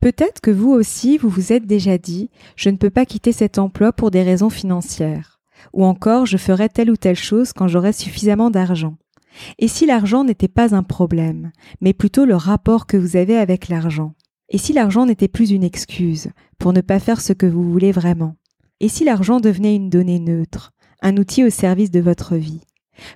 Peut-être 0.00 0.40
que 0.40 0.52
vous 0.52 0.70
aussi, 0.70 1.18
vous 1.18 1.28
vous 1.28 1.52
êtes 1.52 1.66
déjà 1.66 1.98
dit, 1.98 2.30
je 2.54 2.70
ne 2.70 2.76
peux 2.76 2.90
pas 2.90 3.04
quitter 3.04 3.32
cet 3.32 3.58
emploi 3.58 3.92
pour 3.92 4.12
des 4.12 4.22
raisons 4.22 4.50
financières. 4.50 5.40
Ou 5.72 5.84
encore, 5.84 6.24
je 6.24 6.36
ferai 6.36 6.68
telle 6.68 6.90
ou 6.90 6.96
telle 6.96 7.16
chose 7.16 7.52
quand 7.52 7.66
j'aurai 7.66 7.92
suffisamment 7.92 8.50
d'argent. 8.50 8.96
Et 9.58 9.66
si 9.66 9.86
l'argent 9.86 10.22
n'était 10.24 10.48
pas 10.48 10.74
un 10.74 10.84
problème, 10.84 11.50
mais 11.80 11.92
plutôt 11.92 12.24
le 12.24 12.36
rapport 12.36 12.86
que 12.86 12.96
vous 12.96 13.16
avez 13.16 13.36
avec 13.36 13.68
l'argent? 13.68 14.14
Et 14.50 14.58
si 14.58 14.72
l'argent 14.72 15.04
n'était 15.04 15.28
plus 15.28 15.50
une 15.50 15.64
excuse 15.64 16.30
pour 16.58 16.72
ne 16.72 16.80
pas 16.80 17.00
faire 17.00 17.20
ce 17.20 17.32
que 17.32 17.46
vous 17.46 17.70
voulez 17.70 17.92
vraiment? 17.92 18.36
Et 18.80 18.88
si 18.88 19.04
l'argent 19.04 19.40
devenait 19.40 19.74
une 19.74 19.90
donnée 19.90 20.20
neutre, 20.20 20.72
un 21.02 21.16
outil 21.16 21.44
au 21.44 21.50
service 21.50 21.90
de 21.90 22.00
votre 22.00 22.36
vie? 22.36 22.60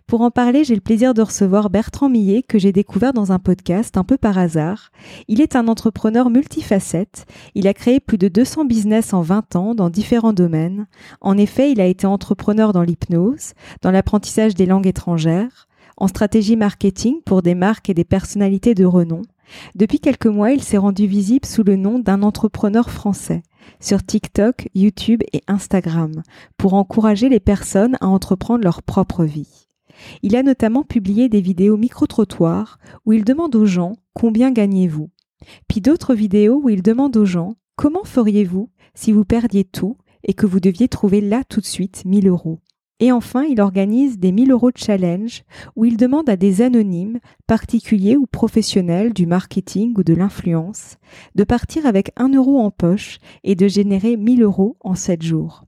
Pour 0.07 0.21
en 0.21 0.31
parler, 0.31 0.65
j'ai 0.65 0.75
le 0.75 0.81
plaisir 0.81 1.15
de 1.15 1.23
recevoir 1.23 1.71
Bertrand 1.71 2.09
Millet, 2.09 2.43
que 2.43 2.59
j'ai 2.59 2.73
découvert 2.73 3.13
dans 3.13 3.33
un 3.33 3.39
podcast 3.39 3.97
un 3.97 4.05
peu 4.05 4.17
par 4.17 4.39
hasard. 4.39 4.91
Il 5.29 5.41
est 5.41 5.57
un 5.57 5.69
entrepreneur 5.69 6.31
multifacette. 6.31 7.27
Il 7.55 7.67
a 7.67 7.75
créé 7.75 8.01
plus 8.01 8.19
de 8.19 8.29
200 8.29 8.65
business 8.65 9.13
en 9.13 9.23
20 9.23 9.57
ans 9.57 9.75
dans 9.75 9.91
différents 9.91 10.33
domaines. 10.33 10.87
En 11.21 11.37
effet, 11.37 11.73
il 11.73 11.81
a 11.81 11.87
été 11.87 12.07
entrepreneur 12.07 12.73
dans 12.73 12.83
l'hypnose, 12.83 13.53
dans 13.83 13.91
l'apprentissage 13.91 14.55
des 14.55 14.67
langues 14.67 14.87
étrangères, 14.87 15.69
en 15.97 16.09
stratégie 16.09 16.57
marketing 16.57 17.17
pour 17.25 17.43
des 17.43 17.55
marques 17.55 17.91
et 17.91 17.95
des 17.95 18.05
personnalités 18.05 18.75
de 18.75 18.85
renom. 18.85 19.23
Depuis 19.75 20.01
quelques 20.01 20.27
mois, 20.27 20.53
il 20.53 20.63
s'est 20.63 20.79
rendu 20.79 21.07
visible 21.07 21.47
sous 21.47 21.63
le 21.63 21.77
nom 21.77 21.99
d'un 21.99 22.23
entrepreneur 22.23 22.91
français 22.91 23.43
sur 23.81 24.05
TikTok, 24.05 24.69
YouTube 24.75 25.23
et 25.33 25.43
Instagram 25.47 26.23
pour 26.57 26.75
encourager 26.75 27.29
les 27.29 27.41
personnes 27.41 27.97
à 28.01 28.09
entreprendre 28.09 28.65
leur 28.65 28.83
propre 28.83 29.25
vie. 29.25 29.62
Il 30.23 30.37
a 30.37 30.43
notamment 30.43 30.83
publié 30.83 31.29
des 31.29 31.41
vidéos 31.41 31.77
micro-trottoirs 31.77 32.79
où 33.05 33.13
il 33.13 33.25
demande 33.25 33.55
aux 33.57 33.67
gens 33.67 33.95
combien 34.15 34.51
gagnez-vous 34.51 35.11
Puis 35.69 35.81
d'autres 35.81 36.15
vidéos 36.15 36.61
où 36.63 36.69
il 36.69 36.83
demande 36.83 37.17
aux 37.17 37.25
gens 37.25 37.55
comment 37.77 38.05
feriez-vous 38.05 38.71
si 38.95 39.13
vous 39.13 39.25
perdiez 39.25 39.65
tout 39.65 39.97
et 40.25 40.35
que 40.35 40.47
vous 40.47 40.61
deviez 40.61 40.89
trouver 40.89 41.21
là 41.21 41.43
tout 41.49 41.61
de 41.61 41.67
suite 41.67 42.05
1000 42.05 42.29
euros 42.29 42.61
et 43.03 43.11
enfin, 43.11 43.43
il 43.43 43.61
organise 43.61 44.21
des 44.21 44.31
1000 44.31 44.53
euros 44.53 44.71
de 44.71 44.79
challenge 44.79 45.43
où 45.75 45.85
il 45.85 45.97
demande 45.97 46.31
à 46.31 46.37
des 46.37 46.63
anonymes, 46.63 47.19
particuliers 47.49 48.17
ou 48.17 48.29
professionnels 48.29 49.13
du 49.13 49.27
marketing 49.27 49.93
ou 49.99 50.05
de 50.05 50.15
l'influence, 50.15 50.99
de 51.35 51.43
partir 51.43 51.85
avec 51.85 52.13
1 52.15 52.29
euro 52.29 52.61
en 52.61 52.71
poche 52.71 53.19
et 53.43 53.57
de 53.57 53.67
générer 53.67 54.17
1000 54.17 54.45
euros 54.45 54.77
en 54.83 54.95
7 54.95 55.21
jours. 55.21 55.65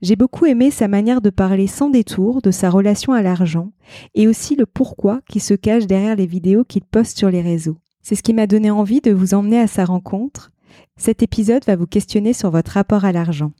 J'ai 0.00 0.16
beaucoup 0.16 0.46
aimé 0.46 0.70
sa 0.70 0.88
manière 0.88 1.20
de 1.20 1.30
parler 1.30 1.66
sans 1.66 1.90
détour 1.90 2.40
de 2.40 2.50
sa 2.50 2.70
relation 2.70 3.12
à 3.12 3.22
l'argent 3.22 3.72
et 4.14 4.28
aussi 4.28 4.56
le 4.56 4.66
pourquoi 4.66 5.20
qui 5.28 5.40
se 5.40 5.54
cache 5.54 5.86
derrière 5.86 6.16
les 6.16 6.26
vidéos 6.26 6.64
qu'il 6.64 6.84
poste 6.84 7.18
sur 7.18 7.30
les 7.30 7.42
réseaux. 7.42 7.76
C'est 8.02 8.14
ce 8.14 8.22
qui 8.22 8.32
m'a 8.32 8.46
donné 8.46 8.70
envie 8.70 9.00
de 9.00 9.12
vous 9.12 9.34
emmener 9.34 9.60
à 9.60 9.66
sa 9.66 9.84
rencontre. 9.84 10.50
Cet 10.96 11.22
épisode 11.22 11.64
va 11.66 11.76
vous 11.76 11.86
questionner 11.86 12.32
sur 12.32 12.50
votre 12.50 12.72
rapport 12.72 13.04
à 13.04 13.12
l'argent. 13.12 13.52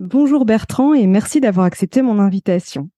Bonjour 0.00 0.44
Bertrand 0.44 0.94
et 0.94 1.06
merci 1.06 1.40
d'avoir 1.40 1.66
accepté 1.66 2.00
mon 2.02 2.18
invitation. 2.18 2.88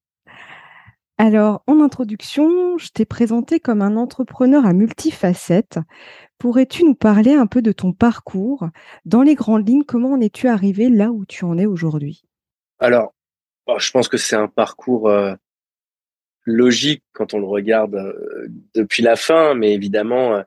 Alors, 1.17 1.63
en 1.65 1.81
introduction, 1.81 2.77
je 2.77 2.89
t'ai 2.89 3.05
présenté 3.05 3.59
comme 3.59 3.81
un 3.81 3.95
entrepreneur 3.95 4.65
à 4.65 4.73
multifacettes. 4.73 5.79
Pourrais-tu 6.37 6.83
nous 6.83 6.95
parler 6.95 7.33
un 7.33 7.47
peu 7.47 7.61
de 7.61 7.71
ton 7.71 7.93
parcours? 7.93 8.67
Dans 9.05 9.21
les 9.21 9.35
grandes 9.35 9.67
lignes, 9.67 9.85
comment 9.85 10.13
en 10.13 10.19
es-tu 10.19 10.49
arrivé 10.49 10.89
là 10.89 11.11
où 11.11 11.25
tu 11.25 11.45
en 11.45 11.57
es 11.57 11.65
aujourd'hui? 11.65 12.25
Alors, 12.79 13.15
je 13.77 13.91
pense 13.91 14.07
que 14.07 14.17
c'est 14.17 14.35
un 14.35 14.47
parcours 14.47 15.09
euh, 15.09 15.33
logique 16.43 17.03
quand 17.13 17.33
on 17.33 17.39
le 17.39 17.45
regarde 17.45 17.95
euh, 17.95 18.47
depuis 18.73 19.01
la 19.03 19.15
fin, 19.15 19.53
mais 19.55 19.73
évidemment, 19.73 20.43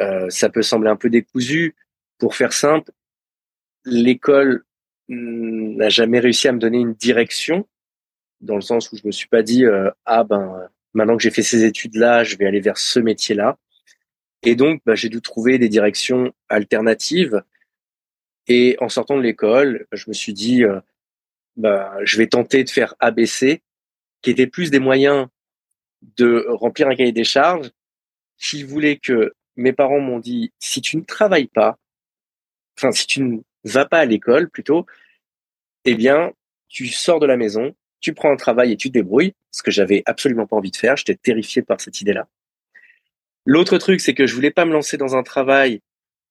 euh, 0.00 0.28
ça 0.28 0.48
peut 0.50 0.62
sembler 0.62 0.90
un 0.90 0.96
peu 0.96 1.10
décousu. 1.10 1.74
Pour 2.18 2.34
faire 2.34 2.52
simple, 2.52 2.90
l'école 3.84 4.64
n'a 5.08 5.88
jamais 5.88 6.18
réussi 6.18 6.48
à 6.48 6.52
me 6.52 6.58
donner 6.58 6.78
une 6.78 6.94
direction, 6.94 7.66
dans 8.40 8.56
le 8.56 8.60
sens 8.60 8.90
où 8.92 8.96
je 8.96 9.06
me 9.06 9.12
suis 9.12 9.28
pas 9.28 9.42
dit 9.42 9.64
ah 10.04 10.24
ben 10.24 10.68
maintenant 10.94 11.16
que 11.16 11.22
j'ai 11.22 11.30
fait 11.30 11.42
ces 11.42 11.64
études 11.64 11.94
là, 11.94 12.24
je 12.24 12.36
vais 12.36 12.46
aller 12.46 12.60
vers 12.60 12.76
ce 12.76 12.98
métier 12.98 13.34
là. 13.34 13.56
Et 14.42 14.56
donc, 14.56 14.82
bah, 14.84 14.96
j'ai 14.96 15.08
dû 15.08 15.20
trouver 15.20 15.58
des 15.58 15.68
directions 15.68 16.32
alternatives. 16.48 17.42
Et 18.48 18.76
en 18.80 18.88
sortant 18.88 19.16
de 19.16 19.22
l'école, 19.22 19.86
je 19.92 20.04
me 20.08 20.12
suis 20.12 20.32
dit, 20.32 20.64
bah, 21.58 21.92
je 22.04 22.16
vais 22.16 22.28
tenter 22.28 22.64
de 22.64 22.70
faire 22.70 22.94
ABC, 23.00 23.62
qui 24.22 24.30
était 24.30 24.46
plus 24.46 24.70
des 24.70 24.78
moyens 24.78 25.26
de 26.16 26.46
remplir 26.48 26.88
un 26.88 26.94
cahier 26.94 27.12
des 27.12 27.24
charges. 27.24 27.70
S'ils 28.36 28.64
voulaient 28.64 28.96
que 28.96 29.34
mes 29.56 29.72
parents 29.72 30.00
m'ont 30.00 30.20
dit, 30.20 30.52
si 30.60 30.80
tu 30.80 30.96
ne 30.96 31.02
travailles 31.02 31.48
pas, 31.48 31.76
enfin, 32.78 32.92
si 32.92 33.06
tu 33.08 33.22
ne 33.22 33.38
vas 33.64 33.84
pas 33.84 33.98
à 33.98 34.04
l'école 34.04 34.48
plutôt, 34.48 34.86
eh 35.84 35.96
bien, 35.96 36.32
tu 36.68 36.86
sors 36.86 37.18
de 37.18 37.26
la 37.26 37.36
maison, 37.36 37.74
tu 38.00 38.14
prends 38.14 38.30
un 38.30 38.36
travail 38.36 38.72
et 38.72 38.76
tu 38.76 38.88
te 38.88 38.92
débrouilles, 38.92 39.34
ce 39.50 39.64
que 39.64 39.72
j'avais 39.72 40.04
absolument 40.06 40.46
pas 40.46 40.56
envie 40.56 40.70
de 40.70 40.76
faire. 40.76 40.96
J'étais 40.96 41.16
terrifié 41.16 41.62
par 41.62 41.80
cette 41.80 42.00
idée-là. 42.00 42.28
L'autre 43.44 43.78
truc, 43.78 44.00
c'est 44.00 44.14
que 44.14 44.26
je 44.28 44.34
voulais 44.34 44.52
pas 44.52 44.64
me 44.64 44.72
lancer 44.72 44.96
dans 44.96 45.16
un 45.16 45.24
travail 45.24 45.80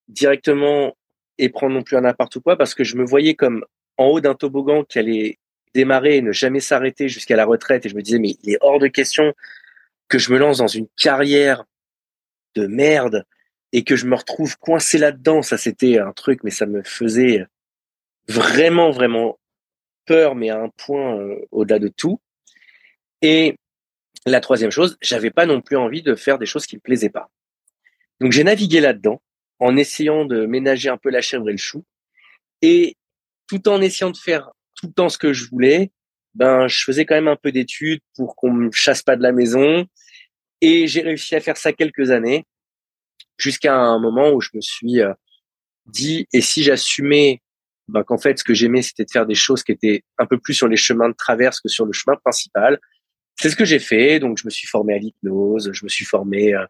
directement 0.07 0.95
et 1.37 1.49
prendre 1.49 1.73
non 1.73 1.83
plus 1.83 1.97
un 1.97 2.01
n'importe 2.01 2.39
quoi 2.39 2.55
parce 2.57 2.73
que 2.73 2.85
je 2.85 2.95
me 2.95 3.03
voyais 3.03 3.35
comme 3.35 3.65
en 3.97 4.05
haut 4.07 4.21
d'un 4.21 4.35
toboggan 4.35 4.83
qui 4.83 4.99
allait 4.99 5.39
démarrer 5.73 6.17
et 6.17 6.21
ne 6.21 6.31
jamais 6.31 6.59
s'arrêter 6.59 7.09
jusqu'à 7.09 7.35
la 7.35 7.45
retraite. 7.45 7.85
Et 7.85 7.89
je 7.89 7.95
me 7.95 8.01
disais, 8.01 8.19
mais 8.19 8.35
il 8.43 8.53
est 8.53 8.57
hors 8.61 8.79
de 8.79 8.87
question 8.87 9.33
que 10.07 10.17
je 10.17 10.31
me 10.31 10.37
lance 10.37 10.57
dans 10.59 10.67
une 10.67 10.87
carrière 10.97 11.65
de 12.55 12.67
merde 12.67 13.25
et 13.73 13.83
que 13.83 13.95
je 13.95 14.05
me 14.05 14.15
retrouve 14.15 14.57
coincé 14.57 14.97
là-dedans. 14.97 15.41
Ça, 15.41 15.57
c'était 15.57 15.99
un 15.99 16.13
truc, 16.13 16.43
mais 16.43 16.51
ça 16.51 16.65
me 16.65 16.81
faisait 16.83 17.45
vraiment, 18.27 18.91
vraiment 18.91 19.39
peur, 20.05 20.35
mais 20.35 20.49
à 20.49 20.59
un 20.59 20.69
point 20.69 21.17
euh, 21.17 21.35
au-delà 21.51 21.79
de 21.79 21.89
tout. 21.89 22.19
Et 23.21 23.57
la 24.25 24.39
troisième 24.39 24.71
chose, 24.71 24.97
j'avais 25.01 25.31
pas 25.31 25.45
non 25.45 25.61
plus 25.61 25.77
envie 25.77 26.01
de 26.01 26.15
faire 26.15 26.37
des 26.37 26.45
choses 26.45 26.65
qui 26.65 26.75
me 26.75 26.81
plaisaient 26.81 27.09
pas. 27.09 27.29
Donc 28.19 28.31
j'ai 28.31 28.43
navigué 28.43 28.79
là-dedans 28.79 29.21
en 29.59 29.75
essayant 29.77 30.25
de 30.25 30.45
ménager 30.45 30.89
un 30.89 30.97
peu 30.97 31.09
la 31.09 31.21
chèvre 31.21 31.49
et 31.49 31.53
le 31.53 31.57
chou. 31.57 31.83
Et 32.61 32.95
tout 33.47 33.67
en 33.69 33.81
essayant 33.81 34.11
de 34.11 34.17
faire 34.17 34.49
tout 34.75 34.87
le 34.87 34.93
temps 34.93 35.09
ce 35.09 35.17
que 35.17 35.33
je 35.33 35.49
voulais, 35.49 35.91
ben 36.35 36.67
je 36.67 36.83
faisais 36.83 37.05
quand 37.05 37.15
même 37.15 37.27
un 37.27 37.35
peu 37.35 37.51
d'études 37.51 38.01
pour 38.15 38.35
qu'on 38.35 38.51
me 38.51 38.71
chasse 38.71 39.01
pas 39.01 39.15
de 39.15 39.23
la 39.23 39.31
maison 39.31 39.85
et 40.61 40.87
j'ai 40.87 41.01
réussi 41.01 41.35
à 41.35 41.39
faire 41.39 41.57
ça 41.57 41.73
quelques 41.73 42.11
années 42.11 42.45
jusqu'à 43.37 43.75
un 43.75 43.99
moment 43.99 44.31
où 44.31 44.41
je 44.41 44.49
me 44.53 44.61
suis 44.61 45.01
euh, 45.01 45.13
dit 45.87 46.27
et 46.33 46.41
si 46.41 46.63
j'assumais 46.63 47.41
ben, 47.87 48.03
qu'en 48.03 48.17
fait 48.17 48.37
ce 48.37 48.43
que 48.43 48.53
j'aimais 48.53 48.83
c'était 48.83 49.05
de 49.05 49.11
faire 49.11 49.25
des 49.25 49.35
choses 49.35 49.63
qui 49.63 49.71
étaient 49.71 50.03
un 50.19 50.27
peu 50.27 50.37
plus 50.37 50.53
sur 50.53 50.67
les 50.67 50.77
chemins 50.77 51.09
de 51.09 51.15
traverse 51.15 51.59
que 51.59 51.69
sur 51.69 51.85
le 51.85 51.93
chemin 51.93 52.15
principal. 52.17 52.79
C'est 53.39 53.49
ce 53.49 53.55
que 53.55 53.65
j'ai 53.65 53.79
fait 53.79 54.19
donc 54.19 54.37
je 54.37 54.45
me 54.45 54.51
suis 54.51 54.67
formé 54.67 54.93
à 54.93 54.97
l'hypnose, 54.99 55.71
je 55.73 55.85
me 55.85 55.89
suis 55.89 56.05
formé 56.05 56.53
euh, 56.53 56.65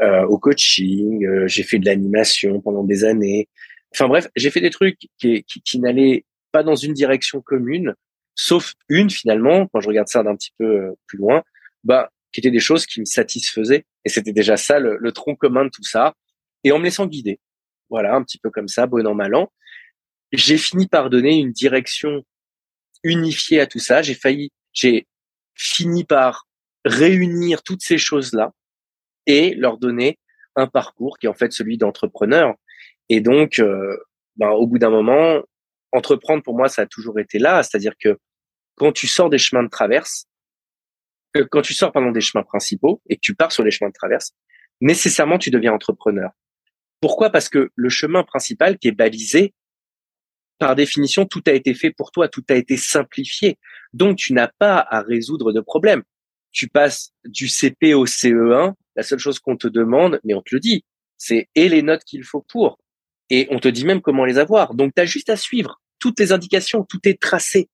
euh 0.00 0.24
au 0.26 0.38
coaching, 0.38 1.24
euh, 1.24 1.46
j'ai 1.46 1.62
fait 1.62 1.78
de 1.78 1.86
l'animation 1.86 2.60
pendant 2.60 2.84
des 2.84 3.04
années, 3.04 3.48
Enfin 3.94 4.08
bref, 4.08 4.28
j'ai 4.36 4.50
fait 4.50 4.60
des 4.60 4.70
trucs 4.70 4.98
qui, 4.98 5.44
qui, 5.44 5.62
qui 5.62 5.78
n'allaient 5.78 6.24
pas 6.52 6.62
dans 6.62 6.76
une 6.76 6.92
direction 6.92 7.40
commune, 7.40 7.94
sauf 8.34 8.74
une 8.88 9.10
finalement, 9.10 9.66
quand 9.66 9.80
je 9.80 9.88
regarde 9.88 10.08
ça 10.08 10.22
d'un 10.22 10.36
petit 10.36 10.52
peu 10.58 10.64
euh, 10.64 10.92
plus 11.06 11.18
loin, 11.18 11.42
bah, 11.84 12.10
qui 12.32 12.40
étaient 12.40 12.50
des 12.50 12.60
choses 12.60 12.86
qui 12.86 13.00
me 13.00 13.04
satisfaisaient. 13.04 13.84
Et 14.04 14.08
c'était 14.08 14.32
déjà 14.32 14.56
ça, 14.56 14.78
le, 14.78 14.96
le, 15.00 15.12
tronc 15.12 15.36
commun 15.36 15.64
de 15.64 15.70
tout 15.70 15.82
ça. 15.82 16.14
Et 16.64 16.72
en 16.72 16.78
me 16.78 16.84
laissant 16.84 17.06
guider, 17.06 17.40
voilà, 17.90 18.14
un 18.14 18.22
petit 18.22 18.38
peu 18.38 18.50
comme 18.50 18.68
ça, 18.68 18.86
bon 18.86 19.06
an, 19.06 19.14
mal 19.14 19.34
an, 19.34 19.50
j'ai 20.32 20.58
fini 20.58 20.86
par 20.86 21.10
donner 21.10 21.38
une 21.38 21.52
direction 21.52 22.24
unifiée 23.02 23.60
à 23.60 23.66
tout 23.66 23.78
ça. 23.78 24.02
J'ai 24.02 24.14
failli, 24.14 24.50
j'ai 24.72 25.06
fini 25.54 26.04
par 26.04 26.46
réunir 26.84 27.62
toutes 27.62 27.82
ces 27.82 27.98
choses-là 27.98 28.52
et 29.26 29.54
leur 29.54 29.78
donner 29.78 30.18
un 30.56 30.66
parcours 30.66 31.18
qui 31.18 31.26
est 31.26 31.28
en 31.28 31.34
fait 31.34 31.52
celui 31.52 31.78
d'entrepreneur. 31.78 32.54
Et 33.08 33.20
donc, 33.20 33.58
euh, 33.58 33.96
ben, 34.36 34.50
au 34.50 34.66
bout 34.66 34.78
d'un 34.78 34.90
moment, 34.90 35.42
entreprendre 35.92 36.42
pour 36.42 36.56
moi, 36.56 36.68
ça 36.68 36.82
a 36.82 36.86
toujours 36.86 37.18
été 37.18 37.38
là. 37.38 37.62
C'est-à-dire 37.62 37.94
que 37.98 38.18
quand 38.76 38.92
tu 38.92 39.06
sors 39.06 39.30
des 39.30 39.38
chemins 39.38 39.62
de 39.62 39.68
traverse, 39.68 40.26
euh, 41.36 41.46
quand 41.50 41.62
tu 41.62 41.74
sors 41.74 41.92
pardon 41.92 42.10
des 42.10 42.20
chemins 42.20 42.44
principaux 42.44 43.02
et 43.08 43.16
que 43.16 43.20
tu 43.20 43.34
pars 43.34 43.52
sur 43.52 43.64
les 43.64 43.70
chemins 43.70 43.88
de 43.88 43.94
traverse, 43.94 44.32
nécessairement 44.80 45.38
tu 45.38 45.50
deviens 45.50 45.72
entrepreneur. 45.72 46.30
Pourquoi? 47.00 47.30
Parce 47.30 47.48
que 47.48 47.70
le 47.74 47.88
chemin 47.88 48.24
principal 48.24 48.78
qui 48.78 48.88
est 48.88 48.92
balisé, 48.92 49.54
par 50.58 50.74
définition, 50.74 51.24
tout 51.24 51.42
a 51.46 51.52
été 51.52 51.74
fait 51.74 51.90
pour 51.90 52.10
toi, 52.10 52.28
tout 52.28 52.44
a 52.48 52.54
été 52.54 52.76
simplifié. 52.76 53.58
Donc 53.92 54.16
tu 54.16 54.32
n'as 54.32 54.50
pas 54.58 54.84
à 54.88 55.02
résoudre 55.02 55.52
de 55.52 55.60
problème. 55.60 56.02
Tu 56.50 56.68
passes 56.68 57.12
du 57.24 57.48
CP 57.48 57.94
au 57.94 58.06
CE1, 58.06 58.74
la 58.96 59.02
seule 59.02 59.18
chose 59.18 59.38
qu'on 59.38 59.56
te 59.56 59.68
demande, 59.68 60.20
mais 60.24 60.34
on 60.34 60.42
te 60.42 60.54
le 60.54 60.60
dit, 60.60 60.84
c'est 61.16 61.48
et 61.54 61.68
les 61.68 61.82
notes 61.82 62.04
qu'il 62.04 62.24
faut 62.24 62.44
pour. 62.48 62.78
Et 63.30 63.46
on 63.50 63.58
te 63.58 63.68
dit 63.68 63.84
même 63.84 64.00
comment 64.00 64.24
les 64.24 64.38
avoir. 64.38 64.74
Donc 64.74 64.94
tu 64.94 65.02
as 65.02 65.06
juste 65.06 65.30
à 65.30 65.36
suivre 65.36 65.80
toutes 65.98 66.18
les 66.20 66.32
indications, 66.32 66.84
tout 66.84 67.00
est 67.04 67.20
tracé. 67.20 67.68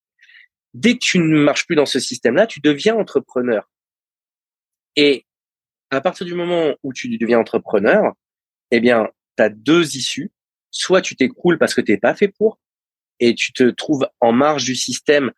Dès 0.73 0.95
que 0.95 1.05
tu 1.05 1.19
ne 1.19 1.39
marches 1.39 1.67
plus 1.67 1.77
dans 1.77 1.87
ce 1.87 2.01
système-là, 2.01 2.47
tu 2.47 2.61
deviens 2.61 2.97
entrepreneur. 2.97 3.71
Et 4.97 5.27
à 5.91 6.01
partir 6.01 6.27
du 6.27 6.35
moment 6.35 6.75
où 6.83 6.93
tu 6.93 7.17
deviens 7.17 7.39
entrepreneur, 7.39 8.13
eh 8.71 8.81
bien, 8.81 9.09
tu 9.37 9.43
as 9.43 9.49
deux 9.51 9.97
issues. 9.97 10.33
Soit 10.71 11.03
tu 11.03 11.15
t'écroules 11.15 11.59
parce 11.59 11.75
que 11.75 11.81
tu 11.81 11.93
n'es 11.93 11.99
pas 11.99 12.15
fait 12.15 12.29
pour, 12.29 12.59
et 13.21 13.35
tu 13.37 13.53
te 13.53 13.71
trouves 13.71 14.09
en 14.21 14.33
marge 14.33 14.65
du 14.65 14.75
système 14.75 15.31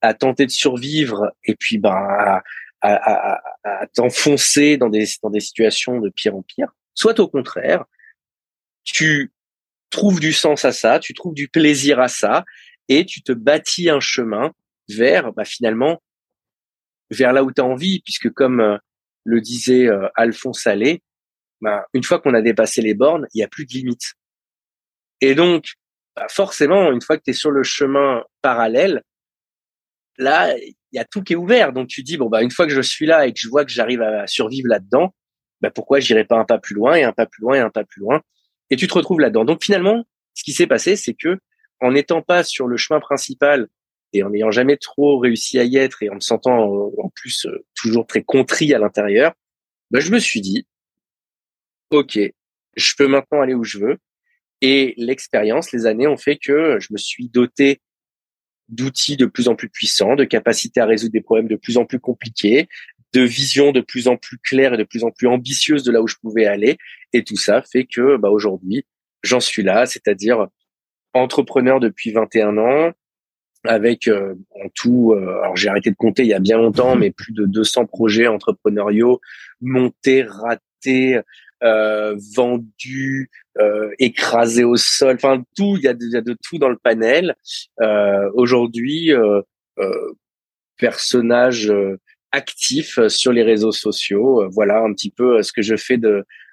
à 0.00 0.14
tenter 0.14 0.46
de 0.46 0.50
survivre, 0.50 1.32
et 1.44 1.56
puis 1.56 1.78
ben, 1.78 1.90
à, 1.90 2.42
à, 2.82 3.86
t'enfoncer 3.94 4.76
dans 4.76 4.90
des, 4.90 5.06
dans 5.22 5.30
des 5.30 5.40
situations 5.40 6.00
de 6.00 6.10
pire 6.10 6.36
en 6.36 6.42
pire. 6.42 6.68
Soit 6.94 7.18
au 7.18 7.28
contraire, 7.28 7.84
tu 8.84 9.32
trouves 9.94 10.20
du 10.20 10.32
sens 10.32 10.64
à 10.64 10.72
ça, 10.72 10.98
tu 10.98 11.14
trouves 11.14 11.34
du 11.34 11.48
plaisir 11.48 12.00
à 12.00 12.08
ça, 12.08 12.44
et 12.88 13.06
tu 13.06 13.22
te 13.22 13.32
bâtis 13.32 13.88
un 13.88 14.00
chemin 14.00 14.52
vers 14.88 15.32
bah, 15.32 15.44
finalement 15.44 16.02
vers 17.10 17.32
là 17.32 17.42
où 17.42 17.52
tu 17.52 17.60
as 17.60 17.64
envie, 17.64 18.00
puisque 18.00 18.30
comme 18.30 18.60
euh, 18.60 18.76
le 19.24 19.40
disait 19.40 19.88
euh, 19.88 20.08
Alphonse 20.16 20.66
Allais, 20.66 21.02
bah, 21.60 21.86
une 21.94 22.02
fois 22.02 22.18
qu'on 22.18 22.34
a 22.34 22.42
dépassé 22.42 22.82
les 22.82 22.94
bornes, 22.94 23.26
il 23.34 23.38
n'y 23.38 23.44
a 23.44 23.48
plus 23.48 23.66
de 23.66 23.72
limites. 23.72 24.14
Et 25.20 25.34
donc, 25.34 25.72
bah, 26.16 26.26
forcément, 26.28 26.92
une 26.92 27.00
fois 27.00 27.16
que 27.16 27.22
tu 27.22 27.30
es 27.30 27.34
sur 27.34 27.50
le 27.50 27.62
chemin 27.62 28.22
parallèle, 28.42 29.02
là, 30.18 30.54
il 30.58 30.74
y 30.92 30.98
a 30.98 31.04
tout 31.04 31.22
qui 31.22 31.34
est 31.34 31.36
ouvert. 31.36 31.72
Donc 31.72 31.88
tu 31.88 32.02
dis, 32.02 32.16
bon, 32.16 32.28
bah, 32.28 32.42
une 32.42 32.50
fois 32.50 32.66
que 32.66 32.72
je 32.72 32.80
suis 32.80 33.06
là 33.06 33.26
et 33.26 33.32
que 33.32 33.40
je 33.40 33.48
vois 33.48 33.64
que 33.64 33.70
j'arrive 33.70 34.02
à 34.02 34.26
survivre 34.26 34.68
là-dedans, 34.68 35.14
bah, 35.60 35.70
pourquoi 35.70 36.00
j'irai 36.00 36.24
pas 36.24 36.36
un 36.36 36.44
pas 36.44 36.58
plus 36.58 36.74
loin 36.74 36.94
et 36.96 37.04
un 37.04 37.12
pas 37.12 37.26
plus 37.26 37.42
loin 37.42 37.54
et 37.54 37.60
un 37.60 37.70
pas 37.70 37.84
plus 37.84 38.00
loin 38.00 38.20
Et 38.70 38.76
tu 38.76 38.86
te 38.86 38.94
retrouves 38.94 39.20
là-dedans. 39.20 39.44
Donc 39.44 39.62
finalement, 39.62 40.04
ce 40.34 40.42
qui 40.42 40.52
s'est 40.52 40.66
passé, 40.66 40.96
c'est 40.96 41.14
que 41.14 41.38
en 41.80 41.92
n'étant 41.92 42.22
pas 42.22 42.44
sur 42.44 42.66
le 42.66 42.76
chemin 42.76 43.00
principal 43.00 43.68
et 44.12 44.22
en 44.22 44.30
n'ayant 44.30 44.50
jamais 44.50 44.76
trop 44.76 45.18
réussi 45.18 45.58
à 45.58 45.64
y 45.64 45.76
être 45.76 46.02
et 46.02 46.08
en 46.08 46.14
me 46.14 46.20
sentant 46.20 46.92
en 46.98 47.08
plus 47.10 47.46
euh, 47.46 47.64
toujours 47.74 48.06
très 48.06 48.22
contrit 48.22 48.72
à 48.72 48.78
l'intérieur, 48.78 49.32
bah, 49.90 50.00
je 50.00 50.10
me 50.10 50.18
suis 50.18 50.40
dit, 50.40 50.66
ok, 51.90 52.18
je 52.76 52.94
peux 52.96 53.06
maintenant 53.06 53.40
aller 53.40 53.54
où 53.54 53.64
je 53.64 53.78
veux. 53.78 53.98
Et 54.60 54.94
l'expérience, 54.96 55.72
les 55.72 55.86
années 55.86 56.06
ont 56.06 56.16
fait 56.16 56.36
que 56.36 56.78
je 56.80 56.92
me 56.92 56.96
suis 56.96 57.28
doté 57.28 57.80
d'outils 58.68 59.16
de 59.16 59.26
plus 59.26 59.48
en 59.48 59.56
plus 59.56 59.68
puissants, 59.68 60.16
de 60.16 60.24
capacités 60.24 60.80
à 60.80 60.86
résoudre 60.86 61.12
des 61.12 61.20
problèmes 61.20 61.48
de 61.48 61.56
plus 61.56 61.76
en 61.76 61.84
plus 61.84 62.00
compliqués, 62.00 62.68
de 63.14 63.20
vision 63.22 63.70
de 63.72 63.80
plus 63.80 64.08
en 64.08 64.16
plus 64.16 64.38
claire 64.38 64.74
et 64.74 64.76
de 64.76 64.84
plus 64.84 65.04
en 65.04 65.10
plus 65.10 65.28
ambitieuse 65.28 65.84
de 65.84 65.92
là 65.92 66.02
où 66.02 66.08
je 66.08 66.16
pouvais 66.16 66.46
aller. 66.46 66.76
Et 67.12 67.22
tout 67.22 67.36
ça 67.36 67.62
fait 67.62 67.84
que 67.84 68.16
bah, 68.16 68.28
aujourd'hui, 68.28 68.84
j'en 69.22 69.40
suis 69.40 69.62
là, 69.62 69.86
c'est-à-dire 69.86 70.48
entrepreneur 71.14 71.78
depuis 71.78 72.10
21 72.10 72.58
ans, 72.58 72.92
avec 73.62 74.08
euh, 74.08 74.34
en 74.62 74.68
tout, 74.74 75.12
euh, 75.12 75.40
alors 75.42 75.56
j'ai 75.56 75.68
arrêté 75.68 75.90
de 75.90 75.96
compter 75.96 76.22
il 76.22 76.28
y 76.28 76.34
a 76.34 76.40
bien 76.40 76.58
longtemps, 76.58 76.96
mais 76.96 77.12
plus 77.12 77.32
de 77.32 77.46
200 77.46 77.86
projets 77.86 78.26
entrepreneuriaux 78.26 79.20
montés, 79.60 80.24
ratés, 80.24 81.20
euh, 81.62 82.16
vendus, 82.34 83.30
euh, 83.58 83.90
écrasés 83.98 84.64
au 84.64 84.76
sol, 84.76 85.14
enfin 85.14 85.42
tout, 85.56 85.76
il 85.78 85.84
y 85.84 85.88
a, 85.88 85.94
de, 85.94 86.04
y 86.06 86.16
a 86.16 86.20
de 86.20 86.36
tout 86.42 86.58
dans 86.58 86.68
le 86.68 86.76
panel. 86.76 87.36
Euh, 87.80 88.28
Aujourd'hui, 88.34 89.12
euh, 89.12 89.40
personnage 90.76 91.72
actif 92.34 92.98
sur 93.08 93.32
les 93.32 93.42
réseaux 93.42 93.72
sociaux. 93.72 94.48
Voilà 94.50 94.82
un 94.82 94.92
petit 94.92 95.10
peu 95.10 95.42
ce 95.42 95.52
que 95.52 95.62
je 95.62 95.76
fais 95.76 95.98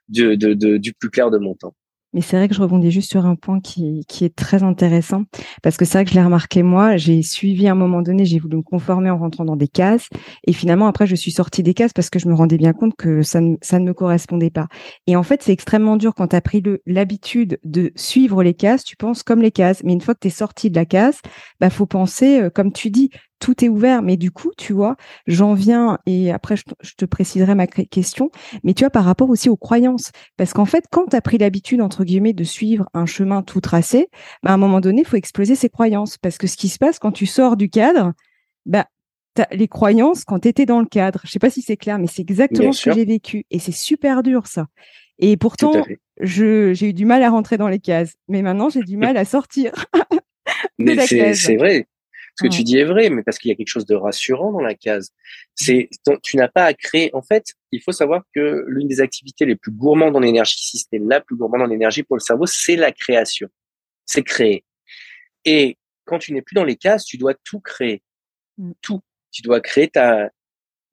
du 0.08 0.94
plus 0.94 1.10
clair 1.10 1.32
de 1.32 1.38
mon 1.38 1.56
temps. 1.56 1.76
Mais 2.14 2.22
c'est 2.22 2.36
vrai 2.36 2.50
que 2.50 2.56
je 2.56 2.62
rebondis 2.62 2.92
juste 2.92 3.10
sur 3.10 3.26
un 3.26 3.36
point 3.36 3.62
qui, 3.62 4.06
est 4.22 4.36
très 4.36 4.64
intéressant, 4.64 5.24
parce 5.64 5.78
que 5.78 5.86
c'est 5.86 5.98
vrai 5.98 6.06
que 6.06 6.12
je 6.12 6.16
l'ai 6.16 6.24
remarqué 6.24 6.62
moi, 6.62 6.98
j'ai 6.98 7.22
suivi 7.22 7.68
à 7.68 7.72
un 7.72 7.76
moment 7.76 8.02
donné, 8.02 8.26
j'ai 8.26 8.38
voulu 8.38 8.58
me 8.58 8.62
conformer 8.62 9.10
en 9.10 9.18
rentrant 9.18 9.46
dans 9.46 9.56
des 9.56 9.70
cases, 9.70 10.10
et 10.46 10.52
finalement 10.52 10.88
après 10.88 11.08
je 11.08 11.16
suis 11.16 11.32
sortie 11.32 11.64
des 11.64 11.74
cases 11.74 11.94
parce 11.94 12.10
que 12.10 12.20
je 12.20 12.28
me 12.28 12.34
rendais 12.34 12.58
bien 12.58 12.74
compte 12.74 12.96
que 12.98 13.22
ça 13.22 13.40
ne, 13.40 13.56
me 13.80 13.94
correspondait 13.94 14.50
pas. 14.50 14.68
Et 15.08 15.16
en 15.16 15.24
fait 15.24 15.42
c'est 15.42 15.54
extrêmement 15.54 15.96
dur 15.96 16.14
quand 16.14 16.28
tu 16.28 16.36
as 16.36 16.42
pris 16.42 16.62
l'habitude 16.86 17.60
de 17.64 17.94
suivre 17.96 18.44
les 18.44 18.54
cases, 18.54 18.84
tu 18.84 18.98
penses 18.98 19.24
comme 19.24 19.42
les 19.42 19.52
cases, 19.52 19.82
mais 19.84 19.94
une 19.94 20.02
fois 20.02 20.14
que 20.14 20.20
tu 20.20 20.28
es 20.28 20.32
sorti 20.32 20.70
de 20.70 20.76
la 20.76 20.86
case, 20.86 21.20
bah 21.62 21.70
faut 21.70 21.86
penser, 21.86 22.42
euh, 22.42 22.50
comme 22.50 22.74
tu 22.74 22.90
dis, 22.90 23.10
tout 23.42 23.66
est 23.66 23.68
ouvert. 23.68 24.02
Mais 24.02 24.16
du 24.16 24.32
coup, 24.32 24.52
tu 24.58 24.72
vois, 24.72 24.96
j'en 25.28 25.54
viens, 25.54 26.00
et 26.06 26.32
après, 26.32 26.56
je, 26.56 26.64
te 26.96 27.06
préciserai 27.06 27.56
ma 27.56 27.68
question, 27.68 28.32
mais 28.64 28.74
tu 28.74 28.84
vois, 28.84 28.90
par 28.90 29.04
rapport 29.04 29.30
aussi 29.30 29.50
aux 29.50 29.58
croyances. 29.58 30.12
Parce 30.38 30.54
qu'en 30.54 30.66
fait, 30.66 30.86
quand 30.90 31.08
tu 31.08 31.16
as 31.18 31.22
pris 31.22 31.38
l'habitude, 31.38 31.82
entre 31.82 32.06
guillemets, 32.06 32.34
de 32.34 32.46
suivre 32.46 32.88
un 32.94 33.06
chemin 33.06 33.42
tout 33.42 33.60
tracé, 33.60 34.08
bah, 34.44 34.52
à 34.52 34.54
un 34.54 34.58
moment 34.58 34.80
donné, 34.80 35.02
il 35.02 35.08
faut 35.08 35.18
exploser 35.18 35.56
ses 35.56 35.70
croyances. 35.70 36.18
Parce 36.18 36.38
que 36.38 36.48
ce 36.48 36.56
qui 36.56 36.70
se 36.70 36.78
passe 36.78 37.00
quand 37.00 37.12
tu 37.12 37.26
sors 37.26 37.58
du 37.58 37.70
cadre, 37.70 38.14
bah, 38.66 38.86
les 39.52 39.68
croyances 39.68 40.24
quand 40.24 40.40
tu 40.40 40.48
étais 40.48 40.66
dans 40.66 40.80
le 40.80 40.86
cadre. 40.86 41.22
Je 41.24 41.32
sais 41.32 41.40
pas 41.40 41.50
si 41.50 41.62
c'est 41.62 41.78
clair, 41.78 41.98
mais 41.98 42.08
c'est 42.08 42.22
exactement 42.22 42.72
ce 42.72 42.90
que 42.90 42.96
j'ai 42.96 43.06
vécu. 43.06 43.46
Et 43.50 43.60
c'est 43.60 43.72
super 43.72 44.24
dur, 44.24 44.48
ça. 44.48 44.68
Et 45.20 45.38
pourtant, 45.38 45.84
j'ai 46.20 46.90
eu 46.90 46.94
du 46.94 47.06
mal 47.06 47.24
à 47.24 47.30
rentrer 47.30 47.58
dans 47.58 47.68
les 47.68 47.80
cases. 47.80 48.14
Mais 48.28 48.42
maintenant, 48.42 48.70
j'ai 48.70 48.82
du 48.82 48.98
mal 48.98 49.18
à 49.18 49.26
sortir. 49.26 49.74
c'est 51.34 51.56
vrai. 51.58 51.88
Ce 52.42 52.48
que 52.48 52.54
tu 52.54 52.64
dis 52.64 52.78
est 52.78 52.86
vrai, 52.86 53.10
mais 53.10 53.24
parce 53.24 53.38
qu'il 53.38 53.50
y 53.50 53.52
a 53.52 53.56
quelque 53.56 53.68
chose 53.68 53.86
de 53.86 53.96
rassurant 53.96 54.52
dans 54.52 54.62
la 54.62 54.74
case. 54.74 55.12
C'est, 55.54 55.90
tu 56.24 56.38
n'as 56.38 56.48
pas 56.48 56.66
à 56.66 56.74
créer. 56.74 57.14
En 57.14 57.22
fait, 57.22 57.54
il 57.72 57.82
faut 57.82 57.92
savoir 57.92 58.24
que 58.34 58.66
l'une 58.68 58.88
des 58.88 59.00
activités 59.00 59.46
les 59.46 59.56
plus 59.56 59.72
gourmandes 59.72 60.16
en 60.16 60.22
énergie, 60.22 60.58
si 60.58 60.80
ce 60.80 60.86
n'est 60.92 61.00
la 61.00 61.22
plus 61.22 61.36
gourmande 61.36 61.62
en 61.62 61.70
énergie 61.70 62.04
pour 62.04 62.16
le 62.16 62.22
cerveau, 62.22 62.46
c'est 62.46 62.76
la 62.76 62.92
création. 62.92 63.48
C'est 64.06 64.24
créer. 64.24 64.66
Et 65.46 65.78
quand 66.06 66.18
tu 66.18 66.34
n'es 66.34 66.42
plus 66.42 66.56
dans 66.56 66.64
les 66.64 66.76
cases, 66.76 67.06
tu 67.06 67.18
dois 67.18 67.34
tout 67.44 67.60
créer. 67.60 68.02
Mmh. 68.58 68.72
Tout. 68.82 69.02
Tu 69.32 69.42
dois 69.44 69.62
créer 69.62 69.88
ta, 69.88 70.30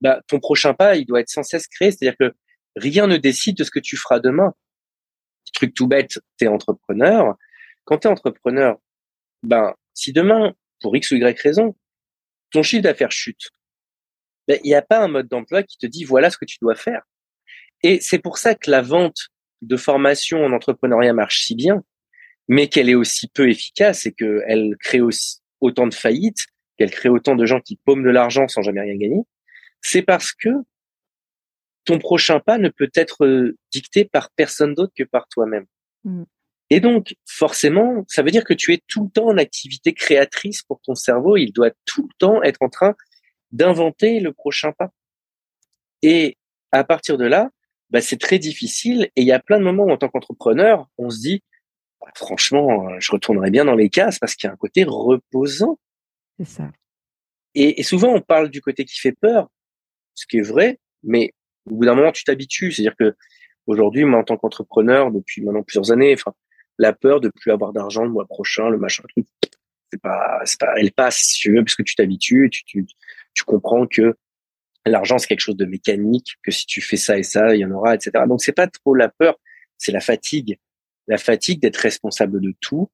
bah, 0.01 0.21
ton 0.29 0.39
prochain 0.39 0.75
pas, 0.75 0.97
il 0.97 1.07
doit 1.07 1.21
être 1.21 1.31
sans 1.31 1.43
cesse 1.43 1.67
créé. 1.67 1.91
C'est-à-dire 1.91 2.17
que 2.19 2.35
rien 2.77 3.07
ne 3.07 3.17
décide 3.17 3.57
de 3.57 3.65
ce 3.65 3.71
que 3.71 3.81
tu 3.81 3.97
feras 3.97 4.21
demain. 4.21 4.55
Truc 5.55 5.75
tout 5.75 5.87
bête, 5.87 6.19
tu 6.39 6.45
es 6.45 6.49
entrepreneur. 6.49 7.37
Quand 7.85 7.99
tu 7.99 8.09
es 8.09 8.11
entrepreneur, 8.11 8.79
ben, 9.43 9.75
si 9.95 10.13
demain 10.13 10.55
pour 10.81 10.97
X 10.97 11.11
ou 11.11 11.17
Y 11.17 11.41
raison, 11.41 11.77
ton 12.51 12.63
chiffre 12.63 12.83
d'affaires 12.83 13.13
chute. 13.13 13.51
Ben, 14.47 14.59
il 14.65 14.69
n'y 14.69 14.75
a 14.75 14.83
pas 14.83 15.03
un 15.03 15.09
mode 15.09 15.29
d'emploi 15.29 15.63
qui 15.63 15.77
te 15.79 15.87
dit 15.87 16.05
voilà 16.05 16.31
ce 16.31 16.39
que 16.39 16.45
tu 16.45 16.59
dois 16.61 16.75
faire. 16.75 17.03
Et 17.83 18.01
c'est 18.01 18.19
pour 18.19 18.39
ça 18.39 18.55
que 18.55 18.71
la 18.71 18.83
vente 18.83 19.29
de 19.63 19.77
formation 19.77 20.45
en 20.45 20.53
entrepreneuriat 20.53 21.13
marche 21.13 21.43
si 21.45 21.55
bien, 21.55 21.85
mais 22.49 22.69
qu'elle 22.69 22.89
est 22.89 22.95
aussi 22.95 23.29
peu 23.29 23.49
efficace 23.51 24.07
et 24.07 24.13
qu'elle 24.13 24.77
crée 24.81 25.01
aussi 25.01 25.41
autant 25.61 25.87
de 25.87 25.95
faillites, 25.95 26.47
qu'elle 26.79 26.91
crée 26.91 27.09
autant 27.09 27.37
de 27.37 27.45
gens 27.45 27.61
qui 27.61 27.77
paument 27.85 28.05
de 28.05 28.11
l'argent 28.11 28.49
sans 28.49 28.63
jamais 28.63 28.81
rien 28.81 28.97
gagner. 28.97 29.23
C'est 29.83 30.03
parce 30.03 30.33
que 30.33 30.49
ton 31.85 31.99
prochain 31.99 32.41
pas 32.41 32.59
ne 32.59 32.69
peut 32.69 32.91
être 32.95 33.25
euh, 33.25 33.57
dicté 33.71 34.05
par 34.05 34.31
personne 34.31 34.75
d'autre 34.75 34.93
que 34.97 35.05
par 35.05 35.27
toi-même. 35.29 35.67
Mmh. 36.05 36.25
Et 36.71 36.81
donc, 36.81 37.15
forcément, 37.27 38.05
ça 38.09 38.23
veut 38.23 38.31
dire 38.31 38.45
que 38.45 38.55
tu 38.55 38.75
es 38.75 38.83
tout 38.87 39.05
le 39.05 39.11
temps 39.11 39.29
en 39.29 39.39
activité 39.39 39.95
créatrice 39.95 40.63
pour 40.63 40.81
ton 40.83 40.95
cerveau. 40.95 41.37
Il 41.37 41.53
doit 41.53 41.71
tout 41.87 42.03
le 42.03 42.15
temps 42.19 42.43
être 42.43 42.61
en 42.61 42.69
train 42.69 42.95
d'inventer 43.53 44.21
le 44.21 44.33
prochain 44.33 44.73
pas. 44.73 44.91
Et 46.03 46.37
à 46.73 46.85
partir 46.85 47.17
de 47.17 47.25
là, 47.25 47.51
bah, 47.91 48.03
c'est 48.03 48.19
très 48.19 48.39
difficile. 48.39 49.11
Et 49.17 49.23
il 49.23 49.27
y 49.27 49.33
a 49.33 49.41
plein 49.41 49.59
de 49.59 49.65
moments 49.65 49.85
où, 49.85 49.91
en 49.91 49.97
tant 49.97 50.09
qu'entrepreneur, 50.09 50.87
on 50.99 51.09
se 51.09 51.21
dit, 51.21 51.43
bah, 52.01 52.09
franchement, 52.15 53.01
je 53.01 53.13
retournerai 53.13 53.51
bien 53.51 53.65
dans 53.65 53.75
les 53.75 53.89
cases 53.89 54.19
parce 54.19 54.35
qu'il 54.35 54.47
y 54.47 54.51
a 54.51 54.53
un 54.53 54.57
côté 54.57 54.85
reposant. 54.85 55.79
C'est 56.39 56.45
ça. 56.45 56.71
Et, 57.55 57.81
et, 57.81 57.83
souvent, 57.83 58.13
on 58.13 58.21
parle 58.21 58.51
du 58.51 58.61
côté 58.61 58.85
qui 58.85 58.99
fait 59.01 59.13
peur, 59.19 59.49
ce 60.15 60.27
qui 60.27 60.39
est 60.39 60.43
vrai, 60.43 60.79
mais 61.03 61.33
au 61.65 61.77
bout 61.77 61.87
d'un 61.87 61.95
moment, 61.95 62.13
tu 62.13 62.25
t'habitues. 62.25 62.73
C'est-à-dire 62.73 62.95
que 62.97 63.17
aujourd'hui, 63.67 64.05
moi, 64.05 64.21
en 64.21 64.25
tant 64.25 64.37
qu'entrepreneur, 64.37 65.11
depuis 65.11 65.43
maintenant 65.43 65.63
plusieurs 65.63 65.91
années, 65.91 66.13
enfin, 66.13 66.35
la 66.79 66.93
peur 66.93 67.21
de 67.21 67.29
plus 67.29 67.51
avoir 67.51 67.73
d'argent 67.73 68.05
le 68.05 68.11
mois 68.11 68.27
prochain, 68.27 68.71
le 68.71 68.79
machin, 68.79 69.03
c'est 69.93 70.01
pas, 70.01 70.41
c'est 70.45 70.61
pas, 70.61 70.75
elle 70.77 70.93
passe, 70.93 71.19
si 71.19 71.41
tu 71.41 71.55
veux, 71.55 71.65
parce 71.65 71.75
que 71.75 71.83
tu 71.83 71.95
t'habitues, 71.95 72.49
tu, 72.51 72.65
tu, 72.65 72.87
tu 73.35 73.45
comprends 73.45 73.87
que 73.87 74.15
L'argent, 74.89 75.19
c'est 75.19 75.27
quelque 75.27 75.41
chose 75.41 75.57
de 75.57 75.65
mécanique, 75.65 76.37
que 76.43 76.51
si 76.51 76.67
tu 76.67 76.81
fais 76.81 76.97
ça 76.97 77.19
et 77.19 77.23
ça, 77.23 77.55
il 77.55 77.61
y 77.61 77.65
en 77.65 77.71
aura, 77.71 77.95
etc. 77.95 78.25
Donc, 78.27 78.43
c'est 78.43 78.53
pas 78.53 78.67
trop 78.67 78.95
la 78.95 79.09
peur, 79.09 79.39
c'est 79.77 79.93
la 79.93 80.01
fatigue. 80.01 80.59
La 81.07 81.19
fatigue 81.19 81.61
d'être 81.61 81.77
responsable 81.77 82.41
de 82.41 82.55
tout, 82.61 82.91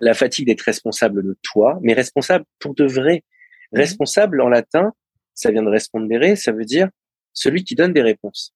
la 0.00 0.14
fatigue 0.14 0.46
d'être 0.46 0.62
responsable 0.62 1.22
de 1.22 1.36
toi, 1.42 1.78
mais 1.82 1.92
responsable 1.92 2.44
pour 2.58 2.74
de 2.74 2.84
vrai. 2.84 3.24
Mmh. 3.72 3.78
Responsable 3.78 4.40
en 4.40 4.48
latin, 4.48 4.92
ça 5.34 5.50
vient 5.50 5.62
de 5.62 5.68
respondere, 5.68 6.36
ça 6.36 6.52
veut 6.52 6.64
dire 6.64 6.88
celui 7.32 7.64
qui 7.64 7.74
donne 7.74 7.92
des 7.92 8.02
réponses. 8.02 8.54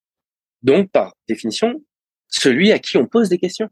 Donc, 0.63 0.91
par 0.91 1.15
définition, 1.29 1.83
celui 2.29 2.73
à 2.73 2.79
qui 2.79 2.97
on 2.97 3.07
pose 3.07 3.29
des 3.29 3.39
questions. 3.39 3.69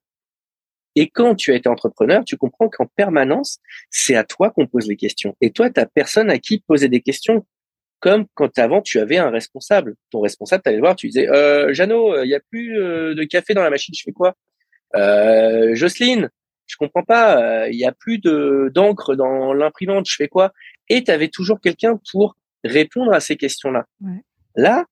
Et 0.97 1.09
quand 1.09 1.35
tu 1.35 1.53
as 1.53 1.57
été 1.57 1.69
entrepreneur, 1.69 2.25
tu 2.25 2.37
comprends 2.37 2.69
qu'en 2.69 2.87
permanence, 2.87 3.59
c'est 3.91 4.15
à 4.15 4.25
toi 4.25 4.51
qu'on 4.51 4.67
pose 4.67 4.87
les 4.87 4.97
questions. 4.97 5.37
Et 5.41 5.51
toi, 5.51 5.71
tu 5.71 5.81
n'as 5.81 5.87
personne 5.87 6.31
à 6.31 6.39
qui 6.39 6.61
poser 6.61 6.89
des 6.89 7.01
questions. 7.01 7.47
Comme 8.01 8.27
quand 8.35 8.59
avant, 8.59 8.83
tu 8.83 9.01
avais 9.01 9.17
un 9.17 9.31
responsable. 9.31 9.97
Ton 10.11 10.21
responsable, 10.21 10.63
tu 10.63 10.69
allais 10.69 10.77
le 10.77 10.83
voir, 10.83 10.95
tu 10.95 11.07
disais, 11.09 11.29
euh, 11.29 11.73
Jeannot, 11.73 12.23
il 12.23 12.29
n'y 12.29 12.35
a 12.35 12.41
plus 12.41 12.79
euh, 12.79 13.15
de 13.15 13.25
café 13.25 13.55
dans 13.55 13.63
la 13.63 13.71
machine, 13.71 13.95
je 13.95 14.03
fais 14.05 14.13
quoi? 14.13 14.35
Euh, 14.95 15.75
Jocelyne, 15.75 16.31
je 16.67 16.77
comprends 16.77 17.03
pas, 17.03 17.43
euh, 17.43 17.69
il 17.71 17.77
n'y 17.77 17.85
a 17.85 17.93
plus 17.93 18.19
de 18.19 18.71
d'encre 18.75 19.15
dans 19.15 19.53
l'imprimante, 19.53 20.09
je 20.09 20.17
fais 20.17 20.29
quoi? 20.29 20.53
Et 20.89 21.05
tu 21.05 21.11
avais 21.11 21.29
toujours 21.29 21.61
quelqu'un 21.61 21.99
pour 22.11 22.37
répondre 22.63 23.13
à 23.13 23.21
ces 23.21 23.37
questions-là. 23.37 23.87
Là, 24.55 24.85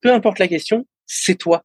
peu 0.00 0.12
importe 0.12 0.38
la 0.38 0.48
question, 0.48 0.86
c'est 1.06 1.36
toi. 1.36 1.64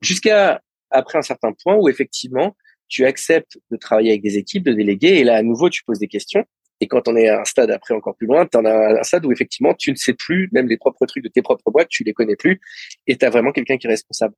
Jusqu'à 0.00 0.60
après 0.90 1.18
un 1.18 1.22
certain 1.22 1.52
point 1.52 1.76
où 1.76 1.88
effectivement, 1.88 2.56
tu 2.94 3.04
acceptes 3.04 3.58
de 3.72 3.76
travailler 3.76 4.10
avec 4.10 4.22
des 4.22 4.38
équipes, 4.38 4.62
de 4.62 4.72
déléguer, 4.72 5.18
et 5.18 5.24
là, 5.24 5.34
à 5.34 5.42
nouveau, 5.42 5.68
tu 5.68 5.82
poses 5.82 5.98
des 5.98 6.06
questions. 6.06 6.44
Et 6.80 6.86
quand 6.86 7.08
on 7.08 7.16
est 7.16 7.28
à 7.28 7.40
un 7.40 7.44
stade 7.44 7.72
après 7.72 7.92
encore 7.92 8.14
plus 8.16 8.28
loin, 8.28 8.46
tu 8.46 8.56
en 8.56 8.64
as 8.64 9.00
un 9.00 9.02
stade 9.02 9.26
où 9.26 9.32
effectivement, 9.32 9.74
tu 9.74 9.90
ne 9.90 9.96
sais 9.96 10.14
plus, 10.14 10.48
même 10.52 10.68
les 10.68 10.76
propres 10.76 11.04
trucs 11.06 11.24
de 11.24 11.28
tes 11.28 11.42
propres 11.42 11.72
boîtes, 11.72 11.88
tu 11.88 12.04
les 12.04 12.12
connais 12.12 12.36
plus, 12.36 12.60
et 13.08 13.16
tu 13.16 13.24
as 13.24 13.30
vraiment 13.30 13.50
quelqu'un 13.50 13.78
qui 13.78 13.88
est 13.88 13.90
responsable. 13.90 14.36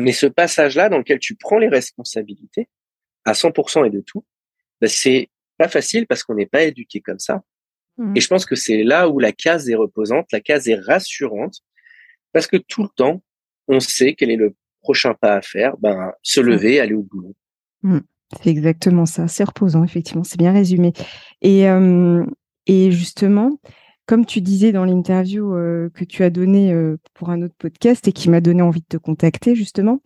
Mais 0.00 0.10
ce 0.10 0.26
passage-là, 0.26 0.88
dans 0.88 0.98
lequel 0.98 1.20
tu 1.20 1.36
prends 1.36 1.58
les 1.58 1.68
responsabilités, 1.68 2.68
à 3.24 3.32
100% 3.32 3.86
et 3.86 3.90
de 3.90 4.00
tout, 4.00 4.24
bah, 4.80 4.88
c'est 4.88 5.28
pas 5.56 5.68
facile 5.68 6.08
parce 6.08 6.24
qu'on 6.24 6.34
n'est 6.34 6.46
pas 6.46 6.64
éduqué 6.64 7.00
comme 7.00 7.20
ça. 7.20 7.42
Mmh. 7.96 8.16
Et 8.16 8.20
je 8.20 8.26
pense 8.26 8.44
que 8.44 8.56
c'est 8.56 8.82
là 8.82 9.08
où 9.08 9.20
la 9.20 9.30
case 9.30 9.70
est 9.70 9.76
reposante, 9.76 10.26
la 10.32 10.40
case 10.40 10.68
est 10.68 10.80
rassurante, 10.80 11.60
parce 12.32 12.48
que 12.48 12.56
tout 12.56 12.82
le 12.82 12.88
temps, 12.96 13.22
on 13.68 13.78
sait 13.78 14.14
quel 14.14 14.32
est 14.32 14.36
le 14.36 14.56
prochain 14.80 15.14
pas 15.14 15.36
à 15.36 15.42
faire, 15.42 15.76
ben, 15.76 16.12
se 16.22 16.40
mmh. 16.40 16.44
lever, 16.44 16.80
aller 16.80 16.94
au 16.94 17.04
boulot. 17.04 17.36
Mmh. 17.82 17.98
C'est 18.42 18.50
exactement 18.50 19.06
ça, 19.06 19.28
c'est 19.28 19.44
reposant, 19.44 19.84
effectivement, 19.84 20.24
c'est 20.24 20.38
bien 20.38 20.52
résumé. 20.52 20.92
Et, 21.42 21.64
et 22.66 22.90
justement, 22.90 23.58
comme 24.06 24.24
tu 24.24 24.40
disais 24.40 24.72
dans 24.72 24.86
l'interview 24.86 25.50
que 25.50 26.04
tu 26.04 26.24
as 26.24 26.30
donnée 26.30 26.74
pour 27.12 27.28
un 27.28 27.42
autre 27.42 27.54
podcast 27.58 28.08
et 28.08 28.12
qui 28.12 28.30
m'a 28.30 28.40
donné 28.40 28.62
envie 28.62 28.80
de 28.80 28.86
te 28.86 28.96
contacter, 28.96 29.54
justement, 29.54 30.00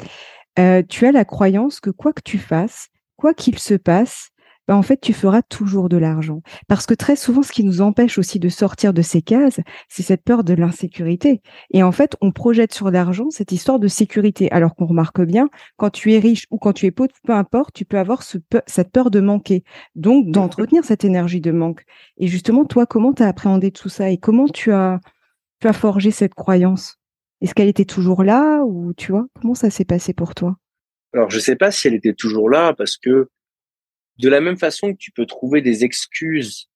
tu 0.88 1.06
as 1.06 1.12
la 1.12 1.25
croyance 1.25 1.78
que 1.78 1.90
quoi 1.90 2.12
que 2.12 2.23
tu 2.25 2.38
fasses, 2.38 2.88
quoi 3.16 3.33
qu'il 3.33 3.61
se 3.61 3.75
passe, 3.75 4.30
bah, 4.66 4.76
en 4.76 4.82
fait, 4.82 5.00
tu 5.00 5.12
feras 5.12 5.42
toujours 5.42 5.88
de 5.88 5.96
l'argent. 5.96 6.42
Parce 6.68 6.87
que 6.87 6.94
très 6.94 7.16
souvent, 7.16 7.42
ce 7.42 7.52
qui 7.52 7.64
nous 7.64 7.80
empêche 7.80 8.18
aussi 8.18 8.38
de 8.38 8.49
sortir 8.49 8.92
de 8.92 9.02
ces 9.02 9.23
cases, 9.23 9.61
c'est 9.88 10.02
cette 10.02 10.25
peur 10.25 10.44
de 10.44 10.54
l'insécurité. 10.54 11.40
Et 11.70 11.82
en 11.82 11.92
fait, 11.92 12.16
on 12.20 12.32
projette 12.32 12.73
sur 12.73 12.90
l'argent 12.90 13.30
cette 13.30 13.52
histoire 13.52 13.78
de 13.78 13.88
sécurité. 13.88 14.50
Alors 14.50 14.75
qu'on 14.75 14.87
remarque 14.87 15.20
bien, 15.20 15.49
quand 15.76 15.90
tu 15.90 16.12
es 16.14 16.18
riche 16.18 16.46
ou 16.50 16.58
quand 16.58 16.73
tu 16.73 16.87
es 16.87 16.90
pauvre, 16.90 17.11
peu 17.25 17.32
importe, 17.32 17.75
tu 17.75 17.85
peux 17.85 17.99
avoir 17.99 18.23
cette 18.23 18.92
peur 18.92 19.11
de 19.11 19.20
manquer. 19.20 19.64
Donc, 19.94 20.30
d'entretenir 20.30 20.85
cette 20.85 21.04
énergie 21.04 21.40
de 21.40 21.52
manque. 21.52 21.85
Et 22.18 22.26
justement, 22.26 22.64
toi, 22.64 22.87
comment 22.87 23.12
tu 23.12 23.23
as 23.23 23.28
appréhendé 23.28 23.70
tout 23.70 23.88
ça 23.88 24.11
et 24.11 24.18
comment 24.18 24.49
tu 24.49 24.73
as, 24.73 25.00
tu 25.61 25.68
as 25.68 25.73
forgé 25.73 26.11
cette 26.11 26.35
croyance? 26.35 26.99
Est-ce 27.40 27.54
qu'elle 27.54 27.68
était 27.68 27.85
toujours 27.85 28.25
là 28.25 28.62
ou 28.64 28.94
tu 28.94 29.12
vois, 29.12 29.26
comment 29.40 29.54
ça 29.54 29.70
s'est 29.70 29.85
passé 29.85 30.14
pour 30.14 30.35
toi? 30.35 30.56
Alors, 31.12 31.30
je 31.30 31.38
sais 31.38 31.56
pas 31.56 31.70
si 31.70 31.87
elle 31.87 31.94
était 31.94 32.14
toujours 32.14 32.50
là 32.50 32.75
parce 32.75 32.96
que 32.96 33.28
de 34.18 34.28
la 34.28 34.40
même 34.40 34.56
façon 34.56 34.92
que 34.92 34.99
tu 34.99 35.11
peux 35.11 35.26
trouver 35.26 35.61
des 35.61 35.85
excuses 35.85 36.68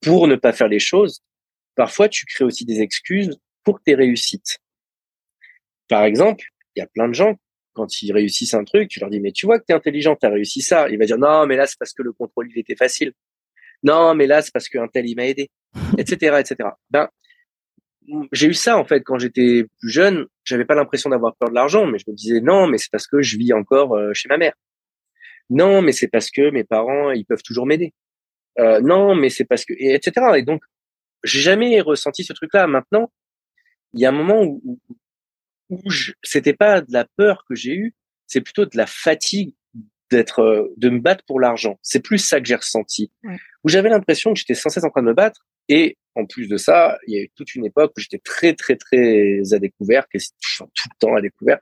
pour 0.00 0.26
ne 0.26 0.36
pas 0.36 0.52
faire 0.52 0.68
les 0.68 0.78
choses, 0.78 1.22
parfois 1.74 2.08
tu 2.08 2.26
crées 2.26 2.44
aussi 2.44 2.64
des 2.64 2.80
excuses 2.80 3.38
pour 3.64 3.80
tes 3.82 3.94
réussites. 3.94 4.58
Par 5.88 6.04
exemple, 6.04 6.44
il 6.74 6.80
y 6.80 6.82
a 6.82 6.86
plein 6.86 7.08
de 7.08 7.14
gens, 7.14 7.36
quand 7.74 8.02
ils 8.02 8.12
réussissent 8.12 8.54
un 8.54 8.64
truc, 8.64 8.88
tu 8.88 9.00
leur 9.00 9.10
dis, 9.10 9.20
mais 9.20 9.32
tu 9.32 9.46
vois 9.46 9.58
que 9.58 9.64
tu 9.66 9.72
es 9.72 9.76
intelligent, 9.76 10.16
tu 10.16 10.26
as 10.26 10.30
réussi 10.30 10.60
ça. 10.60 10.88
Il 10.90 10.98
va 10.98 11.06
dire, 11.06 11.18
non, 11.18 11.46
mais 11.46 11.56
là, 11.56 11.66
c'est 11.66 11.78
parce 11.78 11.92
que 11.92 12.02
le 12.02 12.12
contrôle, 12.12 12.48
il 12.50 12.58
était 12.58 12.76
facile. 12.76 13.12
Non, 13.82 14.14
mais 14.14 14.26
là, 14.26 14.42
c'est 14.42 14.52
parce 14.52 14.68
qu'un 14.68 14.88
tel, 14.88 15.08
il 15.08 15.16
m'a 15.16 15.26
aidé, 15.26 15.50
etc., 15.98 16.36
etc. 16.40 16.70
Ben, 16.90 17.08
j'ai 18.32 18.48
eu 18.48 18.54
ça 18.54 18.78
en 18.78 18.84
fait 18.84 19.00
quand 19.02 19.18
j'étais 19.18 19.64
plus 19.80 19.90
jeune. 19.90 20.26
J'avais 20.44 20.64
pas 20.64 20.74
l'impression 20.74 21.10
d'avoir 21.10 21.36
peur 21.36 21.50
de 21.50 21.54
l'argent, 21.54 21.86
mais 21.86 21.98
je 21.98 22.04
me 22.08 22.16
disais 22.16 22.40
non, 22.40 22.66
mais 22.66 22.78
c'est 22.78 22.90
parce 22.90 23.06
que 23.06 23.22
je 23.22 23.36
vis 23.36 23.52
encore 23.52 23.94
euh, 23.94 24.12
chez 24.12 24.28
ma 24.28 24.38
mère. 24.38 24.54
Non, 25.50 25.82
mais 25.82 25.92
c'est 25.92 26.08
parce 26.08 26.30
que 26.30 26.50
mes 26.50 26.64
parents 26.64 27.10
ils 27.10 27.24
peuvent 27.24 27.42
toujours 27.42 27.66
m'aider. 27.66 27.92
Euh, 28.58 28.80
non, 28.80 29.14
mais 29.14 29.30
c'est 29.30 29.44
parce 29.44 29.64
que 29.64 29.74
et 29.74 29.94
etc. 29.94 30.26
Et 30.36 30.42
donc 30.42 30.62
j'ai 31.24 31.40
jamais 31.40 31.80
ressenti 31.80 32.24
ce 32.24 32.32
truc-là. 32.32 32.66
Maintenant, 32.66 33.10
il 33.94 34.00
y 34.00 34.06
a 34.06 34.08
un 34.08 34.12
moment 34.12 34.42
où 34.42 34.60
où, 34.64 35.76
où 35.84 35.90
c'était 36.22 36.54
pas 36.54 36.80
de 36.80 36.92
la 36.92 37.06
peur 37.16 37.44
que 37.48 37.54
j'ai 37.54 37.74
eu, 37.74 37.94
c'est 38.26 38.40
plutôt 38.40 38.64
de 38.64 38.76
la 38.76 38.86
fatigue 38.86 39.54
d'être 40.10 40.40
euh, 40.40 40.72
de 40.76 40.90
me 40.90 41.00
battre 41.00 41.24
pour 41.26 41.40
l'argent. 41.40 41.78
C'est 41.82 42.00
plus 42.00 42.18
ça 42.18 42.40
que 42.40 42.46
j'ai 42.46 42.54
ressenti. 42.54 43.10
Où 43.64 43.68
j'avais 43.68 43.88
l'impression 43.88 44.32
que 44.32 44.38
j'étais 44.38 44.54
sans 44.54 44.68
cesse 44.68 44.84
en 44.84 44.90
train 44.90 45.02
de 45.02 45.08
me 45.08 45.14
battre 45.14 45.46
et 45.68 45.96
en 46.14 46.26
plus 46.26 46.48
de 46.48 46.56
ça, 46.56 46.98
il 47.06 47.14
y 47.14 47.18
a 47.18 47.22
eu 47.22 47.30
toute 47.34 47.54
une 47.54 47.64
époque 47.64 47.92
où 47.96 48.00
j'étais 48.00 48.18
très, 48.18 48.54
très, 48.54 48.76
très 48.76 49.40
à 49.52 49.58
découvert, 49.58 50.06
tout 50.08 50.18
le 50.20 50.98
temps 50.98 51.14
à 51.14 51.20
découvert. 51.20 51.58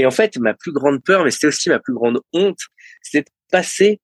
Et 0.00 0.06
en 0.06 0.10
fait, 0.10 0.38
ma 0.38 0.54
plus 0.54 0.72
grande 0.72 1.04
peur, 1.04 1.24
mais 1.24 1.30
c'était 1.30 1.48
aussi 1.48 1.68
ma 1.68 1.78
plus 1.78 1.92
grande 1.92 2.22
honte, 2.32 2.60
c'était 3.02 3.28
de 3.30 3.34
passer 3.50 4.00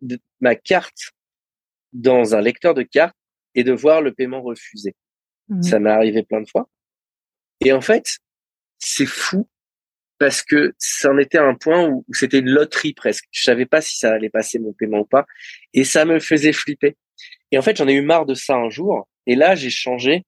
de 0.00 0.18
ma 0.40 0.56
carte 0.56 1.12
dans 1.92 2.34
un 2.34 2.40
lecteur 2.40 2.74
de 2.74 2.82
cartes 2.82 3.14
et 3.54 3.62
de 3.62 3.70
voir 3.72 4.02
le 4.02 4.12
paiement 4.12 4.42
refusé. 4.42 4.96
Mmh. 5.46 5.62
Ça 5.62 5.78
m'est 5.78 5.92
arrivé 5.92 6.24
plein 6.24 6.40
de 6.40 6.48
fois. 6.48 6.68
Et 7.60 7.72
en 7.72 7.80
fait, 7.80 8.18
c'est 8.80 9.06
fou 9.06 9.48
parce 10.18 10.42
que 10.42 10.74
ça 10.76 11.12
en 11.12 11.18
était 11.18 11.38
un 11.38 11.54
point 11.54 11.86
où, 11.86 12.04
où 12.08 12.14
c'était 12.14 12.40
une 12.40 12.50
loterie 12.50 12.92
presque. 12.92 13.26
Je 13.30 13.44
savais 13.44 13.64
pas 13.64 13.80
si 13.80 13.98
ça 13.98 14.12
allait 14.12 14.28
passer 14.28 14.58
mon 14.58 14.72
paiement 14.72 15.02
ou 15.02 15.04
pas. 15.04 15.24
Et 15.72 15.84
ça 15.84 16.04
me 16.04 16.18
faisait 16.18 16.52
flipper. 16.52 16.96
Et 17.52 17.58
en 17.58 17.62
fait, 17.62 17.76
j'en 17.76 17.86
ai 17.86 17.94
eu 17.94 18.02
marre 18.02 18.26
de 18.26 18.34
ça 18.34 18.56
un 18.56 18.70
jour. 18.70 19.06
Et 19.28 19.36
là, 19.36 19.54
j'ai 19.54 19.70
changé. 19.70 20.24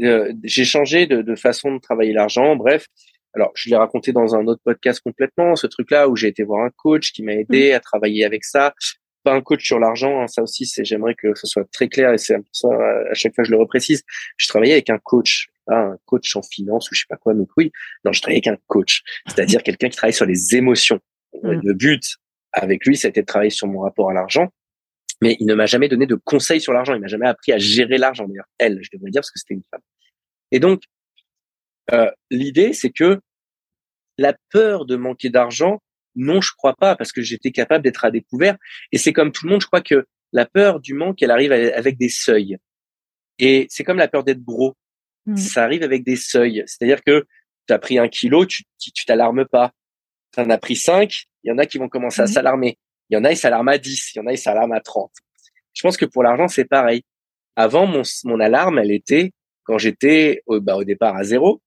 Euh, 0.00 0.32
j'ai 0.42 0.64
changé 0.64 1.06
de, 1.06 1.20
de, 1.20 1.36
façon 1.36 1.74
de 1.74 1.80
travailler 1.80 2.14
l'argent. 2.14 2.56
Bref, 2.56 2.86
alors 3.36 3.52
je 3.54 3.70
l'ai 3.70 3.76
raconté 3.76 4.12
dans 4.12 4.34
un 4.34 4.46
autre 4.46 4.62
podcast 4.64 5.00
complètement. 5.00 5.54
Ce 5.54 5.66
truc-là 5.66 6.08
où 6.08 6.16
j'ai 6.16 6.28
été 6.28 6.42
voir 6.42 6.64
un 6.64 6.70
coach 6.70 7.12
qui 7.12 7.22
m'a 7.22 7.34
aidé 7.34 7.70
mmh. 7.70 7.74
à 7.74 7.80
travailler 7.80 8.24
avec 8.24 8.44
ça. 8.44 8.74
Pas 9.22 9.34
un 9.34 9.42
coach 9.42 9.64
sur 9.64 9.78
l'argent. 9.78 10.22
Hein, 10.22 10.26
ça 10.26 10.42
aussi, 10.42 10.66
c'est 10.66 10.84
j'aimerais 10.84 11.14
que 11.14 11.34
ce 11.34 11.46
soit 11.46 11.64
très 11.70 11.88
clair 11.88 12.12
et 12.12 12.18
c'est 12.18 12.34
un 12.34 12.40
peu 12.40 12.48
ça 12.52 12.68
à 13.10 13.14
chaque 13.14 13.34
fois 13.34 13.44
je 13.44 13.50
le 13.50 13.58
reprécise. 13.58 14.02
Je 14.36 14.48
travaillais 14.48 14.72
avec 14.72 14.90
un 14.90 14.98
coach, 14.98 15.48
pas 15.66 15.78
un 15.78 15.98
coach 16.06 16.34
en 16.34 16.42
finance 16.42 16.90
ou 16.90 16.94
je 16.94 17.00
sais 17.00 17.06
pas 17.08 17.16
quoi, 17.16 17.34
mais 17.34 17.44
oui. 17.56 17.70
Non, 18.04 18.12
je 18.12 18.20
travaillais 18.20 18.42
avec 18.46 18.58
un 18.58 18.62
coach, 18.66 19.02
c'est-à-dire 19.26 19.62
quelqu'un 19.64 19.88
qui 19.88 19.96
travaille 19.96 20.14
sur 20.14 20.26
les 20.26 20.56
émotions. 20.56 21.00
Mmh. 21.42 21.60
Le 21.62 21.74
but 21.74 22.16
avec 22.52 22.86
lui, 22.86 22.96
c'était 22.96 23.20
de 23.20 23.26
travailler 23.26 23.50
sur 23.50 23.66
mon 23.66 23.80
rapport 23.80 24.10
à 24.10 24.14
l'argent 24.14 24.50
mais 25.22 25.36
il 25.40 25.46
ne 25.46 25.54
m'a 25.54 25.66
jamais 25.66 25.88
donné 25.88 26.06
de 26.06 26.14
conseils 26.14 26.60
sur 26.60 26.72
l'argent. 26.72 26.94
Il 26.94 27.00
m'a 27.00 27.06
jamais 27.06 27.26
appris 27.26 27.52
à 27.52 27.58
gérer 27.58 27.98
l'argent. 27.98 28.26
D'ailleurs, 28.28 28.46
elle, 28.58 28.80
je 28.82 28.90
devrais 28.92 29.10
dire 29.10 29.20
parce 29.20 29.30
que 29.30 29.38
c'était 29.38 29.54
une 29.54 29.62
femme. 29.70 29.80
Et 30.52 30.60
donc, 30.60 30.82
euh, 31.92 32.10
l'idée, 32.30 32.72
c'est 32.72 32.90
que 32.90 33.20
la 34.18 34.34
peur 34.50 34.86
de 34.86 34.96
manquer 34.96 35.30
d'argent, 35.30 35.80
non, 36.14 36.40
je 36.40 36.52
crois 36.56 36.74
pas, 36.74 36.96
parce 36.96 37.12
que 37.12 37.22
j'étais 37.22 37.50
capable 37.50 37.84
d'être 37.84 38.04
à 38.04 38.10
découvert. 38.10 38.56
Et 38.92 38.98
c'est 38.98 39.12
comme 39.12 39.32
tout 39.32 39.44
le 39.44 39.52
monde, 39.52 39.60
je 39.60 39.66
crois 39.66 39.82
que 39.82 40.06
la 40.32 40.46
peur 40.46 40.80
du 40.80 40.94
manque, 40.94 41.22
elle 41.22 41.30
arrive 41.30 41.52
avec 41.52 41.98
des 41.98 42.08
seuils. 42.08 42.56
Et 43.38 43.66
c'est 43.70 43.84
comme 43.84 43.98
la 43.98 44.08
peur 44.08 44.24
d'être 44.24 44.42
gros. 44.42 44.74
Mmh. 45.26 45.36
Ça 45.36 45.64
arrive 45.64 45.82
avec 45.82 46.04
des 46.04 46.16
seuils. 46.16 46.62
C'est-à-dire 46.66 47.02
que 47.04 47.26
tu 47.66 47.74
as 47.74 47.78
pris 47.78 47.98
un 47.98 48.08
kilo, 48.08 48.46
tu 48.46 48.64
tu 48.78 49.04
t'alarmes 49.04 49.44
pas. 49.44 49.72
Tu 50.32 50.40
en 50.40 50.50
as 50.50 50.58
pris 50.58 50.76
cinq, 50.76 51.26
il 51.44 51.48
y 51.48 51.52
en 51.52 51.58
a 51.58 51.66
qui 51.66 51.78
vont 51.78 51.88
commencer 51.88 52.22
à 52.22 52.26
s'alarmer. 52.26 52.78
Il 53.08 53.14
y 53.14 53.16
en 53.16 53.24
a, 53.24 53.32
ils 53.32 53.36
s'alarment 53.36 53.68
à 53.68 53.78
10, 53.78 54.14
il 54.14 54.18
y 54.18 54.20
en 54.20 54.26
a, 54.26 54.32
ils 54.32 54.38
s'alarment 54.38 54.72
à 54.72 54.80
30. 54.80 55.12
Je 55.74 55.82
pense 55.82 55.96
que 55.96 56.04
pour 56.04 56.22
l'argent, 56.22 56.48
c'est 56.48 56.64
pareil. 56.64 57.02
Avant, 57.54 57.86
mon, 57.86 58.02
mon 58.24 58.40
alarme, 58.40 58.78
elle 58.78 58.90
était 58.90 59.32
quand 59.64 59.78
j'étais 59.78 60.42
au, 60.46 60.60
bah, 60.60 60.76
au 60.76 60.84
départ 60.84 61.16
à 61.16 61.22
zéro. 61.22 61.62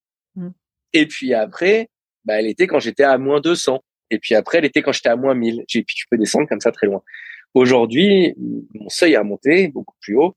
Et 0.93 1.07
puis 1.07 1.33
après, 1.33 1.89
bah, 2.25 2.39
elle 2.39 2.47
était 2.47 2.67
quand 2.67 2.79
j'étais 2.79 3.03
à 3.03 3.17
moins 3.17 3.41
200. 3.41 3.83
Et 4.11 4.19
puis 4.19 4.35
après, 4.35 4.57
elle 4.59 4.65
était 4.65 4.81
quand 4.81 4.91
j'étais 4.91 5.09
à 5.09 5.15
moins 5.15 5.35
1000. 5.35 5.61
Et 5.61 5.83
puis 5.83 5.95
tu 5.95 6.05
peux 6.09 6.17
descendre 6.17 6.47
comme 6.47 6.61
ça 6.61 6.71
très 6.71 6.87
loin. 6.87 7.01
Aujourd'hui, 7.53 8.35
mon 8.73 8.89
seuil 8.89 9.15
a 9.15 9.23
monté 9.23 9.67
beaucoup 9.69 9.95
plus 10.01 10.15
haut. 10.15 10.35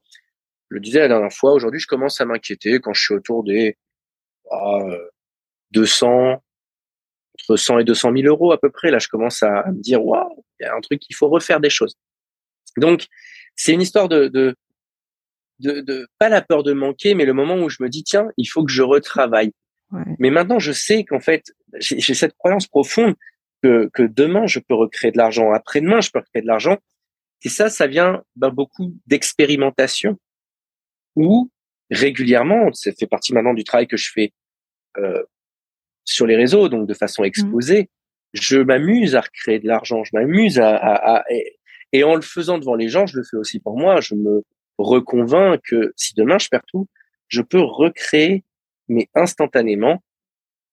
Je 0.71 0.77
le 0.77 0.81
disais 0.81 1.01
la 1.01 1.09
dernière 1.09 1.33
fois, 1.33 1.53
aujourd'hui, 1.53 1.81
je 1.81 1.87
commence 1.87 2.21
à 2.21 2.25
m'inquiéter 2.25 2.81
quand 2.81 2.95
je 2.95 3.03
suis 3.03 3.15
autour 3.15 3.45
des 3.45 3.77
200, 5.73 6.33
ah, 6.33 6.41
entre 7.41 7.57
100 7.57 7.79
et 7.81 7.85
200 7.85 8.13
000 8.17 8.27
euros 8.27 8.53
à 8.53 8.59
peu 8.59 8.71
près. 8.71 8.91
Là, 8.91 8.99
je 8.99 9.09
commence 9.09 9.43
à, 9.43 9.65
me 9.71 9.81
dire, 9.83 10.05
waouh, 10.05 10.45
il 10.61 10.65
y 10.65 10.67
a 10.67 10.75
un 10.75 10.81
truc, 10.81 11.03
il 11.09 11.15
faut 11.15 11.29
refaire 11.29 11.61
des 11.61 11.71
choses. 11.71 11.97
Donc, 12.79 13.07
c'est 13.55 13.73
une 13.73 13.83
histoire 13.83 14.09
de, 14.09 14.29
de, 14.29 14.55
de, 15.59 16.07
pas 16.19 16.29
la 16.29 16.41
peur 16.41 16.63
de 16.63 16.73
manquer, 16.73 17.15
mais 17.15 17.27
le 17.27 17.35
moment 17.35 17.57
où 17.57 17.69
je 17.69 17.83
me 17.83 17.89
dis 17.89 18.03
tiens, 18.03 18.31
il 18.39 18.47
faut 18.47 18.65
que 18.65 18.73
je 18.73 18.83
retravaille. 18.83 19.53
Mais 20.19 20.31
maintenant, 20.31 20.59
je 20.59 20.73
sais 20.73 21.05
qu'en 21.05 21.21
fait, 21.21 21.53
j'ai 21.79 22.15
cette 22.15 22.35
croyance 22.35 22.67
profonde 22.67 23.15
que, 23.63 23.91
que 23.93 24.03
demain, 24.03 24.47
je 24.47 24.59
peux 24.59 24.75
recréer 24.75 25.13
de 25.13 25.19
l'argent. 25.19 25.53
Après-demain, 25.53 26.01
je 26.01 26.11
peux 26.11 26.19
recréer 26.21 26.43
de 26.43 26.47
l'argent. 26.47 26.79
Et 27.45 27.49
ça, 27.49 27.69
ça 27.69 27.87
vient 27.87 28.23
ben, 28.37 28.51
beaucoup 28.51 28.95
d'expérimentation 29.07 30.19
où 31.17 31.51
régulièrement, 31.91 32.73
ça 32.73 32.93
fait 32.93 33.07
partie 33.07 33.35
maintenant 33.35 33.55
du 33.55 33.65
travail 33.65 33.87
que 33.87 33.97
je 33.97 34.11
fais 34.13 34.33
euh, 34.97 35.23
sur 36.05 36.27
les 36.27 36.37
réseaux, 36.37 36.69
donc 36.69 36.89
de 36.89 36.95
façon 36.95 37.23
mmh. 37.23 37.27
exposée, 37.27 37.91
je 38.33 38.59
m'amuse 38.59 39.15
à 39.15 39.21
recréer 39.21 39.59
de 39.59 39.67
l'argent, 39.67 40.05
je 40.05 40.11
m'amuse 40.15 40.59
à, 40.59 40.75
à, 40.75 41.17
à 41.19 41.25
et, 41.93 42.05
en 42.05 42.15
le 42.15 42.23
faisant 42.23 42.59
devant 42.59 42.75
les 42.75 42.89
gens, 42.89 43.07
je 43.07 43.19
le 43.19 43.25
fais 43.25 43.37
aussi 43.37 43.61
pour 43.61 43.79
moi. 43.79 44.01
Je 44.01 44.15
me 44.15 44.43
reconvainc 44.79 45.61
que 45.63 45.93
si 45.97 46.15
demain 46.15 46.39
je 46.39 46.49
perds 46.49 46.65
tout, 46.67 46.89
je 47.29 47.43
peux 47.43 47.61
recréer, 47.61 48.45
mais 48.89 49.09
instantanément, 49.15 50.03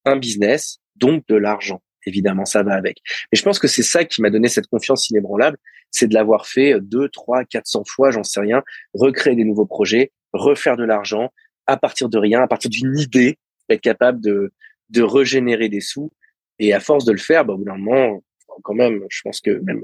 un 0.05 0.17
business, 0.17 0.79
donc 0.95 1.25
de 1.27 1.35
l'argent. 1.35 1.81
Évidemment, 2.05 2.45
ça 2.45 2.63
va 2.63 2.73
avec. 2.73 2.97
Mais 3.31 3.37
je 3.37 3.43
pense 3.43 3.59
que 3.59 3.67
c'est 3.67 3.83
ça 3.83 4.05
qui 4.05 4.21
m'a 4.21 4.29
donné 4.29 4.47
cette 4.47 4.67
confiance 4.67 5.09
inébranlable, 5.09 5.57
c'est 5.91 6.07
de 6.07 6.13
l'avoir 6.13 6.47
fait 6.47 6.79
deux, 6.79 7.09
trois, 7.09 7.43
quatre 7.45 7.67
cents 7.67 7.83
fois, 7.85 8.11
j'en 8.11 8.23
sais 8.23 8.39
rien, 8.39 8.63
recréer 8.93 9.35
des 9.35 9.43
nouveaux 9.43 9.65
projets, 9.65 10.11
refaire 10.33 10.77
de 10.77 10.83
l'argent 10.83 11.31
à 11.67 11.77
partir 11.77 12.09
de 12.09 12.17
rien, 12.17 12.41
à 12.41 12.47
partir 12.47 12.69
d'une 12.69 12.97
idée, 12.97 13.37
être 13.69 13.81
capable 13.81 14.21
de, 14.21 14.53
de 14.89 15.01
régénérer 15.01 15.69
des 15.69 15.81
sous 15.81 16.11
et 16.57 16.73
à 16.73 16.79
force 16.79 17.05
de 17.05 17.11
le 17.11 17.17
faire, 17.17 17.45
bah, 17.45 17.53
au 17.53 17.57
bout 17.57 17.65
d'un 17.65 17.77
moment, 17.77 18.23
quand 18.63 18.73
même, 18.73 19.05
je 19.09 19.21
pense 19.23 19.41
que 19.41 19.51
même 19.51 19.81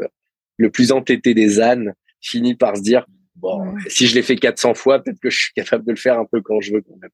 le 0.58 0.70
plus 0.70 0.92
entêté 0.92 1.34
des 1.34 1.60
ânes 1.60 1.94
finit 2.22 2.56
par 2.56 2.78
se 2.78 2.82
dire, 2.82 3.06
bon, 3.36 3.76
si 3.88 4.08
je 4.08 4.16
l'ai 4.16 4.24
fait 4.24 4.36
400 4.36 4.74
fois, 4.74 5.00
peut-être 5.00 5.20
que 5.20 5.30
je 5.30 5.38
suis 5.38 5.54
capable 5.54 5.86
de 5.86 5.92
le 5.92 5.98
faire 5.98 6.20
un 6.20 6.26
peu 6.26 6.42
quand 6.42 6.60
je 6.62 6.74
veux 6.74 6.82
quand 6.82 6.98
même. 7.02 7.12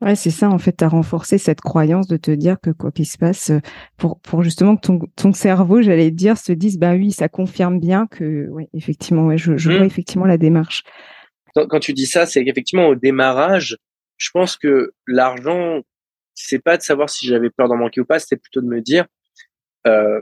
Ouais, 0.00 0.16
c'est 0.16 0.30
ça, 0.30 0.50
en 0.50 0.58
fait, 0.58 0.76
tu 0.76 0.84
as 0.84 0.88
renforcé 0.88 1.38
cette 1.38 1.60
croyance 1.60 2.08
de 2.08 2.16
te 2.16 2.30
dire 2.30 2.60
que 2.60 2.70
quoi 2.70 2.90
qu'il 2.90 3.06
se 3.06 3.16
passe, 3.16 3.50
euh, 3.50 3.60
pour, 3.96 4.20
pour 4.20 4.42
justement 4.42 4.76
que 4.76 4.86
ton, 4.86 4.98
ton 5.16 5.32
cerveau, 5.32 5.82
j'allais 5.82 6.10
dire, 6.10 6.36
se 6.36 6.52
dise, 6.52 6.78
bah 6.78 6.92
oui, 6.92 7.12
ça 7.12 7.28
confirme 7.28 7.80
bien 7.80 8.06
que, 8.08 8.48
oui, 8.50 8.68
effectivement, 8.74 9.26
ouais, 9.26 9.38
je, 9.38 9.56
je 9.56 9.70
vois 9.70 9.80
mmh. 9.80 9.84
effectivement 9.84 10.26
la 10.26 10.36
démarche. 10.36 10.82
Quand, 11.54 11.78
tu 11.78 11.92
dis 11.92 12.06
ça, 12.06 12.26
c'est 12.26 12.44
qu'effectivement, 12.44 12.88
au 12.88 12.96
démarrage, 12.96 13.78
je 14.16 14.30
pense 14.32 14.56
que 14.56 14.92
l'argent, 15.06 15.82
c'est 16.34 16.58
pas 16.58 16.76
de 16.76 16.82
savoir 16.82 17.08
si 17.08 17.26
j'avais 17.26 17.50
peur 17.50 17.68
d'en 17.68 17.76
manquer 17.76 18.00
ou 18.00 18.04
pas, 18.04 18.18
c'était 18.18 18.36
plutôt 18.36 18.60
de 18.60 18.66
me 18.66 18.80
dire, 18.80 19.06
euh, 19.86 20.20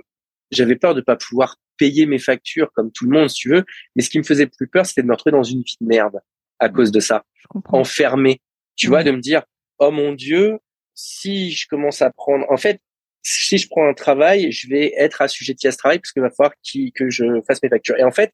j'avais 0.50 0.76
peur 0.76 0.94
de 0.94 1.00
pas 1.00 1.16
pouvoir 1.16 1.56
payer 1.78 2.04
mes 2.04 2.18
factures 2.18 2.70
comme 2.74 2.92
tout 2.92 3.06
le 3.06 3.18
monde, 3.18 3.30
si 3.30 3.36
tu 3.36 3.48
veux. 3.48 3.64
Mais 3.96 4.02
ce 4.02 4.10
qui 4.10 4.18
me 4.18 4.24
faisait 4.24 4.46
plus 4.46 4.68
peur, 4.68 4.84
c'était 4.84 5.02
de 5.02 5.06
me 5.06 5.12
retrouver 5.12 5.32
dans 5.32 5.42
une 5.42 5.62
vie 5.62 5.76
de 5.80 5.86
merde 5.86 6.20
à 6.58 6.68
cause 6.68 6.92
de 6.92 7.00
ça, 7.00 7.24
enfermé. 7.64 8.42
Tu 8.76 8.88
vois, 8.88 9.02
de 9.02 9.10
me 9.10 9.20
dire, 9.20 9.42
oh 9.82 9.90
mon 9.90 10.12
Dieu, 10.12 10.58
si 10.94 11.52
je 11.52 11.66
commence 11.68 12.02
à 12.02 12.10
prendre, 12.10 12.50
en 12.50 12.56
fait, 12.56 12.80
si 13.22 13.58
je 13.58 13.68
prends 13.68 13.88
un 13.88 13.94
travail, 13.94 14.50
je 14.52 14.68
vais 14.68 14.92
être 14.96 15.22
assujetti 15.22 15.68
à 15.68 15.72
ce 15.72 15.78
travail 15.78 15.98
parce 15.98 16.12
qu'il 16.12 16.22
va 16.22 16.30
falloir 16.30 16.54
que 16.94 17.10
je 17.10 17.40
fasse 17.46 17.62
mes 17.62 17.68
factures. 17.68 17.98
Et 17.98 18.04
en 18.04 18.10
fait, 18.10 18.32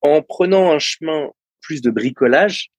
en 0.00 0.22
prenant 0.22 0.72
un 0.72 0.78
chemin 0.78 1.30
plus 1.60 1.82
de 1.82 1.90
bricolage, 1.90 2.70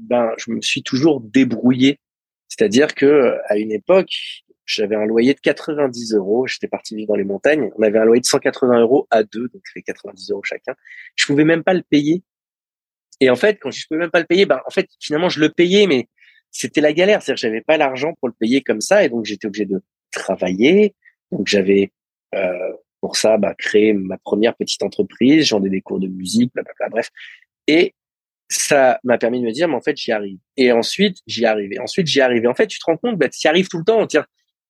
ben, 0.00 0.32
je 0.38 0.50
me 0.50 0.60
suis 0.60 0.82
toujours 0.82 1.20
débrouillé 1.20 2.00
c'est-à-dire 2.48 2.94
que 2.94 3.36
à 3.46 3.56
une 3.56 3.72
époque, 3.72 4.44
j'avais 4.64 4.96
un 4.96 5.06
loyer 5.06 5.34
de 5.34 5.40
90 5.40 6.14
euros. 6.14 6.46
J'étais 6.46 6.68
parti 6.68 6.96
vivre 6.96 7.08
dans 7.08 7.16
les 7.16 7.24
montagnes. 7.24 7.70
On 7.76 7.82
avait 7.82 7.98
un 7.98 8.04
loyer 8.04 8.20
de 8.20 8.26
180 8.26 8.80
euros 8.80 9.06
à 9.10 9.22
deux, 9.22 9.48
donc 9.48 9.62
c'est 9.72 9.82
90 9.82 10.30
euros 10.30 10.42
chacun. 10.42 10.74
Je 11.14 11.26
pouvais 11.26 11.44
même 11.44 11.62
pas 11.62 11.74
le 11.74 11.82
payer. 11.82 12.22
Et 13.20 13.30
en 13.30 13.36
fait, 13.36 13.58
quand 13.60 13.70
je 13.70 13.86
pouvais 13.86 14.00
même 14.00 14.10
pas 14.10 14.20
le 14.20 14.26
payer, 14.26 14.46
ben 14.46 14.60
en 14.66 14.70
fait 14.70 14.88
finalement 15.00 15.28
je 15.28 15.40
le 15.40 15.50
payais, 15.50 15.86
mais 15.86 16.08
c'était 16.50 16.80
la 16.80 16.92
galère. 16.92 17.22
C'est-à-dire 17.22 17.40
j'avais 17.40 17.60
pas 17.60 17.76
l'argent 17.76 18.14
pour 18.18 18.28
le 18.28 18.34
payer 18.38 18.62
comme 18.62 18.80
ça, 18.80 19.04
et 19.04 19.08
donc 19.08 19.24
j'étais 19.24 19.46
obligé 19.46 19.66
de 19.66 19.82
travailler. 20.10 20.94
Donc 21.30 21.46
j'avais 21.46 21.92
euh, 22.34 22.72
pour 23.00 23.16
ça 23.16 23.36
bah, 23.36 23.54
créé 23.56 23.92
ma 23.92 24.18
première 24.18 24.54
petite 24.54 24.82
entreprise. 24.82 25.46
J'en 25.46 25.62
ai 25.64 25.70
des 25.70 25.80
cours 25.80 26.00
de 26.00 26.08
musique, 26.08 26.52
blablabla, 26.54 26.88
bref. 26.90 27.10
Et 27.66 27.94
ça 28.48 28.98
m'a 29.04 29.18
permis 29.18 29.40
de 29.40 29.46
me 29.46 29.52
dire, 29.52 29.68
mais 29.68 29.74
en 29.74 29.80
fait, 29.80 29.96
j'y 29.96 30.12
arrive. 30.12 30.38
Et 30.56 30.72
ensuite, 30.72 31.18
j'y 31.26 31.44
arrive. 31.44 31.72
Et 31.72 31.78
ensuite, 31.78 32.06
j'y 32.06 32.20
arrive. 32.20 32.44
Et 32.44 32.48
en 32.48 32.54
fait, 32.54 32.66
tu 32.66 32.78
te 32.78 32.84
rends 32.86 32.96
compte, 32.96 33.18
bah, 33.18 33.28
tu 33.28 33.46
y 33.46 33.48
arrives 33.48 33.68
tout 33.68 33.78
le 33.78 33.84
temps. 33.84 34.06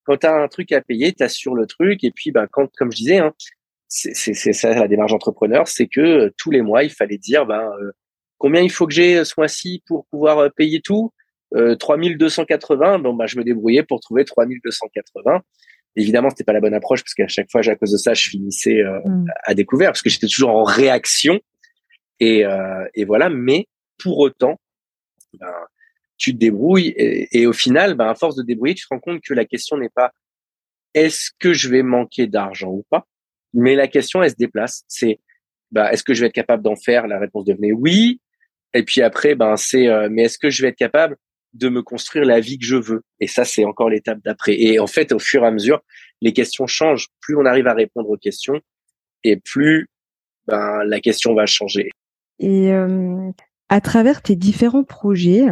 Quand 0.04 0.16
tu 0.16 0.26
as 0.26 0.34
un 0.34 0.48
truc 0.48 0.72
à 0.72 0.80
payer, 0.80 1.12
tu 1.12 1.28
sur 1.28 1.54
le 1.54 1.66
truc. 1.66 2.02
Et 2.02 2.10
puis, 2.10 2.32
bah, 2.32 2.46
quand, 2.50 2.68
comme 2.76 2.90
je 2.90 2.96
disais, 2.96 3.18
hein, 3.18 3.34
c'est 3.88 4.52
ça 4.52 4.74
la 4.74 4.88
démarche 4.88 5.12
entrepreneur, 5.12 5.66
c'est 5.66 5.86
que 5.86 6.00
euh, 6.00 6.34
tous 6.36 6.50
les 6.50 6.60
mois, 6.60 6.84
il 6.84 6.90
fallait 6.90 7.18
dire, 7.18 7.46
ben, 7.46 7.70
euh, 7.80 7.92
combien 8.36 8.60
il 8.60 8.70
faut 8.70 8.86
que 8.86 8.92
j'ai 8.92 9.24
ce 9.24 9.34
mois-ci 9.38 9.82
pour 9.86 10.06
pouvoir 10.06 10.38
euh, 10.38 10.48
payer 10.50 10.80
tout 10.82 11.12
euh, 11.54 11.74
3280. 11.76 12.98
Bon, 13.00 13.14
bah, 13.14 13.26
je 13.26 13.38
me 13.38 13.44
débrouillais 13.44 13.82
pour 13.82 14.00
trouver 14.00 14.24
3280. 14.24 15.42
Évidemment, 15.96 16.30
c'était 16.30 16.44
pas 16.44 16.52
la 16.52 16.61
bonne 16.61 16.74
approche 16.74 17.02
parce 17.02 17.14
qu'à 17.14 17.28
chaque 17.28 17.50
fois, 17.50 17.61
à 17.66 17.74
cause 17.74 17.92
de 17.92 17.96
ça, 17.96 18.14
je 18.14 18.28
finissais 18.28 18.82
mmh. 18.82 19.26
à 19.44 19.54
découvert 19.54 19.90
parce 19.90 20.02
que 20.02 20.11
j'étais 20.11 20.28
toujours 20.28 20.50
en 20.50 20.62
réaction 20.62 21.40
et, 22.20 22.44
euh, 22.44 22.87
et 22.94 23.04
voilà, 23.04 23.28
mais 23.28 23.68
pour 23.98 24.18
autant, 24.18 24.61
ben, 25.38 25.52
tu 26.16 26.32
te 26.32 26.38
débrouilles 26.38 26.88
et, 26.96 27.40
et, 27.40 27.46
au 27.46 27.52
final, 27.52 27.94
ben, 27.94 28.08
à 28.08 28.14
force 28.14 28.37
de 28.37 28.42
débrouiller, 28.42 28.74
tu 28.74 28.84
te 28.84 28.94
rends 28.94 29.00
compte 29.00 29.20
que 29.22 29.34
la 29.34 29.44
question 29.44 29.76
n'est 29.76 29.90
pas 29.90 30.12
est-ce 30.94 31.30
que 31.38 31.52
je 31.52 31.68
vais 31.68 31.82
manquer 31.82 32.26
d'argent 32.26 32.70
ou 32.70 32.84
pas, 32.90 33.06
mais 33.52 33.74
la 33.74 33.88
question 33.88 34.22
elle 34.22 34.30
se 34.30 34.37
déplace. 34.37 34.84
C'est 34.88 35.20
ben, 35.70 35.87
est-ce 35.88 36.02
que 36.02 36.14
je 36.14 36.22
vais 36.22 36.28
être 36.28 36.34
capable 36.34 36.62
d'en 36.62 36.76
faire? 36.76 37.06
La 37.06 37.18
réponse 37.18 37.44
devenait 37.44 37.72
oui. 37.72 38.20
Et 38.74 38.82
puis 38.82 39.02
après, 39.02 39.34
ben 39.34 39.56
c'est 39.56 39.87
euh, 39.88 40.08
mais 40.11 40.22
est-ce 40.24 40.38
que 40.38 40.50
je 40.50 40.62
vais 40.62 40.68
être 40.68 40.76
capable 40.76 41.16
de 41.54 41.68
me 41.68 41.82
construire 41.82 42.24
la 42.24 42.40
vie 42.40 42.58
que 42.58 42.66
je 42.66 42.76
veux 42.76 43.02
Et 43.20 43.26
ça, 43.26 43.44
c'est 43.44 43.64
encore 43.64 43.90
l'étape 43.90 44.20
d'après. 44.24 44.54
Et 44.61 44.78
en 44.78 44.87
fait, 44.87 45.12
au 45.12 45.18
fur 45.18 45.44
et 45.44 45.46
à 45.46 45.50
mesure, 45.50 45.80
les 46.20 46.32
questions 46.32 46.66
changent. 46.66 47.08
Plus 47.20 47.37
on 47.37 47.44
arrive 47.44 47.66
à 47.66 47.74
répondre 47.74 48.11
aux 48.11 48.16
questions, 48.16 48.61
et 49.24 49.37
plus 49.37 49.88
ben, 50.46 50.82
la 50.84 51.00
question 51.00 51.34
va 51.34 51.46
changer. 51.46 51.90
Et 52.38 52.72
à 53.68 53.80
travers 53.80 54.22
tes 54.22 54.37
différents 54.37 54.84
projets, 54.84 55.46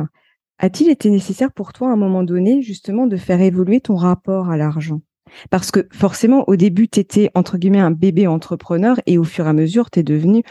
a-t-il 0.59 0.90
été 0.90 1.11
nécessaire 1.11 1.52
pour 1.52 1.72
toi 1.72 1.88
à 1.88 1.92
un 1.92 1.96
moment 1.96 2.22
donné 2.22 2.62
justement 2.62 3.06
de 3.06 3.16
faire 3.16 3.40
évoluer 3.40 3.80
ton 3.80 3.96
rapport 3.96 4.50
à 4.50 4.56
l'argent? 4.56 5.02
Parce 5.50 5.70
que 5.70 5.87
forcément, 5.92 6.44
au 6.46 6.56
début, 6.56 6.88
tu 6.88 7.00
étais 7.00 7.30
entre 7.35 7.59
guillemets 7.59 7.80
un 7.80 7.90
bébé 7.90 8.26
entrepreneur 8.26 9.00
et 9.06 9.18
au 9.18 9.24
fur 9.24 9.46
et 9.46 9.48
à 9.48 9.52
mesure, 9.52 9.90
tu 9.90 10.00
es 10.00 10.02
devenu 10.02 10.42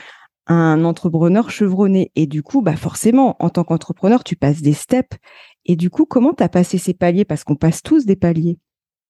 un 0.48 0.84
entrepreneur 0.84 1.50
chevronné. 1.50 2.12
Et 2.16 2.28
du 2.28 2.44
coup, 2.44 2.62
bah 2.62 2.76
forcément, 2.76 3.36
en 3.40 3.50
tant 3.50 3.64
qu'entrepreneur, 3.64 4.24
tu 4.24 4.36
passes 4.36 4.62
des 4.62 4.74
steps. 4.74 5.18
Et 5.66 5.76
du 5.76 5.90
coup, 5.90 6.06
comment 6.06 6.34
tu 6.34 6.44
as 6.44 6.50
passé 6.50 6.78
ces 6.78 6.94
paliers? 6.94 7.26
Parce 7.26 7.44
qu'on 7.44 7.56
passe 7.56 7.82
tous 7.82 8.06
des 8.06 8.16
paliers. 8.16 8.58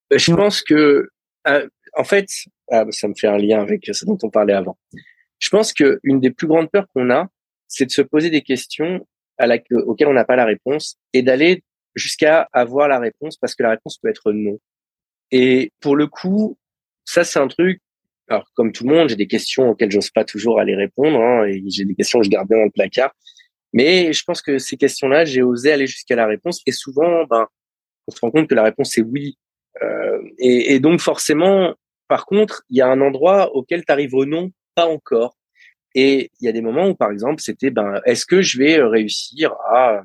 Bah, 0.09 0.17
je 0.17 0.33
pense 0.33 0.61
que, 0.61 1.09
en 1.45 2.03
fait, 2.03 2.27
ah, 2.71 2.85
ça 2.91 3.07
me 3.07 3.13
fait 3.15 3.27
un 3.27 3.37
lien 3.37 3.61
avec 3.61 3.85
ce 3.91 4.05
dont 4.05 4.17
on 4.23 4.29
parlait 4.29 4.53
avant. 4.53 4.77
Je 5.39 5.49
pense 5.49 5.73
qu'une 5.73 6.19
des 6.19 6.31
plus 6.31 6.47
grandes 6.47 6.71
peurs 6.71 6.87
qu'on 6.93 7.09
a, 7.09 7.27
c'est 7.67 7.85
de 7.85 7.91
se 7.91 8.01
poser 8.01 8.29
des 8.29 8.41
questions 8.41 9.05
à 9.37 9.47
la, 9.47 9.57
auxquelles 9.71 10.07
on 10.07 10.13
n'a 10.13 10.25
pas 10.25 10.35
la 10.35 10.45
réponse 10.45 10.97
et 11.13 11.21
d'aller 11.21 11.63
jusqu'à 11.93 12.47
avoir 12.53 12.87
la 12.87 12.99
réponse 12.99 13.37
parce 13.37 13.55
que 13.55 13.63
la 13.63 13.71
réponse 13.71 13.97
peut 13.97 14.09
être 14.09 14.31
non. 14.31 14.59
Et 15.31 15.71
pour 15.81 15.95
le 15.95 16.07
coup, 16.07 16.57
ça 17.03 17.23
c'est 17.23 17.39
un 17.39 17.47
truc. 17.47 17.81
Alors 18.27 18.45
comme 18.55 18.71
tout 18.71 18.87
le 18.87 18.95
monde, 18.95 19.09
j'ai 19.09 19.15
des 19.15 19.27
questions 19.27 19.69
auxquelles 19.69 19.91
j'ose 19.91 20.09
pas 20.09 20.25
toujours 20.25 20.59
aller 20.59 20.75
répondre 20.75 21.19
hein, 21.19 21.45
et 21.45 21.63
j'ai 21.67 21.85
des 21.85 21.95
questions 21.95 22.19
que 22.19 22.25
je 22.25 22.29
garde 22.29 22.49
dans 22.49 22.63
le 22.63 22.71
placard. 22.71 23.13
Mais 23.73 24.13
je 24.13 24.23
pense 24.23 24.41
que 24.41 24.57
ces 24.57 24.77
questions-là, 24.77 25.25
j'ai 25.25 25.41
osé 25.41 25.71
aller 25.71 25.87
jusqu'à 25.87 26.15
la 26.15 26.25
réponse 26.25 26.61
et 26.65 26.71
souvent, 26.71 27.25
ben, 27.25 27.47
on 28.07 28.11
se 28.11 28.19
rend 28.21 28.31
compte 28.31 28.47
que 28.47 28.55
la 28.55 28.63
réponse 28.63 28.97
est 28.97 29.01
oui. 29.01 29.37
Euh, 29.83 30.21
et, 30.39 30.79
donc 30.79 31.01
forcément, 31.01 31.75
par 32.07 32.25
contre, 32.25 32.63
il 32.69 32.77
y 32.77 32.81
a 32.81 32.87
un 32.87 33.01
endroit 33.01 33.53
auquel 33.55 33.83
tu 33.83 33.91
arrives 33.91 34.13
au 34.13 34.25
non 34.25 34.51
pas 34.75 34.87
encore. 34.87 35.35
Et 35.95 36.29
il 36.39 36.45
y 36.45 36.49
a 36.49 36.51
des 36.51 36.61
moments 36.61 36.89
où, 36.89 36.95
par 36.95 37.11
exemple, 37.11 37.41
c'était, 37.41 37.69
ben, 37.69 38.01
est-ce 38.05 38.25
que 38.25 38.41
je 38.41 38.57
vais 38.57 38.77
euh, 38.79 38.89
réussir 38.89 39.53
à, 39.71 40.01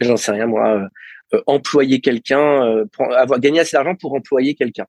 j'en 0.00 0.16
sais 0.16 0.32
rien 0.32 0.46
moi, 0.46 0.88
euh, 1.34 1.42
employer 1.46 2.00
quelqu'un, 2.00 2.64
euh, 2.66 2.86
avoir 3.16 3.38
gagné 3.38 3.60
assez 3.60 3.76
d'argent 3.76 3.94
pour 3.94 4.14
employer 4.14 4.54
quelqu'un? 4.54 4.86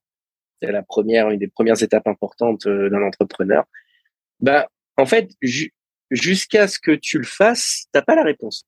C'est 0.64 0.72
la 0.72 0.84
première, 0.84 1.30
une 1.30 1.40
des 1.40 1.48
premières 1.48 1.82
étapes 1.84 2.08
importantes 2.08 2.68
d'un 2.68 3.02
entrepreneur. 3.02 3.66
Ben, 4.40 4.66
en 4.96 5.06
fait, 5.06 5.32
jusqu'à 6.10 6.68
ce 6.70 6.80
que 6.80 6.92
tu 6.92 7.18
le 7.18 7.26
fasses, 7.26 7.86
t'as 7.92 8.02
pas 8.02 8.16
la 8.16 8.24
réponse. 8.24 8.66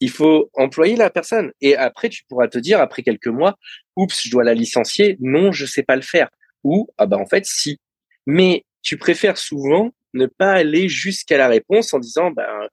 Il 0.00 0.10
faut 0.10 0.50
employer 0.52 0.94
la 0.94 1.08
personne. 1.08 1.52
Et 1.62 1.74
après, 1.74 2.10
tu 2.10 2.24
pourras 2.28 2.48
te 2.48 2.58
dire, 2.58 2.80
après 2.80 3.02
quelques 3.02 3.28
mois, 3.28 3.56
oups, 3.96 4.24
je 4.24 4.30
dois 4.30 4.44
la 4.44 4.52
licencier. 4.52 5.16
Non, 5.20 5.52
je 5.52 5.64
sais 5.64 5.82
pas 5.82 5.96
le 5.96 6.02
faire. 6.02 6.28
Ou, 6.64 6.88
ah 6.98 7.06
ben, 7.06 7.16
en 7.16 7.26
fait, 7.26 7.46
si. 7.46 7.78
Mais 8.26 8.64
tu 8.82 8.98
préfères 8.98 9.38
souvent 9.38 9.92
ne 10.12 10.26
pas 10.26 10.52
aller 10.52 10.88
jusqu'à 10.88 11.38
la 11.38 11.48
réponse 11.48 11.94
en 11.94 11.98
disant 11.98 12.30
ben 12.30 12.68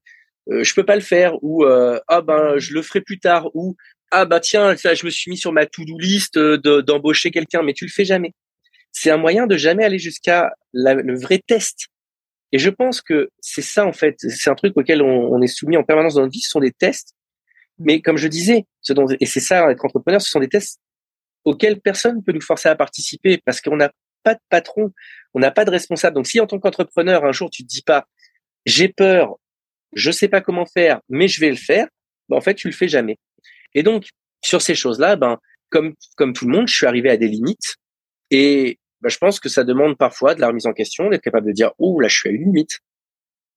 euh, 0.49 0.63
je 0.63 0.73
peux 0.73 0.85
pas 0.85 0.95
le 0.95 1.01
faire 1.01 1.41
ou 1.43 1.63
euh, 1.63 1.99
ah 2.07 2.21
ben 2.21 2.57
je 2.57 2.73
le 2.73 2.81
ferai 2.81 3.01
plus 3.01 3.19
tard 3.19 3.49
ou 3.53 3.75
ah 4.15 4.25
bah 4.25 4.39
tiens 4.39 4.75
je 4.75 5.05
me 5.05 5.09
suis 5.09 5.31
mis 5.31 5.37
sur 5.37 5.51
ma 5.51 5.65
to-do 5.65 5.97
list 5.97 6.37
euh, 6.37 6.81
d'embaucher 6.81 7.31
quelqu'un 7.31 7.63
mais 7.63 7.73
tu 7.73 7.85
le 7.85 7.91
fais 7.91 8.05
jamais. 8.05 8.33
C'est 8.91 9.09
un 9.09 9.17
moyen 9.17 9.47
de 9.47 9.57
jamais 9.57 9.83
aller 9.83 9.97
jusqu'à 9.97 10.53
le 10.71 11.19
vrai 11.19 11.41
test. 11.45 11.87
Et 12.51 12.59
je 12.59 12.69
pense 12.69 13.01
que 13.01 13.29
c'est 13.41 13.63
ça, 13.63 13.87
en 13.87 13.93
fait, 13.93 14.15
c'est 14.19 14.51
un 14.51 14.55
truc 14.55 14.77
auquel 14.77 15.01
on, 15.01 15.41
est 15.41 15.47
soumis 15.47 15.75
en 15.75 15.83
permanence 15.83 16.13
dans 16.13 16.21
notre 16.21 16.33
vie, 16.33 16.41
ce 16.41 16.51
sont 16.51 16.59
des 16.59 16.71
tests. 16.71 17.15
Mais 17.79 17.99
comme 18.01 18.17
je 18.17 18.27
disais, 18.27 18.65
ce 18.81 18.93
dont, 18.93 19.07
et 19.19 19.25
c'est 19.25 19.39
ça, 19.39 19.71
être 19.71 19.83
entrepreneur, 19.83 20.21
ce 20.21 20.29
sont 20.29 20.39
des 20.39 20.47
tests 20.47 20.79
auxquels 21.45 21.81
personne 21.81 22.17
ne 22.17 22.21
peut 22.21 22.31
nous 22.31 22.41
forcer 22.41 22.69
à 22.69 22.75
participer 22.75 23.39
parce 23.43 23.59
qu'on 23.59 23.75
n'a 23.75 23.91
pas 24.21 24.35
de 24.35 24.39
patron, 24.49 24.91
on 25.33 25.39
n'a 25.39 25.49
pas 25.49 25.65
de 25.65 25.71
responsable. 25.71 26.15
Donc 26.15 26.27
si 26.27 26.39
en 26.39 26.45
tant 26.45 26.59
qu'entrepreneur, 26.59 27.25
un 27.25 27.31
jour, 27.31 27.49
tu 27.49 27.63
te 27.63 27.67
dis 27.67 27.81
pas, 27.81 28.05
j'ai 28.67 28.87
peur, 28.87 29.37
je 29.93 30.11
sais 30.11 30.27
pas 30.27 30.41
comment 30.41 30.67
faire, 30.67 31.01
mais 31.09 31.27
je 31.27 31.41
vais 31.41 31.49
le 31.49 31.55
faire, 31.55 31.87
ben, 32.29 32.37
en 32.37 32.41
fait, 32.41 32.53
tu 32.53 32.67
le 32.67 32.73
fais 32.73 32.87
jamais. 32.87 33.17
Et 33.75 33.83
donc, 33.83 34.09
sur 34.41 34.61
ces 34.61 34.75
choses-là, 34.75 35.15
ben, 35.15 35.39
comme, 35.69 35.95
comme 36.15 36.33
tout 36.33 36.45
le 36.45 36.51
monde, 36.51 36.67
je 36.67 36.75
suis 36.75 36.85
arrivé 36.85 37.09
à 37.09 37.17
des 37.17 37.27
limites. 37.27 37.77
Et 38.31 38.79
ben, 39.01 39.09
je 39.09 39.17
pense 39.17 39.39
que 39.39 39.49
ça 39.49 39.63
demande 39.63 39.97
parfois 39.97 40.35
de 40.35 40.41
la 40.41 40.47
remise 40.47 40.65
en 40.65 40.73
question, 40.73 41.09
d'être 41.09 41.21
capable 41.21 41.47
de 41.47 41.51
dire, 41.51 41.71
oh, 41.77 41.99
là, 41.99 42.07
je 42.07 42.15
suis 42.15 42.29
à 42.29 42.31
une 42.31 42.45
limite. 42.45 42.79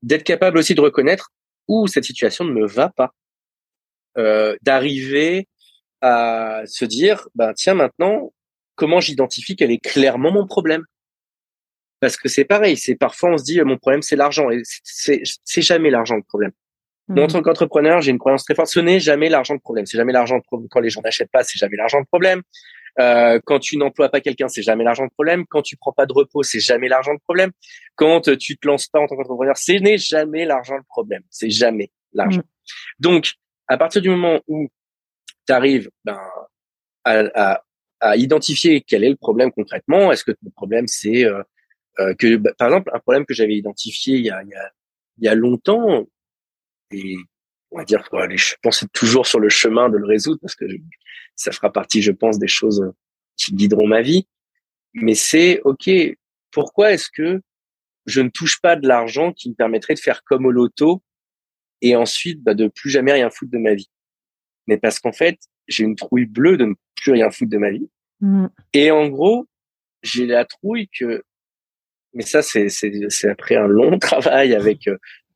D'être 0.03 0.25
capable 0.25 0.59
aussi 0.59 0.75
de 0.75 0.81
reconnaître, 0.81 1.31
où 1.69 1.87
cette 1.87 2.05
situation 2.05 2.45
ne 2.45 2.53
me 2.53 2.67
va 2.67 2.91
pas. 2.91 3.13
Euh, 4.19 4.57
d'arriver 4.63 5.47
à 6.01 6.63
se 6.67 6.85
dire, 6.85 7.29
ben, 7.35 7.53
tiens, 7.55 7.75
maintenant, 7.75 8.33
comment 8.75 9.01
j'identifie 9.01 9.57
quel 9.57 9.71
est 9.71 9.79
clairement 9.79 10.33
mon 10.33 10.47
problème? 10.47 10.85
Parce 12.01 12.17
que 12.17 12.29
c'est 12.29 12.45
pareil, 12.45 12.77
c'est 12.77 12.95
parfois 12.95 13.31
on 13.31 13.39
se 13.39 13.45
dit, 13.45 13.61
mon 13.63 13.79
problème, 13.79 14.03
c'est 14.03 14.17
l'argent. 14.17 14.51
Et 14.51 14.63
c'est, 14.65 15.23
jamais 15.63 15.91
l'argent 15.91 16.17
le 16.17 16.23
problème. 16.23 16.53
Moi, 17.09 17.25
en 17.25 17.27
mmh. 17.27 17.31
tant 17.31 17.43
qu'entrepreneur, 17.43 18.01
j'ai 18.01 18.11
une 18.11 18.19
croyance 18.19 18.45
très 18.45 18.55
forte. 18.55 18.69
Ce 18.69 18.81
n'est 18.81 18.99
jamais 18.99 19.29
l'argent 19.29 19.55
le 19.55 19.61
problème. 19.61 19.87
C'est 19.87 19.97
jamais 19.97 20.13
l'argent 20.13 20.35
le 20.35 20.43
problème. 20.43 20.69
Quand 20.69 20.81
les 20.81 20.91
gens 20.91 21.03
n'achètent 21.03 21.31
pas, 21.31 21.45
c'est 21.45 21.59
jamais 21.59 21.77
l'argent 21.77 21.99
le 21.99 22.05
problème. 22.05 22.43
Euh, 22.99 23.39
quand 23.45 23.61
tu 23.61 23.77
n'emploies 23.77 24.09
pas 24.09 24.21
quelqu'un, 24.21 24.49
c'est 24.49 24.63
jamais 24.63 24.83
l'argent 24.83 25.05
le 25.05 25.11
problème. 25.11 25.45
Quand 25.49 25.63
tu 25.63 25.77
prends 25.77 25.93
pas 25.93 26.07
de 26.07 26.13
repos, 26.13 26.43
c'est 26.43 26.61
jamais 26.61 26.89
l'argent 26.89 27.13
le 27.13 27.19
problème. 27.19 27.53
Quand 27.95 28.37
tu 28.37 28.57
te 28.57 28.67
lances 28.67 28.89
pas 28.89 29.01
en 29.01 29.07
tant 29.07 29.17
qu'entrepreneur, 29.17 29.57
ce 29.57 29.73
n'est 29.73 29.99
jamais 29.99 30.47
l'argent 30.47 30.77
le 30.77 30.83
problème. 30.89 31.23
C'est 31.31 31.51
jamais 31.51 31.91
l'argent. 32.13 32.41
Mmh. 32.41 33.01
Donc, 33.01 33.35
à 33.69 33.77
partir 33.77 34.03
du 34.03 34.09
moment 34.09 34.41
où 34.49 34.69
tu 35.47 35.53
arrives 35.53 35.91
ben, 36.05 36.19
à, 37.05 37.21
à, 37.35 37.63
à, 38.01 38.17
identifier 38.17 38.81
quel 38.81 39.05
est 39.05 39.11
le 39.11 39.17
problème 39.17 39.53
concrètement, 39.53 40.11
est-ce 40.11 40.25
que 40.25 40.33
le 40.43 40.51
problème 40.51 40.87
c'est 40.89 41.25
euh, 41.25 41.43
euh, 41.99 42.15
que, 42.15 42.37
bah, 42.37 42.53
par 42.59 42.69
exemple, 42.69 42.91
un 42.93 42.99
problème 42.99 43.25
que 43.25 43.35
j'avais 43.35 43.55
identifié 43.55 44.17
il 44.17 44.25
y 44.25 44.31
a, 44.31 44.43
il 44.43 44.49
y 44.49 44.55
a, 44.55 44.71
il 45.19 45.25
y 45.25 45.29
a 45.29 45.35
longtemps, 45.35 46.07
et 46.91 47.17
on 47.71 47.79
va 47.79 47.85
dire 47.85 48.09
que 48.09 48.37
je 48.37 48.55
pensais 48.63 48.87
toujours 48.93 49.27
sur 49.27 49.41
le 49.41 49.49
chemin 49.49 49.89
de 49.89 49.97
le 49.97 50.07
résoudre 50.07 50.39
parce 50.41 50.55
que 50.55 50.65
ça 51.35 51.53
fera 51.53 51.73
partie, 51.73 52.03
je 52.03 52.13
pense, 52.13 52.39
des 52.39 52.49
choses 52.49 52.91
qui 53.37 53.55
guideront 53.55 53.87
ma 53.87 54.03
vie. 54.03 54.27
Mais 54.95 55.15
c'est 55.15 55.61
ok. 55.63 55.91
Pourquoi 56.51 56.93
est-ce 56.93 57.11
que 57.11 57.43
je 58.07 58.21
ne 58.21 58.29
touche 58.29 58.61
pas 58.61 58.77
de 58.77 58.87
l'argent 58.87 59.33
qui 59.33 59.51
me 59.51 59.55
permettrait 59.55 59.95
de 59.95 59.99
faire 59.99 60.23
comme 60.25 60.47
au 60.47 60.51
loto 60.51 61.03
et 61.83 61.97
ensuite 61.97 62.43
bah, 62.43 62.55
de 62.55 62.69
plus 62.69 62.89
jamais 62.89 63.13
rien 63.13 63.31
foutre 63.31 63.53
de 63.53 63.59
ma 63.59 63.75
vie? 63.75 63.91
Mais 64.67 64.79
parce 64.79 64.99
qu'en 64.99 65.13
fait, 65.13 65.39
j'ai 65.69 65.85
une 65.85 65.97
trouille 65.97 66.27
bleue 66.27 66.57
de 66.57 66.65
ne 66.67 66.75
plus 66.95 67.13
rien 67.13 67.31
foutre 67.31 67.51
de 67.51 67.59
ma 67.59 67.71
vie. 67.71 67.91
Mmh. 68.21 68.47
Et 68.73 68.91
en 68.91 69.09
gros, 69.09 69.47
j'ai 70.03 70.27
la 70.27 70.45
trouille 70.45 70.89
que, 70.89 71.25
mais 72.15 72.23
ça 72.23 72.41
c'est 72.41 72.69
c'est 72.69 73.29
après 73.29 73.57
un 73.57 73.67
long 73.67 73.99
travail 73.99 74.55
avec 74.55 74.89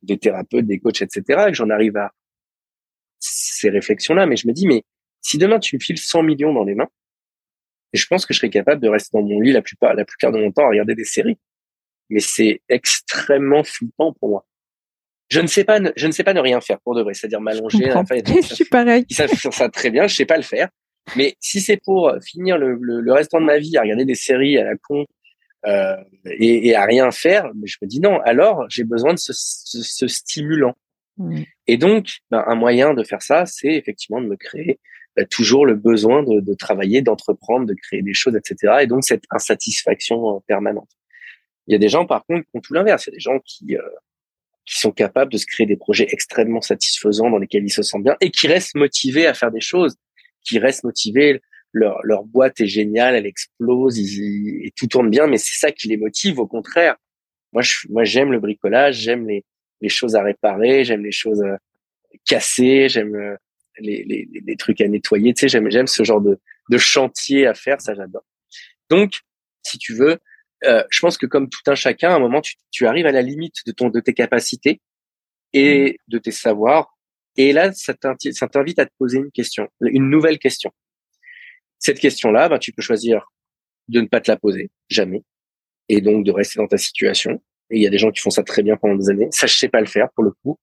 des 0.03 0.17
thérapeutes, 0.17 0.65
des 0.65 0.79
coachs, 0.79 1.01
etc., 1.01 1.23
que 1.47 1.53
j'en 1.53 1.69
arrive 1.69 1.97
à 1.97 2.11
ces 3.19 3.69
réflexions-là. 3.69 4.25
Mais 4.25 4.35
je 4.35 4.47
me 4.47 4.53
dis, 4.53 4.67
mais 4.67 4.83
si 5.21 5.37
demain 5.37 5.59
tu 5.59 5.75
me 5.75 5.79
files 5.79 5.99
100 5.99 6.23
millions 6.23 6.53
dans 6.53 6.63
les 6.63 6.75
mains, 6.75 6.89
je 7.93 8.05
pense 8.07 8.25
que 8.25 8.33
je 8.33 8.39
serais 8.39 8.49
capable 8.49 8.81
de 8.81 8.89
rester 8.89 9.09
dans 9.13 9.23
mon 9.23 9.39
lit 9.41 9.51
la 9.51 9.61
plupart, 9.61 9.93
la 9.93 10.05
plupart 10.05 10.31
de 10.31 10.39
mon 10.39 10.51
temps 10.51 10.65
à 10.65 10.69
regarder 10.69 10.95
des 10.95 11.03
séries. 11.03 11.37
Mais 12.09 12.19
c'est 12.19 12.61
extrêmement 12.69 13.63
flippant 13.63 14.13
pour 14.13 14.29
moi. 14.29 14.45
Je 15.29 15.39
ne 15.39 15.47
sais 15.47 15.63
pas, 15.63 15.79
ne, 15.79 15.91
je 15.95 16.07
ne 16.07 16.11
sais 16.11 16.23
pas 16.23 16.33
ne 16.33 16.41
rien 16.41 16.59
faire 16.59 16.79
pour 16.81 16.93
de 16.95 17.01
vrai, 17.01 17.13
c'est-à-dire 17.13 17.39
m'allonger. 17.39 17.85
je 17.89 18.53
suis 18.53 18.65
pareil. 18.65 19.05
Ils 19.09 19.15
savent 19.15 19.31
ça 19.33 19.69
très 19.69 19.89
bien, 19.89 20.07
je 20.07 20.15
sais 20.15 20.25
pas 20.25 20.35
le 20.35 20.43
faire. 20.43 20.69
Mais 21.15 21.35
si 21.39 21.61
c'est 21.61 21.77
pour 21.77 22.13
finir 22.23 22.57
le, 22.57 22.75
le, 22.79 22.99
le, 22.99 23.13
restant 23.13 23.39
de 23.39 23.45
ma 23.45 23.57
vie 23.57 23.77
à 23.77 23.81
regarder 23.81 24.05
des 24.05 24.15
séries 24.15 24.57
à 24.57 24.63
la 24.63 24.75
con 24.75 25.05
euh, 25.65 25.95
et, 26.25 26.69
et, 26.69 26.75
à 26.75 26.85
rien 26.85 27.11
faire, 27.11 27.49
mais 27.55 27.67
je 27.67 27.77
me 27.81 27.87
dis 27.87 27.99
non. 27.99 28.19
Alors 28.21 28.65
j'ai 28.69 28.83
besoin 28.83 29.13
de 29.13 29.19
ce, 29.19 29.31
ce, 29.33 29.81
ce 29.81 30.07
stimulant. 30.07 30.75
Mmh. 31.17 31.41
Et 31.67 31.77
donc, 31.77 32.07
ben, 32.31 32.43
un 32.47 32.55
moyen 32.55 32.93
de 32.93 33.03
faire 33.03 33.21
ça, 33.21 33.45
c'est 33.45 33.73
effectivement 33.73 34.21
de 34.21 34.27
me 34.27 34.35
créer 34.35 34.79
ben, 35.15 35.25
toujours 35.27 35.65
le 35.65 35.75
besoin 35.75 36.23
de, 36.23 36.39
de 36.39 36.53
travailler, 36.53 37.01
d'entreprendre, 37.01 37.65
de 37.65 37.73
créer 37.73 38.01
des 38.01 38.13
choses, 38.13 38.35
etc. 38.35 38.79
Et 38.81 38.87
donc 38.87 39.03
cette 39.03 39.23
insatisfaction 39.29 40.37
euh, 40.37 40.39
permanente. 40.47 40.89
Il 41.67 41.73
y 41.73 41.75
a 41.75 41.79
des 41.79 41.89
gens, 41.89 42.05
par 42.05 42.25
contre, 42.25 42.43
qui 42.43 42.57
ont 42.57 42.61
tout 42.61 42.73
l'inverse. 42.73 43.05
Il 43.05 43.11
y 43.11 43.13
a 43.13 43.15
des 43.15 43.19
gens 43.19 43.39
qui 43.45 43.77
euh, 43.77 43.81
qui 44.65 44.79
sont 44.79 44.91
capables 44.91 45.31
de 45.31 45.37
se 45.37 45.45
créer 45.45 45.65
des 45.65 45.75
projets 45.75 46.07
extrêmement 46.11 46.61
satisfaisants 46.61 47.29
dans 47.29 47.39
lesquels 47.39 47.63
ils 47.63 47.71
se 47.71 47.81
sentent 47.81 48.03
bien 48.03 48.15
et 48.21 48.29
qui 48.31 48.47
restent 48.47 48.75
motivés 48.75 49.27
à 49.27 49.33
faire 49.33 49.51
des 49.51 49.61
choses, 49.61 49.97
qui 50.43 50.59
restent 50.59 50.83
motivés 50.83 51.41
leur, 51.73 51.99
leur 52.03 52.23
boîte 52.23 52.59
est 52.61 52.67
géniale, 52.67 53.15
elle 53.15 53.25
explose, 53.25 53.99
et 53.99 54.71
tout 54.75 54.87
tourne 54.87 55.09
bien, 55.09 55.27
mais 55.27 55.37
c'est 55.37 55.57
ça 55.57 55.71
qui 55.71 55.87
les 55.87 55.97
motive. 55.97 56.39
Au 56.39 56.47
contraire, 56.47 56.95
moi, 57.53 57.61
je, 57.61 57.87
moi, 57.89 58.03
j'aime 58.03 58.31
le 58.31 58.39
bricolage, 58.39 58.97
j'aime 58.97 59.27
les, 59.27 59.45
les 59.81 59.89
choses 59.89 60.15
à 60.15 60.23
réparer, 60.23 60.85
j'aime 60.85 61.03
les 61.03 61.11
choses 61.11 61.41
euh, 61.41 61.55
cassées, 62.25 62.89
j'aime 62.89 63.15
euh, 63.15 63.35
les, 63.79 64.03
les, 64.03 64.27
les, 64.45 64.55
trucs 64.55 64.81
à 64.81 64.87
nettoyer. 64.87 65.33
Tu 65.33 65.41
sais, 65.41 65.47
j'aime, 65.47 65.69
j'aime 65.69 65.87
ce 65.87 66.03
genre 66.03 66.21
de, 66.21 66.39
de 66.69 66.77
chantier 66.77 67.47
à 67.47 67.53
faire, 67.53 67.81
ça 67.81 67.93
j'adore. 67.93 68.25
Donc, 68.89 69.19
si 69.63 69.77
tu 69.77 69.93
veux, 69.93 70.19
euh, 70.65 70.83
je 70.89 70.99
pense 70.99 71.17
que 71.17 71.25
comme 71.25 71.49
tout 71.49 71.61
un 71.67 71.75
chacun, 71.75 72.11
à 72.11 72.15
un 72.15 72.19
moment, 72.19 72.41
tu, 72.41 72.55
tu 72.71 72.85
arrives 72.85 73.05
à 73.05 73.11
la 73.11 73.21
limite 73.21 73.55
de 73.65 73.71
ton, 73.71 73.89
de 73.89 73.99
tes 73.99 74.13
capacités 74.13 74.81
et 75.53 75.93
mmh. 75.93 76.11
de 76.11 76.17
tes 76.19 76.31
savoirs. 76.31 76.97
Et 77.37 77.53
là, 77.53 77.71
ça 77.71 77.93
t'invite 77.93 78.79
à 78.79 78.85
te 78.85 78.91
poser 78.97 79.19
une 79.19 79.31
question, 79.31 79.69
une 79.79 80.09
nouvelle 80.09 80.37
question. 80.37 80.71
Cette 81.81 81.99
question-là, 81.99 82.47
ben, 82.47 82.59
tu 82.59 82.71
peux 82.71 82.81
choisir 82.81 83.31
de 83.87 84.01
ne 84.01 84.07
pas 84.07 84.21
te 84.21 84.31
la 84.31 84.37
poser, 84.37 84.69
jamais, 84.87 85.23
et 85.89 85.99
donc 85.99 86.23
de 86.23 86.31
rester 86.31 86.59
dans 86.59 86.67
ta 86.67 86.77
situation. 86.77 87.41
Et 87.71 87.77
il 87.77 87.81
y 87.81 87.87
a 87.87 87.89
des 87.89 87.97
gens 87.97 88.11
qui 88.11 88.21
font 88.21 88.29
ça 88.29 88.43
très 88.43 88.61
bien 88.61 88.77
pendant 88.77 88.95
des 88.95 89.09
années. 89.09 89.27
Ça, 89.31 89.47
je 89.47 89.55
sais 89.55 89.67
pas 89.67 89.81
le 89.81 89.87
faire 89.87 90.09
pour 90.13 90.23
le 90.23 90.31
coup. 90.31 90.59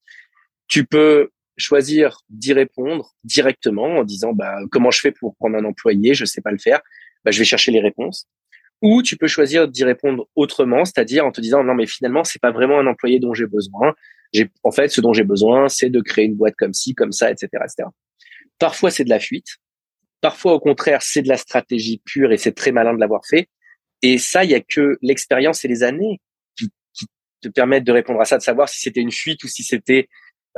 Tu 0.68 0.86
peux 0.86 1.30
choisir 1.56 2.20
d'y 2.30 2.52
répondre 2.52 3.14
directement 3.24 3.98
en 3.98 4.04
disant 4.04 4.32
bah 4.32 4.58
comment 4.70 4.92
je 4.92 5.00
fais 5.00 5.10
pour 5.10 5.34
prendre 5.36 5.56
un 5.56 5.64
employé, 5.64 6.14
je 6.14 6.24
sais 6.24 6.40
pas 6.40 6.52
le 6.52 6.58
faire, 6.58 6.80
bah, 7.24 7.32
je 7.32 7.38
vais 7.40 7.44
chercher 7.44 7.72
les 7.72 7.80
réponses. 7.80 8.28
Ou 8.80 9.02
tu 9.02 9.16
peux 9.16 9.26
choisir 9.26 9.66
d'y 9.66 9.82
répondre 9.82 10.28
autrement, 10.36 10.84
c'est-à-dire 10.84 11.26
en 11.26 11.32
te 11.32 11.40
disant 11.40 11.64
non 11.64 11.74
mais 11.74 11.86
finalement 11.86 12.22
c'est 12.22 12.40
pas 12.40 12.52
vraiment 12.52 12.78
un 12.78 12.86
employé 12.86 13.18
dont 13.18 13.34
j'ai 13.34 13.46
besoin. 13.46 13.94
J'ai 14.32 14.48
en 14.62 14.70
fait 14.70 14.88
ce 14.88 15.00
dont 15.00 15.12
j'ai 15.12 15.24
besoin 15.24 15.68
c'est 15.68 15.90
de 15.90 16.00
créer 16.00 16.26
une 16.26 16.36
boîte 16.36 16.54
comme 16.56 16.74
ci, 16.74 16.94
comme 16.94 17.10
ça, 17.10 17.28
etc., 17.32 17.48
etc. 17.54 17.88
Parfois 18.60 18.92
c'est 18.92 19.04
de 19.04 19.10
la 19.10 19.18
fuite, 19.18 19.56
Parfois, 20.20 20.54
au 20.54 20.60
contraire, 20.60 21.02
c'est 21.02 21.22
de 21.22 21.28
la 21.28 21.36
stratégie 21.36 22.02
pure 22.04 22.32
et 22.32 22.38
c'est 22.38 22.52
très 22.52 22.72
malin 22.72 22.94
de 22.94 23.00
l'avoir 23.00 23.22
fait. 23.28 23.48
Et 24.02 24.18
ça, 24.18 24.44
il 24.44 24.50
y 24.50 24.54
a 24.54 24.60
que 24.60 24.98
l'expérience 25.02 25.64
et 25.64 25.68
les 25.68 25.82
années 25.82 26.20
qui, 26.56 26.70
qui, 26.92 27.06
te 27.42 27.48
permettent 27.48 27.84
de 27.84 27.92
répondre 27.92 28.20
à 28.20 28.24
ça, 28.24 28.36
de 28.36 28.42
savoir 28.42 28.68
si 28.68 28.80
c'était 28.80 29.00
une 29.00 29.12
fuite 29.12 29.42
ou 29.44 29.48
si 29.48 29.62
c'était 29.62 30.08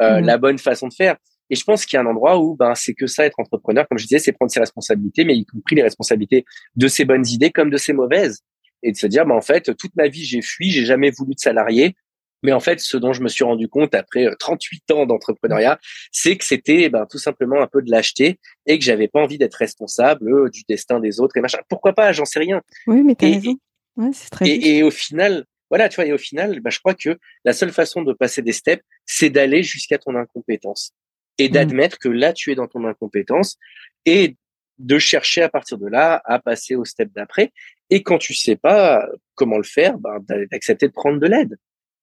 euh, 0.00 0.20
mmh. 0.20 0.24
la 0.24 0.38
bonne 0.38 0.58
façon 0.58 0.88
de 0.88 0.94
faire. 0.94 1.16
Et 1.50 1.56
je 1.56 1.64
pense 1.64 1.84
qu'il 1.84 1.96
y 1.96 1.98
a 1.98 2.02
un 2.02 2.06
endroit 2.06 2.38
où 2.38 2.54
ben 2.54 2.74
c'est 2.74 2.94
que 2.94 3.06
ça 3.06 3.26
être 3.26 3.38
entrepreneur, 3.40 3.86
comme 3.88 3.98
je 3.98 4.04
disais, 4.04 4.20
c'est 4.20 4.32
prendre 4.32 4.52
ses 4.52 4.60
responsabilités, 4.60 5.24
mais 5.24 5.36
y 5.36 5.44
compris 5.44 5.74
les 5.74 5.82
responsabilités 5.82 6.44
de 6.76 6.88
ses 6.88 7.04
bonnes 7.04 7.26
idées 7.26 7.50
comme 7.50 7.70
de 7.70 7.76
ses 7.76 7.92
mauvaises, 7.92 8.40
et 8.82 8.92
de 8.92 8.96
se 8.96 9.06
dire 9.06 9.26
ben 9.26 9.34
en 9.34 9.40
fait 9.40 9.76
toute 9.76 9.94
ma 9.96 10.08
vie 10.08 10.24
j'ai 10.24 10.42
fui, 10.42 10.70
j'ai 10.70 10.84
jamais 10.84 11.10
voulu 11.10 11.34
de 11.34 11.40
salarié, 11.40 11.96
mais 12.42 12.52
en 12.52 12.60
fait, 12.60 12.80
ce 12.80 12.96
dont 12.96 13.12
je 13.12 13.22
me 13.22 13.28
suis 13.28 13.44
rendu 13.44 13.68
compte 13.68 13.94
après 13.94 14.26
38 14.38 14.82
euh, 14.90 14.94
ans 14.94 15.06
d'entrepreneuriat, 15.06 15.78
c'est 16.12 16.36
que 16.36 16.44
c'était 16.44 16.88
ben, 16.88 17.06
tout 17.10 17.18
simplement 17.18 17.60
un 17.60 17.66
peu 17.66 17.82
de 17.82 17.90
l'acheter 17.90 18.38
et 18.66 18.78
que 18.78 18.84
j'avais 18.84 19.08
pas 19.08 19.20
envie 19.20 19.38
d'être 19.38 19.54
responsable 19.54 20.32
euh, 20.32 20.48
du 20.48 20.62
destin 20.68 21.00
des 21.00 21.20
autres 21.20 21.36
et 21.36 21.40
machin. 21.40 21.58
Pourquoi 21.68 21.92
pas 21.92 22.12
J'en 22.12 22.24
sais 22.24 22.40
rien. 22.40 22.62
Oui, 22.86 23.02
mais 23.02 23.14
t'as 23.14 23.30
raison. 23.30 23.56
Ouais, 23.96 24.10
c'est 24.12 24.30
très 24.30 24.48
et, 24.48 24.78
et, 24.78 24.82
au 24.82 24.90
final, 24.90 25.44
voilà, 25.68 25.88
tu 25.88 25.96
vois, 25.96 26.06
et 26.06 26.12
au 26.12 26.18
final, 26.18 26.60
ben, 26.60 26.70
je 26.70 26.78
crois 26.78 26.94
que 26.94 27.18
la 27.44 27.52
seule 27.52 27.72
façon 27.72 28.02
de 28.02 28.12
passer 28.12 28.42
des 28.42 28.52
steps, 28.52 28.82
c'est 29.04 29.30
d'aller 29.30 29.62
jusqu'à 29.62 29.98
ton 29.98 30.14
incompétence 30.16 30.92
et 31.38 31.48
mmh. 31.48 31.52
d'admettre 31.52 31.98
que 31.98 32.08
là, 32.08 32.32
tu 32.32 32.52
es 32.52 32.54
dans 32.54 32.68
ton 32.68 32.86
incompétence 32.86 33.58
et 34.06 34.36
de 34.78 34.98
chercher 34.98 35.42
à 35.42 35.48
partir 35.50 35.76
de 35.76 35.86
là 35.86 36.22
à 36.24 36.38
passer 36.38 36.74
au 36.74 36.84
step 36.84 37.10
d'après. 37.14 37.52
Et 37.90 38.02
quand 38.02 38.18
tu 38.18 38.32
sais 38.34 38.56
pas 38.56 39.06
comment 39.34 39.58
le 39.58 39.64
faire, 39.64 39.98
ben, 39.98 40.20
d'accepter 40.50 40.86
de 40.86 40.92
prendre 40.92 41.20
de 41.20 41.26
l'aide 41.26 41.56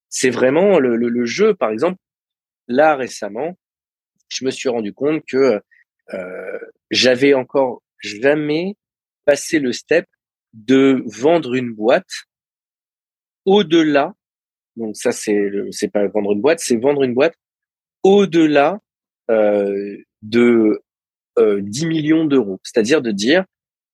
c'est 0.09 0.29
vraiment 0.29 0.79
le, 0.79 1.25
jeu. 1.25 1.53
Par 1.53 1.71
exemple, 1.71 1.99
là 2.67 2.95
récemment, 2.95 3.57
je 4.29 4.45
me 4.45 4.51
suis 4.51 4.69
rendu 4.69 4.93
compte 4.93 5.23
que 5.25 5.61
euh, 6.13 6.59
j'avais 6.91 7.33
encore 7.33 7.83
jamais 7.99 8.75
passé 9.25 9.59
le 9.59 9.73
step 9.73 10.05
de 10.53 11.03
vendre 11.05 11.53
une 11.55 11.73
boîte 11.73 12.25
au-delà. 13.45 14.13
Donc 14.75 14.95
ça, 14.95 15.11
c'est 15.11 15.49
c'est 15.71 15.91
pas 15.91 16.07
vendre 16.07 16.31
une 16.33 16.41
boîte, 16.41 16.59
c'est 16.59 16.77
vendre 16.77 17.03
une 17.03 17.13
boîte 17.13 17.35
au-delà 18.03 18.79
euh, 19.29 19.97
de 20.21 20.81
euh, 21.39 21.59
10 21.61 21.85
millions 21.87 22.25
d'euros. 22.25 22.59
C'est-à-dire 22.63 23.01
de 23.01 23.11
dire, 23.11 23.45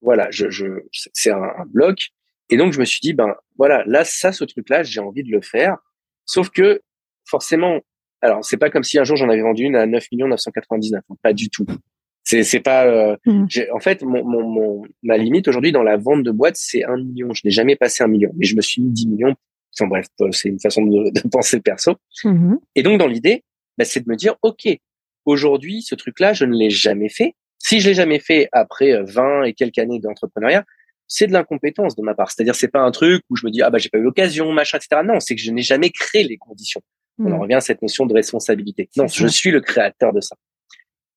voilà, 0.01 0.29
je, 0.31 0.49
je 0.49 0.65
c'est 0.91 1.31
un, 1.31 1.41
un 1.41 1.65
bloc. 1.65 2.09
Et 2.49 2.57
donc 2.57 2.73
je 2.73 2.79
me 2.79 2.85
suis 2.85 2.99
dit, 3.01 3.13
ben 3.13 3.35
voilà, 3.57 3.83
là, 3.85 4.03
ça, 4.03 4.31
ce 4.31 4.43
truc-là, 4.43 4.83
j'ai 4.83 4.99
envie 4.99 5.23
de 5.23 5.31
le 5.31 5.41
faire 5.41 5.77
Sauf 6.25 6.49
que 6.49 6.81
forcément, 7.25 7.79
alors 8.21 8.43
c'est 8.43 8.57
pas 8.57 8.69
comme 8.69 8.83
si 8.83 8.99
un 8.99 9.03
jour 9.03 9.17
j'en 9.17 9.29
avais 9.29 9.41
vendu 9.41 9.63
une 9.63 9.75
à 9.75 9.85
9 9.85 10.05
millions 10.11 10.27
999, 10.27 11.03
pas 11.21 11.33
du 11.33 11.49
tout. 11.49 11.65
C'est 12.23 12.43
c'est 12.43 12.61
pas. 12.61 12.85
Euh, 12.85 13.17
mmh. 13.25 13.47
En 13.73 13.79
fait, 13.79 14.01
mon, 14.01 14.23
mon, 14.23 14.47
mon, 14.47 14.81
ma 15.03 15.17
limite 15.17 15.47
aujourd'hui 15.47 15.73
dans 15.73 15.83
la 15.83 15.97
vente 15.97 16.23
de 16.23 16.31
boîtes, 16.31 16.55
c'est 16.55 16.83
un 16.85 16.97
million. 16.97 17.33
Je 17.33 17.41
n'ai 17.43 17.51
jamais 17.51 17.75
passé 17.75 18.03
un 18.03 18.07
million, 18.07 18.31
mais 18.37 18.45
je 18.45 18.55
me 18.55 18.61
suis 18.61 18.81
mis 18.81 18.91
10 18.91 19.07
millions. 19.07 19.35
Enfin 19.77 19.87
bref, 19.87 20.05
c'est 20.31 20.49
une 20.49 20.59
façon 20.59 20.85
de, 20.85 21.09
de 21.09 21.27
penser 21.29 21.59
perso. 21.59 21.95
Mmh. 22.23 22.55
Et 22.75 22.83
donc 22.83 22.99
dans 22.99 23.07
l'idée, 23.07 23.43
bah, 23.77 23.85
c'est 23.85 24.05
de 24.05 24.09
me 24.09 24.15
dire, 24.15 24.35
ok, 24.41 24.67
aujourd'hui, 25.25 25.81
ce 25.81 25.95
truc-là, 25.95 26.33
je 26.33 26.45
ne 26.45 26.55
l'ai 26.55 26.69
jamais 26.69 27.09
fait. 27.09 27.35
Si 27.59 27.79
je 27.79 27.89
l'ai 27.89 27.95
jamais 27.95 28.19
fait 28.19 28.49
après 28.51 29.01
20 29.03 29.23
euh, 29.23 29.43
et 29.43 29.53
quelques 29.53 29.79
années 29.79 29.99
d'entrepreneuriat, 29.99 30.63
c'est 31.15 31.27
de 31.27 31.31
l'incompétence 31.31 31.95
de 31.95 32.01
ma 32.01 32.15
part. 32.15 32.31
C'est-à-dire, 32.31 32.55
c'est 32.55 32.69
pas 32.69 32.81
un 32.81 32.89
truc 32.89 33.23
où 33.29 33.35
je 33.35 33.45
me 33.45 33.51
dis 33.51 33.61
ah 33.61 33.69
bah 33.69 33.77
j'ai 33.77 33.89
pas 33.89 33.99
eu 33.99 34.01
l'occasion, 34.01 34.51
machin, 34.51 34.79
etc. 34.79 35.03
Non, 35.05 35.19
c'est 35.19 35.35
que 35.35 35.41
je 35.41 35.51
n'ai 35.51 35.61
jamais 35.61 35.91
créé 35.91 36.23
les 36.23 36.37
conditions. 36.37 36.81
On 37.19 37.25
en 37.25 37.37
mmh. 37.37 37.41
revient 37.41 37.53
à 37.53 37.61
cette 37.61 37.83
notion 37.83 38.07
de 38.07 38.15
responsabilité. 38.15 38.89
Non, 38.97 39.05
je 39.05 39.27
suis 39.27 39.51
le 39.51 39.61
créateur 39.61 40.11
de 40.11 40.21
ça. 40.21 40.35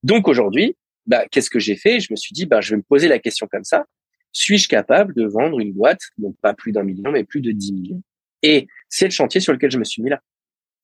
Donc 0.03 0.29
aujourd'hui, 0.29 0.77
bah, 1.07 1.25
qu'est-ce 1.31 1.49
que 1.49 1.59
j'ai 1.59 1.77
fait? 1.77 2.01
Je 2.01 2.09
me 2.11 2.17
suis 2.17 2.35
dit, 2.35 2.45
bah, 2.45 2.61
je 2.61 2.73
vais 2.73 2.77
me 2.77 2.83
poser 2.83 3.09
la 3.09 3.19
question 3.19 3.47
comme 3.51 3.65
ça. 3.65 3.87
Suis-je 4.33 4.69
capable 4.69 5.15
de 5.15 5.25
vendre 5.25 5.61
une 5.61 5.73
boîte, 5.73 6.03
non 6.19 6.35
pas 6.43 6.53
plus 6.53 6.73
d'un 6.73 6.83
million, 6.83 7.11
mais 7.11 7.25
plus 7.25 7.41
de 7.41 7.51
10 7.51 7.73
millions? 7.73 8.03
Et 8.43 8.67
c'est 8.91 9.07
le 9.07 9.13
chantier 9.13 9.41
sur 9.41 9.55
lequel 9.55 9.71
je 9.71 9.79
me 9.79 9.85
suis 9.85 10.03
mis 10.03 10.11
là. 10.11 10.21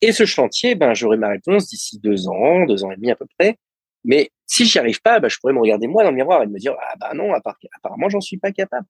Et 0.01 0.13
ce 0.13 0.25
chantier, 0.25 0.75
ben, 0.75 0.95
j'aurai 0.95 1.19
ma 1.19 1.29
réponse 1.29 1.69
d'ici 1.69 1.99
deux 1.99 2.29
ans, 2.29 2.65
deux 2.65 2.83
ans 2.83 2.91
et 2.93 2.97
demi 2.97 3.11
à 3.11 3.17
peu 3.17 3.27
près. 3.39 3.59
Mais 4.05 4.31
si 4.47 4.65
j'y 4.65 4.79
arrive 4.79 5.03
pas, 5.03 5.21
ben, 5.21 5.29
je 5.29 5.37
pourrais 5.37 5.53
me 5.53 5.61
regarder 5.61 5.87
moi 5.87 6.03
dans 6.03 6.11
le 6.11 6.17
miroir 6.17 6.43
et 6.43 6.47
me 6.47 6.59
dire, 6.59 6.75
ah 6.81 6.95
bah 6.99 7.13
non, 7.15 7.35
apparemment, 7.35 8.09
j'en 8.09 8.23
suis 8.23 8.39
pas 8.39 8.53
capable. 8.53 8.87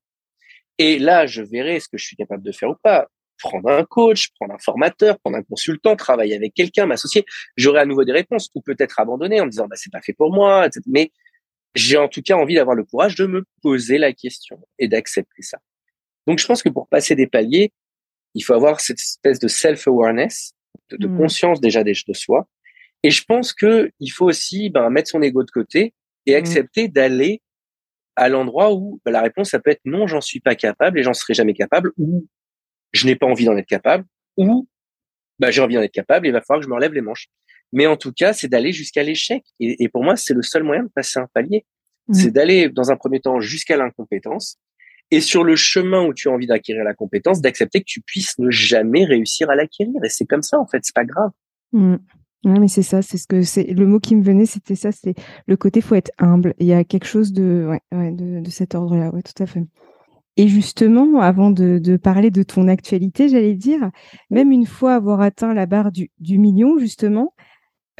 Et 0.79 0.99
là, 0.99 1.27
je 1.27 1.43
verrai 1.43 1.81
ce 1.81 1.89
que 1.89 1.99
je 1.99 2.05
suis 2.05 2.17
capable 2.17 2.43
de 2.43 2.53
faire 2.53 2.71
ou 2.71 2.77
pas. 2.83 3.09
Prendre 3.39 3.71
un 3.71 3.85
coach, 3.85 4.31
prendre 4.39 4.55
un 4.55 4.59
formateur, 4.59 5.19
prendre 5.19 5.37
un 5.37 5.43
consultant, 5.43 5.97
travailler 5.97 6.35
avec 6.35 6.55
quelqu'un, 6.55 6.87
m'associer. 6.87 7.25
J'aurai 7.57 7.81
à 7.81 7.87
nouveau 7.87 8.05
des 8.05 8.13
réponses 8.13 8.51
ou 8.55 8.61
peut-être 8.61 9.01
abandonner 9.01 9.41
en 9.41 9.47
me 9.47 9.51
disant, 9.51 9.67
bah, 9.67 9.77
c'est 9.77 9.93
pas 9.93 10.01
fait 10.01 10.13
pour 10.13 10.33
moi, 10.33 10.67
etc. 10.67 10.81
Mais 10.87 11.11
j'ai 11.75 11.97
en 11.97 12.09
tout 12.09 12.23
cas 12.23 12.37
envie 12.37 12.55
d'avoir 12.55 12.77
le 12.77 12.85
courage 12.85 13.17
de 13.17 13.27
me 13.27 13.45
poser 13.63 13.99
la 13.99 14.13
question 14.13 14.61
et 14.79 14.89
d'accepter 14.89 15.43
ça. 15.43 15.59
Donc, 16.27 16.39
je 16.39 16.47
pense 16.47 16.63
que 16.63 16.69
pour 16.69 16.89
passer 16.89 17.17
des 17.17 17.27
paliers, 17.27 17.73
il 18.35 18.43
faut 18.43 18.55
avoir 18.55 18.81
cette 18.81 19.01
espèce 19.01 19.39
de 19.39 19.49
self-awareness, 19.49 20.53
de, 20.91 21.07
mmh. 21.07 21.17
conscience 21.17 21.61
déjà 21.61 21.83
de 21.83 21.93
soi. 22.13 22.49
Et 23.03 23.11
je 23.11 23.25
pense 23.25 23.53
que 23.53 23.91
il 23.99 24.11
faut 24.11 24.27
aussi 24.27 24.71
ben, 24.71 24.89
mettre 24.91 25.11
son 25.11 25.23
ego 25.23 25.43
de 25.43 25.51
côté 25.51 25.95
et 26.27 26.33
mmh. 26.33 26.37
accepter 26.37 26.89
d'aller 26.89 27.43
à 28.17 28.29
l'endroit 28.29 28.75
où 28.75 29.01
ben, 29.05 29.13
la 29.13 29.23
réponse 29.23 29.51
ça 29.51 29.59
peut 29.59 29.71
être 29.71 29.81
non, 29.85 30.07
j'en 30.07 30.21
suis 30.21 30.41
pas 30.41 30.55
capable 30.55 30.99
et 30.99 31.03
j'en 31.03 31.15
serai 31.15 31.35
jamais 31.35 31.55
capable, 31.55 31.93
ou 31.99 32.27
je 32.93 33.07
n'ai 33.07 33.17
pas 33.17 33.27
envie 33.27 33.45
d'en 33.45 33.57
être 33.57 33.67
capable, 33.67 34.05
ou 34.37 34.69
ben, 35.39 35.51
j'ai 35.51 35.61
envie 35.61 35.75
d'en 35.75 35.83
être 35.83 35.93
capable 35.93 36.27
et 36.27 36.31
il 36.31 36.33
va 36.33 36.41
falloir 36.41 36.61
que 36.61 36.65
je 36.65 36.71
me 36.71 36.75
relève 36.75 36.93
les 36.93 37.01
manches. 37.01 37.29
Mais 37.73 37.87
en 37.87 37.97
tout 37.97 38.13
cas, 38.13 38.33
c'est 38.33 38.49
d'aller 38.49 38.73
jusqu'à 38.73 39.03
l'échec. 39.03 39.43
Et, 39.59 39.89
pour 39.89 40.05
moi, 40.05 40.17
c'est 40.17 40.35
le 40.35 40.43
seul 40.43 40.63
moyen 40.63 40.85
de 40.85 40.91
passer 40.95 41.19
un 41.19 41.27
palier. 41.33 41.65
Mmh. 42.09 42.15
C'est 42.15 42.31
d'aller, 42.31 42.69
dans 42.69 42.91
un 42.91 42.97
premier 42.97 43.21
temps, 43.21 43.41
jusqu'à 43.41 43.77
l'incompétence. 43.77 44.59
Et 45.11 45.21
sur 45.21 45.43
le 45.43 45.57
chemin 45.57 46.05
où 46.05 46.15
tu 46.15 46.29
as 46.29 46.33
envie 46.33 46.47
d'acquérir 46.47 46.85
la 46.85 46.95
compétence, 46.95 47.41
d'accepter 47.41 47.81
que 47.81 47.87
tu 47.87 48.01
puisses 48.03 48.39
ne 48.39 48.51
jamais 48.51 49.05
réussir 49.05 49.51
à 49.51 49.55
l'acquérir. 49.55 49.95
Et 50.05 50.09
c'est 50.09 50.27
comme 50.27 50.43
ça, 50.43 50.59
en 50.59 50.67
fait, 50.67 50.81
c'est 50.83 50.95
pas 50.95 51.05
grave. 51.05 51.31
Mmh. 51.73 51.97
Mais 52.45 52.69
c'est 52.69 52.83
ça, 52.83 53.03
c'est 53.03 53.19
ce 53.19 53.27
que 53.27 53.43
c'est 53.43 53.65
le 53.65 53.87
mot 53.87 54.01
qui 54.01 54.17
me 54.17 54.23
venait, 54.23 54.47
c'était 54.47 54.75
ça, 54.75 54.91
c'est 54.93 55.15
le 55.47 55.57
côté 55.57 55.81
faut 55.81 55.95
être 55.95 56.11
humble. 56.19 56.55
Il 56.59 56.67
y 56.67 56.73
a 56.73 56.85
quelque 56.85 57.07
chose 57.07 57.33
de, 57.33 57.69
ouais, 57.93 58.13
de, 58.13 58.41
de, 58.41 58.51
cet 58.51 58.75
ordre-là, 58.75 59.11
ouais, 59.11 59.23
tout 59.23 59.41
à 59.43 59.47
fait. 59.47 59.65
Et 60.37 60.49
justement, 60.49 61.21
avant 61.21 61.51
de, 61.51 61.97
parler 61.97 62.31
de 62.31 62.43
ton 62.43 62.69
actualité, 62.69 63.29
j'allais 63.29 63.55
dire, 63.55 63.91
même 64.31 64.51
une 64.51 64.67
fois 64.67 64.95
avoir 64.95 65.21
atteint 65.21 65.53
la 65.53 65.67
barre 65.67 65.93
du, 65.93 66.39
million, 66.39 66.79
justement, 66.79 67.35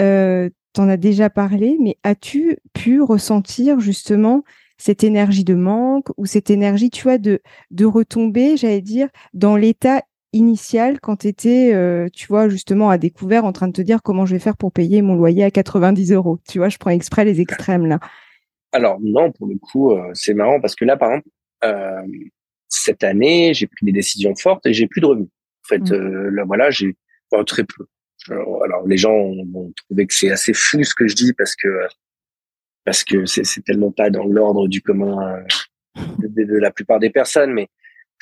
euh, 0.01 0.49
tu 0.75 0.81
en 0.81 0.89
as 0.89 0.97
déjà 0.97 1.29
parlé, 1.29 1.77
mais 1.81 1.99
as-tu 2.03 2.57
pu 2.73 3.03
ressentir 3.03 3.81
justement 3.81 4.45
cette 4.79 5.05
énergie 5.05 5.45
de 5.45 5.55
manque 5.55 6.09
ou 6.17 6.25
cette 6.25 6.49
énergie, 6.51 6.91
tu 6.91 7.03
vois, 7.03 7.19
de, 7.19 7.41
de 7.71 7.85
retomber, 7.85 8.57
j'allais 8.57 8.81
dire, 8.81 9.09
dans 9.35 9.57
l'état 9.57 10.03
initial 10.33 11.01
quand 11.01 11.17
tu 11.17 11.29
étais, 11.29 11.75
euh, 11.75 12.09
tu 12.13 12.27
vois, 12.27 12.49
justement 12.49 12.91
à 12.91 12.99
découvert 12.99 13.45
en 13.45 13.53
train 13.53 13.69
de 13.69 13.73
te 13.73 13.83
dire 13.83 14.03
comment 14.03 14.27
je 14.27 14.35
vais 14.35 14.41
faire 14.41 14.57
pour 14.57 14.73
payer 14.73 15.03
mon 15.03 15.15
loyer 15.15 15.45
à 15.45 15.51
90 15.51 16.13
euros. 16.13 16.39
Tu 16.49 16.59
vois, 16.59 16.69
je 16.69 16.79
prends 16.79 16.91
exprès 16.91 17.25
les 17.25 17.41
extrêmes 17.41 17.87
là. 17.87 18.01
Alors 18.73 18.99
non, 19.01 19.33
pour 19.33 19.47
le 19.47 19.57
coup, 19.59 19.93
euh, 19.93 20.11
c'est 20.15 20.35
marrant 20.35 20.61
parce 20.61 20.75
que 20.75 20.85
là, 20.85 20.97
par 20.97 21.11
exemple, 21.11 21.29
euh, 21.65 22.03
cette 22.69 23.05
année, 23.05 23.53
j'ai 23.55 23.67
pris 23.67 23.85
des 23.85 23.93
décisions 23.93 24.35
fortes 24.35 24.65
et 24.67 24.73
j'ai 24.73 24.87
plus 24.87 25.01
de 25.01 25.07
revenus. 25.07 25.29
En 25.65 25.69
fait, 25.69 25.91
mmh. 25.91 26.29
là, 26.29 26.45
voilà, 26.45 26.71
j'ai 26.71 26.97
très 27.47 27.65
peu 27.65 27.87
alors 28.31 28.87
les 28.87 28.97
gens 28.97 29.33
vont 29.53 29.73
trouver 29.77 30.07
que 30.07 30.15
c'est 30.15 30.31
assez 30.31 30.53
fou 30.53 30.83
ce 30.85 30.95
que 30.95 31.07
je 31.07 31.15
dis 31.15 31.33
parce 31.33 31.57
que 31.57 31.69
parce 32.85 33.05
que 33.05 33.27
c'est 33.27 33.65
tellement 33.65 33.93
pas 33.93 34.11
dans 34.11 34.25
l'ordre 34.25 34.67
du 34.67 34.83
commun 34.83 35.37
euh, 35.37 36.01
de, 36.19 36.59
la 36.59 36.73
plupart 36.73 36.99
des 36.99 37.11
personnes, 37.11 37.53
mais 37.53 37.69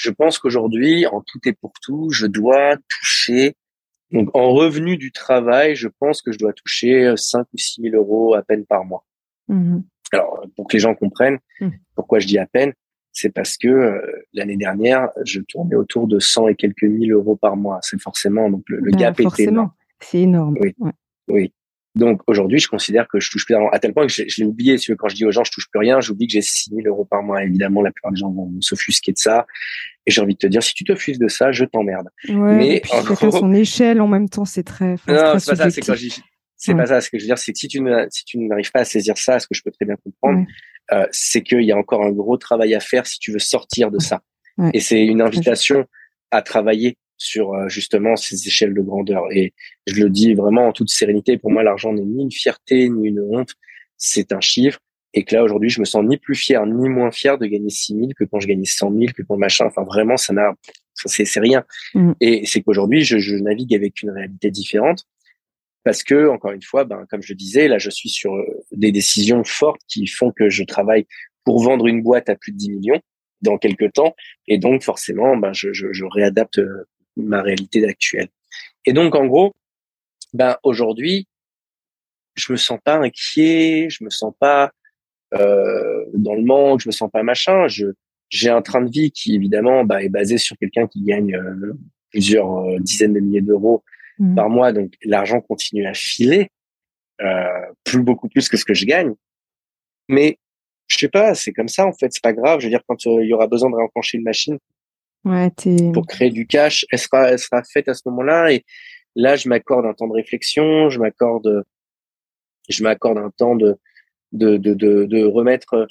je 0.01 0.11
pense 0.11 0.39
qu'aujourd'hui, 0.39 1.07
en 1.07 1.21
tout 1.21 1.41
et 1.45 1.53
pour 1.53 1.73
tout, 1.83 2.11
je 2.11 2.27
dois 2.27 2.77
toucher 2.89 3.55
donc 4.13 4.29
en 4.35 4.53
revenu 4.53 4.97
du 4.97 5.13
travail, 5.13 5.77
je 5.77 5.87
pense 5.87 6.21
que 6.21 6.33
je 6.33 6.39
dois 6.39 6.53
toucher 6.53 7.15
5 7.17 7.47
ou 7.53 7.59
6 7.59 7.83
000 7.83 7.95
euros 7.95 8.35
à 8.35 8.43
peine 8.43 8.67
par 8.67 8.85
mois. 8.85 9.05
Mmh 9.49 9.81
alors 10.13 10.45
pour 10.57 10.67
que 10.67 10.73
les 10.73 10.81
gens 10.81 10.97
comprennent 10.97 11.39
mmh. 11.61 11.69
pourquoi 11.95 12.19
je 12.19 12.27
dis 12.27 12.37
à 12.37 12.45
peine, 12.45 12.73
c'est 13.13 13.31
parce 13.31 13.57
que 13.57 13.69
euh, 13.69 14.01
l'année 14.33 14.57
dernière, 14.57 15.09
je 15.25 15.39
tournais 15.39 15.77
autour 15.77 16.09
de 16.09 16.19
100 16.19 16.49
et 16.49 16.57
quelques 16.57 16.83
mille 16.83 17.13
euros 17.13 17.37
par 17.37 17.57
mois. 17.57 17.79
C'est 17.83 18.01
forcément 18.01 18.51
donc 18.51 18.65
le, 18.67 18.91
bah, 18.91 18.99
gap 18.99 19.21
est 19.21 19.39
énorme. 19.39 19.71
C'est 20.01 20.23
énorme. 20.23 20.57
Oui. 20.61 20.75
oui. 21.29 21.53
Donc 21.97 22.23
aujourd'hui, 22.29 22.61
je 22.61 22.69
considère 22.69 23.09
que 23.09 23.19
je 23.19 23.31
touche 23.31 23.45
plus 23.45 23.57
à 23.73 23.79
tel 23.81 23.93
point 23.93 24.07
que 24.07 24.13
je, 24.13 24.23
l'ai 24.39 24.45
oublié. 24.45 24.79
Si 24.79 24.95
quand 24.97 25.09
je 25.09 25.17
dis 25.17 25.25
aux 25.25 25.33
gens 25.33 25.43
je 25.43 25.51
touche 25.51 25.69
plus 25.71 25.81
rien, 25.81 26.01
j'oublie 26.01 26.27
que 26.27 26.33
j'ai 26.33 26.43
6 26.43 26.71
000 26.71 26.83
euros 26.87 27.05
par 27.05 27.23
mois. 27.23 27.43
Évidemment, 27.43 27.83
la 27.83 27.91
plupart 27.91 28.13
des 28.13 28.21
gens 28.21 28.31
vont 28.31 28.53
s'offusquer 28.61 29.13
de 29.13 29.19
ça. 29.19 29.47
Et 30.07 30.11
j'ai 30.11 30.21
envie 30.21 30.35
de 30.35 30.39
te 30.39 30.47
dire, 30.47 30.63
si 30.63 30.73
tu 30.73 30.85
t'offusques 30.85 31.21
de 31.21 31.29
ça, 31.29 31.51
je 31.51 31.65
t'emmerde. 31.65 32.09
Ouais, 32.29 32.57
Mais 32.57 32.83
en 32.93 33.03
gros... 33.03 33.31
son 33.31 33.53
échelle 33.53 34.01
en 34.01 34.09
même 34.09 34.29
temps, 34.29 34.45
c'est 34.45 34.63
très. 34.63 34.97
non, 35.09 35.39
c'est 35.39 35.51
pas 35.51 35.57
ça. 35.57 35.71
C'est 35.71 35.81
quand 35.81 35.95
je 35.95 36.09
c'est 36.57 36.75
pas 36.75 36.87
ça. 36.87 37.01
Ce 37.01 37.11
que 37.11 37.19
je 37.19 37.25
veux 37.25 37.29
dire, 37.29 37.39
c'est 37.39 37.53
que 37.53 37.59
si 37.59 37.69
tu 37.69 37.81
ne, 37.81 38.07
si 38.11 38.25
tu 38.25 38.39
n'arrives 38.39 38.71
pas 38.71 38.81
à 38.81 38.85
saisir 38.85 39.17
ça, 39.17 39.41
ce 39.41 39.47
que 39.47 39.55
je 39.55 39.63
peux 39.63 39.71
très 39.71 39.87
bien 39.87 39.97
comprendre, 39.97 40.47
euh, 40.93 41.07
c'est 41.11 41.43
qu'il 41.43 41.63
y 41.63 41.73
a 41.73 41.77
encore 41.77 42.05
un 42.05 42.13
gros 42.13 42.37
travail 42.37 42.75
à 42.75 42.81
faire 42.81 43.07
si 43.07 43.19
tu 43.19 43.33
veux 43.33 43.39
sortir 43.39 43.91
de 43.91 43.99
ça. 43.99 44.21
Et 44.75 44.81
c'est 44.81 45.03
une 45.03 45.23
invitation 45.23 45.87
à 46.31 46.43
travailler 46.43 46.99
sur 47.21 47.53
euh, 47.53 47.69
justement 47.69 48.17
ces 48.17 48.47
échelles 48.47 48.75
de 48.75 48.81
grandeur. 48.81 49.25
Et 49.31 49.53
je 49.87 50.03
le 50.03 50.11
dis 50.11 50.35
vraiment 50.35 50.69
en 50.69 50.73
toute 50.73 50.89
sérénité, 50.89 51.37
pour 51.37 51.51
moi, 51.51 51.63
l'argent 51.63 51.93
n'est 51.93 52.03
ni 52.03 52.23
une 52.23 52.33
fierté, 52.33 52.89
ni 52.89 53.09
une 53.09 53.21
honte, 53.21 53.55
c'est 53.97 54.33
un 54.33 54.41
chiffre. 54.41 54.81
Et 55.13 55.25
que 55.25 55.35
là, 55.35 55.45
aujourd'hui, 55.45 55.69
je 55.69 55.81
me 55.81 55.85
sens 55.85 56.05
ni 56.05 56.17
plus 56.17 56.37
fier, 56.37 56.65
ni 56.67 56.89
moins 56.89 57.11
fier 57.11 57.37
de 57.37 57.45
gagner 57.47 57.69
6 57.69 57.95
000 57.95 58.09
que 58.17 58.25
quand 58.25 58.41
je 58.41 58.47
gagnais 58.47 58.65
100 58.65 58.93
000, 58.93 59.13
que 59.15 59.23
quand 59.23 59.37
machin. 59.37 59.67
Enfin, 59.67 59.83
vraiment, 59.83 60.17
ça 60.17 60.33
n'a, 60.33 60.55
c'est, 60.95 61.25
c'est 61.25 61.41
rien. 61.41 61.65
Mm. 61.95 62.13
Et 62.21 62.47
c'est 62.47 62.63
qu'aujourd'hui, 62.63 63.03
je, 63.03 63.19
je 63.19 63.37
navigue 63.37 63.75
avec 63.75 64.03
une 64.03 64.11
réalité 64.11 64.51
différente 64.51 65.05
parce 65.85 66.03
que, 66.03 66.29
encore 66.29 66.53
une 66.53 66.63
fois, 66.63 66.85
ben, 66.85 67.05
comme 67.11 67.23
je 67.23 67.35
disais, 67.35 67.69
là, 67.69 67.79
je 67.79 67.91
suis 67.91 68.09
sur 68.09 68.35
euh, 68.35 68.45
des 68.73 68.93
décisions 68.93 69.45
fortes 69.45 69.81
qui 69.89 70.07
font 70.07 70.31
que 70.31 70.49
je 70.49 70.63
travaille 70.63 71.07
pour 71.45 71.63
vendre 71.63 71.87
une 71.87 72.03
boîte 72.03 72.29
à 72.31 72.37
plus 72.37 72.53
de 72.53 72.57
10 72.57 72.71
millions 72.71 73.01
dans 73.43 73.59
quelques 73.59 73.93
temps. 73.93 74.15
Et 74.47 74.59
donc, 74.59 74.83
forcément, 74.83 75.37
ben, 75.37 75.53
je, 75.53 75.73
je, 75.73 75.93
je 75.93 76.05
réadapte 76.05 76.59
euh, 76.59 76.87
ma 77.17 77.43
réalité 77.43 77.87
actuelle. 77.87 78.29
Et 78.87 78.93
donc, 78.93 79.15
en 79.15 79.27
gros, 79.27 79.53
ben 80.33 80.57
aujourd'hui, 80.63 81.27
je 82.35 82.53
me 82.53 82.57
sens 82.57 82.79
pas 82.85 82.97
inquiet, 82.97 83.89
je 83.91 84.05
me 84.05 84.11
sens 84.11 84.33
pas 84.39 84.73
euh, 85.35 86.05
dans 86.15 86.35
le 86.35 86.43
manque, 86.43 86.81
je 86.81 86.89
me 86.89 86.93
sens 86.93 87.11
pas 87.11 87.23
machin. 87.23 87.69
Je 87.69 87.93
j'ai 88.31 88.49
un 88.49 88.63
train 88.63 88.81
de 88.81 88.91
vie 88.91 89.11
qui 89.11 89.35
évidemment 89.35 89.85
bah, 89.85 90.03
est 90.03 90.09
basé 90.09 90.39
sur 90.39 90.57
quelqu'un 90.57 90.87
qui 90.87 91.03
gagne 91.03 91.35
euh, 91.35 91.75
plusieurs 92.11 92.59
euh, 92.59 92.79
dizaines 92.79 93.13
de 93.13 93.21
milliers 93.21 93.41
d'euros 93.41 93.83
mmh. 94.19 94.35
par 94.37 94.49
mois, 94.49 94.73
donc 94.73 94.95
l'argent 95.05 95.41
continue 95.41 95.87
à 95.87 95.95
filer, 95.95 96.49
euh, 97.21 97.45
plus 97.85 98.03
beaucoup 98.03 98.29
plus 98.29 98.49
que 98.49 98.57
ce 98.57 98.65
que 98.65 98.73
je 98.73 98.87
gagne. 98.87 99.15
Mais 100.09 100.39
je 100.87 100.97
sais 100.97 101.09
pas, 101.09 101.35
c'est 101.35 101.53
comme 101.53 101.69
ça 101.69 101.87
en 101.87 101.93
fait, 101.93 102.13
c'est 102.13 102.23
pas 102.23 102.33
grave. 102.33 102.61
Je 102.61 102.67
veux 102.67 102.71
dire, 102.71 102.83
quand 102.87 103.05
il 103.05 103.27
y 103.27 103.35
aura 103.35 103.49
besoin 103.49 103.71
de 103.71 103.77
réenclencher 103.77 104.19
une 104.19 104.25
machine, 104.25 104.59
Ouais, 105.25 105.51
pour 105.93 106.07
créer 106.07 106.31
du 106.31 106.47
cash, 106.47 106.87
elle 106.91 106.99
sera, 106.99 107.31
elle 107.31 107.39
sera 107.39 107.63
faite 107.63 107.89
à 107.89 107.95
ce 107.95 108.03
moment-là. 108.07 108.53
Et 108.53 108.65
là, 109.15 109.37
je 109.37 109.49
m'accorde 109.49 109.85
un 109.85 109.93
temps 109.93 110.09
de 110.09 110.15
réflexion, 110.15 110.89
je 110.89 110.99
m'accorde, 110.99 111.65
je 112.69 112.83
m'accorde 112.83 113.19
un 113.19 113.31
temps 113.31 113.55
de, 113.55 113.77
de, 114.33 114.57
de, 114.57 114.73
de, 114.73 115.05
de 115.05 115.25
remettre 115.25 115.87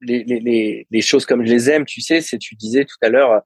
les, 0.00 0.24
les, 0.24 0.86
les, 0.90 1.00
choses 1.00 1.24
comme 1.24 1.46
je 1.46 1.52
les 1.52 1.70
aime. 1.70 1.84
Tu 1.84 2.00
sais, 2.00 2.20
c'est, 2.20 2.38
tu 2.38 2.56
disais 2.56 2.84
tout 2.84 2.96
à 3.02 3.08
l'heure, 3.08 3.42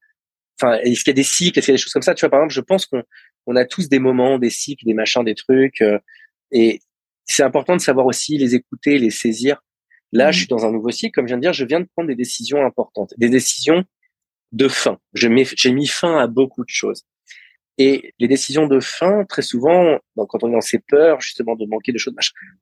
enfin, 0.61 0.79
est-ce 0.81 1.05
qu'il 1.05 1.11
y 1.11 1.11
a 1.11 1.15
des 1.15 1.23
cycles, 1.23 1.59
est-ce 1.59 1.67
qu'il 1.67 1.73
y 1.73 1.75
a 1.75 1.77
des 1.77 1.83
choses 1.83 1.93
comme 1.93 2.03
ça? 2.03 2.15
Tu 2.15 2.21
vois, 2.21 2.31
par 2.31 2.41
exemple, 2.41 2.55
je 2.55 2.61
pense 2.63 2.87
qu'on 2.87 3.03
on 3.47 3.57
a 3.57 3.67
tous 3.67 3.89
des 3.91 3.99
moments, 3.99 4.39
des 4.39 4.51
cycles, 4.51 4.87
des 4.87 4.95
machins, 4.95 5.25
des 5.25 5.35
trucs. 5.35 5.83
Euh, 5.83 5.99
et 6.53 6.81
c'est 7.27 7.43
important 7.43 7.77
de 7.77 7.83
savoir 7.83 8.07
aussi 8.07 8.39
les 8.39 8.55
écouter, 8.55 8.99
les 8.99 9.11
saisir. 9.11 9.63
Là, 10.13 10.31
je 10.31 10.37
mmh. 10.37 10.41
suis 10.41 10.49
dans 10.49 10.65
un 10.65 10.73
nouveau 10.73 10.91
cycle. 10.91 11.13
Comme 11.15 11.27
je 11.27 11.33
viens 11.33 11.37
de 11.37 11.43
dire, 11.43 11.53
je 11.53 11.67
viens 11.67 11.81
de 11.81 11.89
prendre 11.95 12.09
des 12.09 12.15
décisions 12.15 12.65
importantes, 12.65 13.13
des 13.19 13.29
décisions 13.29 13.85
de 14.53 14.69
fin. 14.69 14.99
J'ai 15.15 15.29
mis 15.29 15.87
fin 15.87 16.19
à 16.19 16.27
beaucoup 16.27 16.65
de 16.65 16.71
choses. 16.71 17.05
Et 17.79 18.13
les 18.19 18.27
décisions 18.27 18.67
de 18.67 18.81
fin, 18.81 19.25
très 19.25 19.43
souvent, 19.43 19.99
quand 20.17 20.43
on 20.43 20.49
est 20.49 20.53
dans 20.53 20.61
ces 20.61 20.81
peurs, 20.81 21.21
justement, 21.21 21.55
de 21.55 21.65
manquer 21.67 21.93
de 21.93 21.99
choses, 21.99 22.15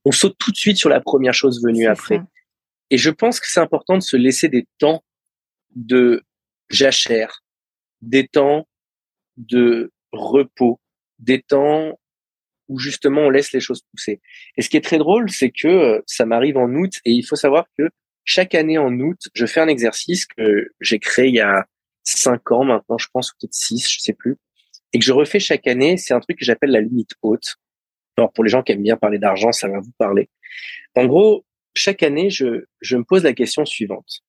on 0.05 0.11
saute 0.11 0.37
tout 0.37 0.51
de 0.51 0.57
suite 0.57 0.77
sur 0.77 0.89
la 0.89 1.01
première 1.01 1.33
chose 1.33 1.61
venue 1.63 1.87
après. 1.87 2.21
Et 2.91 2.97
je 2.97 3.09
pense 3.09 3.39
que 3.39 3.47
c'est 3.47 3.59
important 3.59 3.95
de 3.95 4.03
se 4.03 4.15
laisser 4.15 4.47
des 4.47 4.67
temps 4.77 5.03
de 5.75 6.23
jachère, 6.69 7.43
des 8.01 8.27
temps 8.27 8.67
de 9.37 9.91
repos, 10.11 10.79
des 11.19 11.41
temps 11.41 11.99
où 12.67 12.79
justement 12.79 13.21
on 13.21 13.29
laisse 13.29 13.51
les 13.53 13.59
choses 13.59 13.81
pousser. 13.91 14.21
Et 14.55 14.61
ce 14.61 14.69
qui 14.69 14.77
est 14.77 14.81
très 14.81 14.97
drôle, 14.97 15.29
c'est 15.29 15.51
que 15.51 15.67
euh, 15.67 16.01
ça 16.05 16.25
m'arrive 16.25 16.57
en 16.57 16.69
août 16.73 16.93
et 17.05 17.11
il 17.11 17.23
faut 17.23 17.35
savoir 17.35 17.65
que 17.77 17.89
chaque 18.23 18.55
année 18.55 18.77
en 18.77 18.93
août, 18.99 19.19
je 19.33 19.45
fais 19.45 19.61
un 19.61 19.67
exercice 19.67 20.25
que 20.25 20.69
j'ai 20.81 20.99
créé 20.99 21.29
il 21.29 21.35
y 21.35 21.39
a 21.39 21.65
cinq 22.15 22.51
ans 22.51 22.63
maintenant, 22.63 22.97
je 22.97 23.07
pense, 23.11 23.33
peut-être 23.33 23.53
six, 23.53 23.89
je 23.89 23.99
sais 23.99 24.13
plus, 24.13 24.37
et 24.93 24.99
que 24.99 25.05
je 25.05 25.11
refais 25.11 25.39
chaque 25.39 25.67
année. 25.67 25.97
C'est 25.97 26.13
un 26.13 26.19
truc 26.19 26.39
que 26.39 26.45
j'appelle 26.45 26.71
la 26.71 26.81
limite 26.81 27.11
haute. 27.21 27.55
Alors 28.17 28.31
pour 28.31 28.43
les 28.43 28.49
gens 28.49 28.63
qui 28.63 28.71
aiment 28.71 28.83
bien 28.83 28.97
parler 28.97 29.19
d'argent, 29.19 29.51
ça 29.51 29.67
va 29.67 29.79
vous 29.79 29.91
parler. 29.97 30.29
En 30.95 31.05
gros, 31.05 31.45
chaque 31.75 32.03
année, 32.03 32.29
je, 32.29 32.65
je 32.81 32.97
me 32.97 33.03
pose 33.03 33.23
la 33.23 33.33
question 33.33 33.65
suivante. 33.65 34.21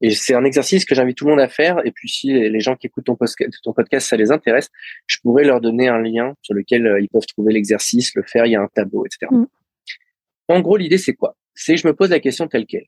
Et 0.00 0.10
c'est 0.10 0.34
un 0.34 0.44
exercice 0.44 0.84
que 0.84 0.96
j'invite 0.96 1.16
tout 1.16 1.26
le 1.26 1.30
monde 1.30 1.40
à 1.40 1.48
faire. 1.48 1.80
Et 1.86 1.92
puis, 1.92 2.08
si 2.08 2.32
les 2.32 2.60
gens 2.60 2.74
qui 2.74 2.88
écoutent 2.88 3.04
ton 3.04 3.14
podcast, 3.14 3.52
ton 3.62 3.72
podcast, 3.72 4.08
ça 4.08 4.16
les 4.16 4.32
intéresse, 4.32 4.68
je 5.06 5.18
pourrais 5.22 5.44
leur 5.44 5.60
donner 5.60 5.86
un 5.86 6.00
lien 6.00 6.34
sur 6.42 6.54
lequel 6.54 6.86
euh, 6.88 7.00
ils 7.00 7.08
peuvent 7.08 7.26
trouver 7.26 7.52
l'exercice, 7.52 8.12
le 8.16 8.24
faire. 8.24 8.46
Il 8.46 8.50
y 8.50 8.56
a 8.56 8.60
un 8.60 8.68
tableau, 8.74 9.06
etc. 9.06 9.28
Mm. 9.30 9.44
En 10.48 10.60
gros, 10.60 10.76
l'idée, 10.76 10.98
c'est 10.98 11.14
quoi? 11.14 11.36
C'est 11.54 11.76
je 11.76 11.86
me 11.86 11.94
pose 11.94 12.10
la 12.10 12.18
question 12.18 12.48
telle 12.48 12.66
quelle. 12.66 12.86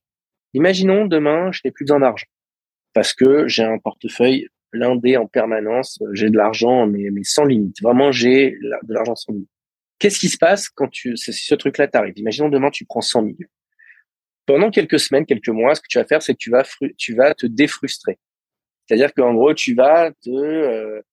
Imaginons 0.54 1.06
demain, 1.06 1.52
je 1.52 1.60
n'ai 1.64 1.70
plus 1.70 1.84
besoin 1.84 2.00
d'argent 2.00 2.26
parce 2.94 3.12
que 3.12 3.46
j'ai 3.48 3.64
un 3.64 3.78
portefeuille 3.78 4.48
blindé 4.72 5.16
en 5.16 5.26
permanence. 5.26 6.02
J'ai 6.12 6.30
de 6.30 6.36
l'argent, 6.36 6.86
mais, 6.86 7.10
sans 7.22 7.44
limite. 7.44 7.82
Vraiment, 7.82 8.10
j'ai 8.10 8.52
de 8.52 8.94
l'argent 8.94 9.14
sans 9.14 9.32
limite. 9.32 9.50
Qu'est-ce 9.98 10.18
qui 10.18 10.28
se 10.28 10.38
passe 10.38 10.68
quand 10.68 10.88
tu, 10.88 11.16
ce 11.16 11.54
truc-là 11.54 11.88
t'arrive? 11.88 12.14
Imaginons 12.16 12.48
demain, 12.48 12.70
tu 12.70 12.84
prends 12.84 13.00
100 13.00 13.22
000 13.22 13.34
pendant 14.46 14.70
quelques 14.70 15.00
semaines, 15.00 15.26
quelques 15.26 15.48
mois, 15.48 15.74
ce 15.74 15.80
que 15.80 15.86
tu 15.88 15.98
vas 15.98 16.04
faire, 16.04 16.22
c'est 16.22 16.34
que 16.34 16.38
tu 16.38 16.50
vas, 16.50 16.64
tu 16.96 17.14
vas 17.14 17.34
te 17.34 17.46
défrustrer. 17.46 18.18
C'est-à-dire 18.86 19.14
qu'en 19.14 19.34
gros, 19.34 19.54
tu 19.54 19.74
vas 19.74 20.10
te, 20.22 20.30
euh, 20.30 21.00
te, 21.00 21.04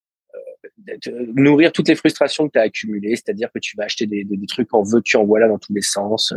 nourrir 1.36 1.72
toutes 1.72 1.88
les 1.88 1.96
frustrations 1.96 2.48
que 2.48 2.54
tu 2.54 2.60
as 2.60 2.64
accumulées. 2.64 3.16
C'est-à-dire 3.16 3.52
que 3.54 3.60
tu 3.60 3.76
vas 3.78 3.86
acheter 3.86 4.06
des, 4.06 4.26
trucs 4.48 4.74
en 4.74 4.84
veux-tu, 4.84 5.18
en 5.18 5.26
voilà 5.26 5.48
dans 5.48 5.60
tous 5.60 5.74
les 5.74 5.82
sens. 5.82 6.34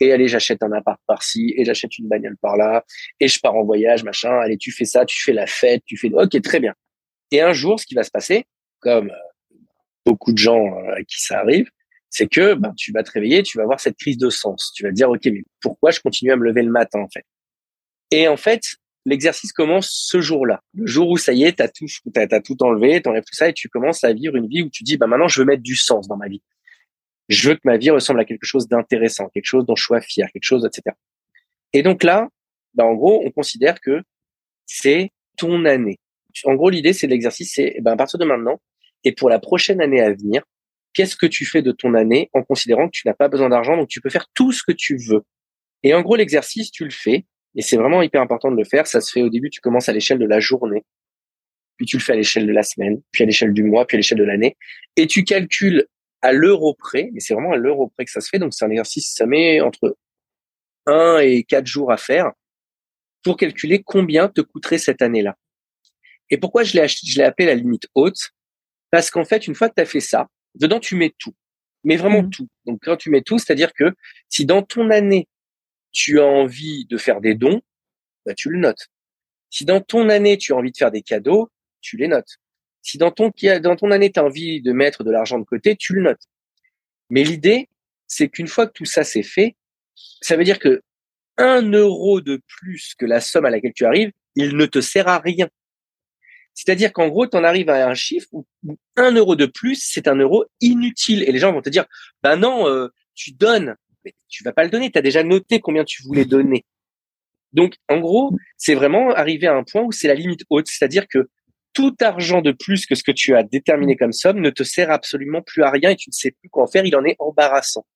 Et 0.00 0.12
allez, 0.12 0.28
j'achète 0.28 0.62
un 0.62 0.72
appart 0.72 1.00
par-ci, 1.06 1.54
et 1.56 1.64
j'achète 1.64 1.98
une 1.98 2.08
bagnole 2.08 2.36
par-là, 2.36 2.84
et 3.20 3.28
je 3.28 3.40
pars 3.40 3.54
en 3.54 3.64
voyage, 3.64 4.04
machin. 4.04 4.38
Allez, 4.38 4.56
tu 4.56 4.72
fais 4.72 4.84
ça, 4.84 5.04
tu 5.04 5.22
fais 5.22 5.32
la 5.32 5.46
fête, 5.46 5.82
tu 5.86 5.96
fais... 5.96 6.10
Ok, 6.12 6.40
très 6.42 6.60
bien. 6.60 6.74
Et 7.30 7.40
un 7.40 7.52
jour, 7.52 7.78
ce 7.78 7.86
qui 7.86 7.94
va 7.94 8.02
se 8.02 8.10
passer, 8.10 8.46
comme 8.80 9.10
euh, 9.10 9.56
beaucoup 10.06 10.32
de 10.32 10.38
gens 10.38 10.74
à 10.88 11.02
qui 11.02 11.20
ça 11.20 11.40
arrive, 11.40 11.68
c'est 12.10 12.26
que 12.26 12.54
ben, 12.54 12.72
tu 12.76 12.92
vas 12.92 13.02
te 13.02 13.10
réveiller, 13.10 13.42
tu 13.42 13.58
vas 13.58 13.64
avoir 13.64 13.80
cette 13.80 13.96
crise 13.96 14.16
de 14.16 14.30
sens. 14.30 14.72
Tu 14.74 14.82
vas 14.82 14.90
te 14.90 14.94
dire, 14.94 15.10
OK, 15.10 15.24
mais 15.26 15.42
pourquoi 15.60 15.90
je 15.90 16.00
continue 16.00 16.32
à 16.32 16.36
me 16.36 16.44
lever 16.44 16.62
le 16.62 16.70
matin, 16.70 17.00
en 17.00 17.08
fait? 17.08 17.24
Et 18.10 18.28
en 18.28 18.36
fait, 18.36 18.62
l'exercice 19.08 19.52
commence 19.52 19.90
ce 19.90 20.20
jour-là. 20.20 20.62
Le 20.74 20.86
jour 20.86 21.08
où 21.08 21.16
ça 21.16 21.32
y 21.32 21.44
est, 21.44 21.56
tu 21.56 21.62
as 21.62 21.68
tout, 21.68 21.86
as, 22.16 22.40
tout 22.40 22.62
enlevé, 22.62 23.00
tu 23.02 23.08
enlèves 23.08 23.24
tout 23.24 23.34
ça 23.34 23.48
et 23.48 23.52
tu 23.52 23.68
commences 23.68 24.04
à 24.04 24.12
vivre 24.12 24.36
une 24.36 24.46
vie 24.46 24.62
où 24.62 24.70
tu 24.70 24.84
dis, 24.84 24.96
bah, 24.96 25.06
maintenant, 25.06 25.28
je 25.28 25.40
veux 25.40 25.46
mettre 25.46 25.62
du 25.62 25.76
sens 25.76 26.08
dans 26.08 26.16
ma 26.16 26.28
vie. 26.28 26.42
Je 27.28 27.48
veux 27.48 27.54
que 27.54 27.62
ma 27.64 27.76
vie 27.76 27.90
ressemble 27.90 28.20
à 28.20 28.24
quelque 28.24 28.44
chose 28.44 28.68
d'intéressant, 28.68 29.28
quelque 29.28 29.46
chose 29.46 29.66
dont 29.66 29.76
je 29.76 29.82
sois 29.82 30.00
fier, 30.00 30.28
quelque 30.32 30.44
chose, 30.44 30.64
etc. 30.64 30.94
Et 31.72 31.82
donc 31.82 32.02
là, 32.02 32.28
bah, 32.74 32.84
en 32.84 32.94
gros, 32.94 33.22
on 33.24 33.30
considère 33.30 33.80
que 33.80 34.02
c'est 34.66 35.10
ton 35.36 35.64
année. 35.64 35.98
En 36.44 36.54
gros, 36.54 36.70
l'idée, 36.70 36.92
c'est 36.92 37.06
l'exercice, 37.06 37.52
c'est 37.54 37.76
ben, 37.80 37.92
à 37.92 37.96
partir 37.96 38.18
de 38.18 38.24
maintenant 38.24 38.60
et 39.04 39.12
pour 39.12 39.28
la 39.30 39.38
prochaine 39.38 39.80
année 39.80 40.00
à 40.00 40.12
venir, 40.12 40.42
qu'est-ce 40.92 41.16
que 41.16 41.26
tu 41.26 41.44
fais 41.46 41.62
de 41.62 41.72
ton 41.72 41.94
année 41.94 42.30
en 42.32 42.42
considérant 42.42 42.86
que 42.86 42.92
tu 42.92 43.06
n'as 43.06 43.14
pas 43.14 43.28
besoin 43.28 43.48
d'argent, 43.48 43.76
donc 43.76 43.88
tu 43.88 44.00
peux 44.00 44.10
faire 44.10 44.26
tout 44.34 44.52
ce 44.52 44.62
que 44.62 44.72
tu 44.72 44.96
veux. 44.96 45.24
Et 45.82 45.94
en 45.94 46.02
gros, 46.02 46.16
l'exercice, 46.16 46.70
tu 46.70 46.84
le 46.84 46.90
fais, 46.90 47.24
et 47.54 47.62
c'est 47.62 47.76
vraiment 47.76 48.02
hyper 48.02 48.20
important 48.22 48.50
de 48.50 48.56
le 48.56 48.64
faire. 48.64 48.86
Ça 48.86 49.00
se 49.00 49.10
fait 49.10 49.22
au 49.22 49.28
début, 49.28 49.50
tu 49.50 49.60
commences 49.60 49.88
à 49.88 49.92
l'échelle 49.92 50.18
de 50.18 50.26
la 50.26 50.40
journée, 50.40 50.84
puis 51.76 51.86
tu 51.86 51.96
le 51.96 52.02
fais 52.02 52.12
à 52.12 52.16
l'échelle 52.16 52.46
de 52.46 52.52
la 52.52 52.62
semaine, 52.62 53.00
puis 53.12 53.22
à 53.22 53.26
l'échelle 53.26 53.52
du 53.52 53.62
mois, 53.62 53.86
puis 53.86 53.96
à 53.96 53.98
l'échelle 53.98 54.18
de 54.18 54.24
l'année, 54.24 54.56
et 54.96 55.06
tu 55.06 55.24
calcules 55.24 55.86
à 56.22 56.32
l'euro 56.32 56.74
près, 56.74 57.10
mais 57.12 57.20
c'est 57.20 57.34
vraiment 57.34 57.52
à 57.52 57.56
l'euro 57.56 57.88
près 57.96 58.04
que 58.04 58.10
ça 58.10 58.20
se 58.20 58.28
fait, 58.28 58.38
donc 58.38 58.54
c'est 58.54 58.64
un 58.64 58.70
exercice, 58.70 59.14
ça 59.14 59.26
met 59.26 59.60
entre 59.60 59.96
1 60.86 61.18
et 61.18 61.44
4 61.44 61.66
jours 61.66 61.92
à 61.92 61.96
faire 61.96 62.32
pour 63.22 63.36
calculer 63.36 63.82
combien 63.82 64.28
te 64.28 64.40
coûterait 64.40 64.78
cette 64.78 65.02
année-là. 65.02 65.36
Et 66.30 66.38
pourquoi 66.38 66.62
je 66.62 66.78
l'ai 66.78 66.86
je 66.88 67.18
l'ai 67.18 67.24
appelé 67.24 67.46
la 67.46 67.54
limite 67.54 67.86
haute? 67.94 68.30
Parce 68.90 69.10
qu'en 69.10 69.24
fait, 69.24 69.46
une 69.46 69.54
fois 69.54 69.68
que 69.68 69.74
tu 69.76 69.82
as 69.82 69.86
fait 69.86 70.00
ça, 70.00 70.28
Dedans, 70.54 70.80
tu 70.80 70.96
mets 70.96 71.14
tout, 71.18 71.34
mais 71.84 71.96
vraiment 71.96 72.22
mmh. 72.22 72.30
tout. 72.30 72.48
Donc, 72.66 72.80
quand 72.82 72.96
tu 72.96 73.10
mets 73.10 73.22
tout, 73.22 73.38
c'est-à-dire 73.38 73.72
que 73.72 73.94
si 74.28 74.44
dans 74.44 74.62
ton 74.62 74.90
année, 74.90 75.28
tu 75.98 76.20
as 76.20 76.24
envie 76.24 76.84
de 76.84 76.96
faire 76.96 77.20
des 77.20 77.34
dons, 77.34 77.60
bah, 78.24 78.32
tu 78.32 78.50
le 78.50 78.58
notes. 78.60 78.86
Si 79.50 79.64
dans 79.64 79.80
ton 79.80 80.08
année, 80.08 80.38
tu 80.38 80.52
as 80.52 80.56
envie 80.56 80.70
de 80.70 80.76
faire 80.76 80.92
des 80.92 81.02
cadeaux, 81.02 81.50
tu 81.80 81.96
les 81.96 82.06
notes. 82.06 82.36
Si 82.82 82.98
dans 82.98 83.10
ton, 83.10 83.32
année, 83.90 84.12
tu 84.12 84.20
as 84.20 84.24
envie 84.24 84.62
de 84.62 84.70
mettre 84.70 85.02
de 85.02 85.10
l'argent 85.10 85.40
de 85.40 85.44
côté, 85.44 85.74
tu 85.74 85.94
le 85.94 86.02
notes. 86.02 86.22
Mais 87.10 87.24
l'idée, 87.24 87.68
c'est 88.06 88.28
qu'une 88.28 88.46
fois 88.46 88.68
que 88.68 88.72
tout 88.72 88.84
ça 88.84 89.02
c'est 89.02 89.24
fait, 89.24 89.56
ça 90.22 90.36
veut 90.36 90.44
dire 90.44 90.60
que 90.60 90.82
un 91.36 91.62
euro 91.62 92.20
de 92.20 92.40
plus 92.46 92.94
que 92.96 93.04
la 93.04 93.20
somme 93.20 93.46
à 93.46 93.50
laquelle 93.50 93.72
tu 93.74 93.84
arrives, 93.84 94.12
il 94.36 94.56
ne 94.56 94.66
te 94.66 94.80
sert 94.80 95.08
à 95.08 95.18
rien. 95.18 95.48
C'est-à-dire 96.54 96.92
qu'en 96.92 97.08
gros, 97.08 97.26
tu 97.26 97.36
en 97.36 97.42
arrives 97.42 97.70
à 97.70 97.88
un 97.88 97.94
chiffre 97.94 98.28
où, 98.30 98.46
un 98.94 99.12
euro 99.12 99.34
de 99.34 99.46
plus, 99.46 99.82
c'est 99.82 100.06
un 100.06 100.16
euro 100.16 100.44
inutile. 100.60 101.24
Et 101.24 101.32
les 101.32 101.38
gens 101.40 101.52
vont 101.52 101.62
te 101.62 101.70
dire, 101.70 101.86
ben 102.22 102.36
non, 102.36 102.68
euh, 102.68 102.88
tu 103.14 103.32
donnes. 103.32 103.74
Mais 104.08 104.14
tu 104.28 104.42
vas 104.44 104.52
pas 104.52 104.64
le 104.64 104.70
donner. 104.70 104.90
Tu 104.90 104.98
as 104.98 105.02
déjà 105.02 105.22
noté 105.22 105.60
combien 105.60 105.84
tu 105.84 106.02
voulais 106.02 106.24
donner. 106.24 106.64
Donc, 107.52 107.74
en 107.88 107.98
gros, 107.98 108.34
c'est 108.56 108.74
vraiment 108.74 109.10
arriver 109.10 109.46
à 109.46 109.54
un 109.54 109.64
point 109.64 109.82
où 109.82 109.92
c'est 109.92 110.08
la 110.08 110.14
limite 110.14 110.42
haute. 110.50 110.68
C'est-à-dire 110.68 111.06
que 111.08 111.28
tout 111.72 111.94
argent 112.00 112.40
de 112.42 112.52
plus 112.52 112.86
que 112.86 112.94
ce 112.94 113.02
que 113.02 113.12
tu 113.12 113.34
as 113.34 113.42
déterminé 113.42 113.96
comme 113.96 114.12
somme 114.12 114.40
ne 114.40 114.50
te 114.50 114.62
sert 114.62 114.90
absolument 114.90 115.42
plus 115.42 115.62
à 115.62 115.70
rien 115.70 115.90
et 115.90 115.96
tu 115.96 116.10
ne 116.10 116.14
sais 116.14 116.30
plus 116.30 116.48
quoi 116.48 116.64
en 116.64 116.66
faire. 116.66 116.84
Il 116.84 116.96
en 116.96 117.04
est 117.04 117.16
embarrassant. 117.18 117.86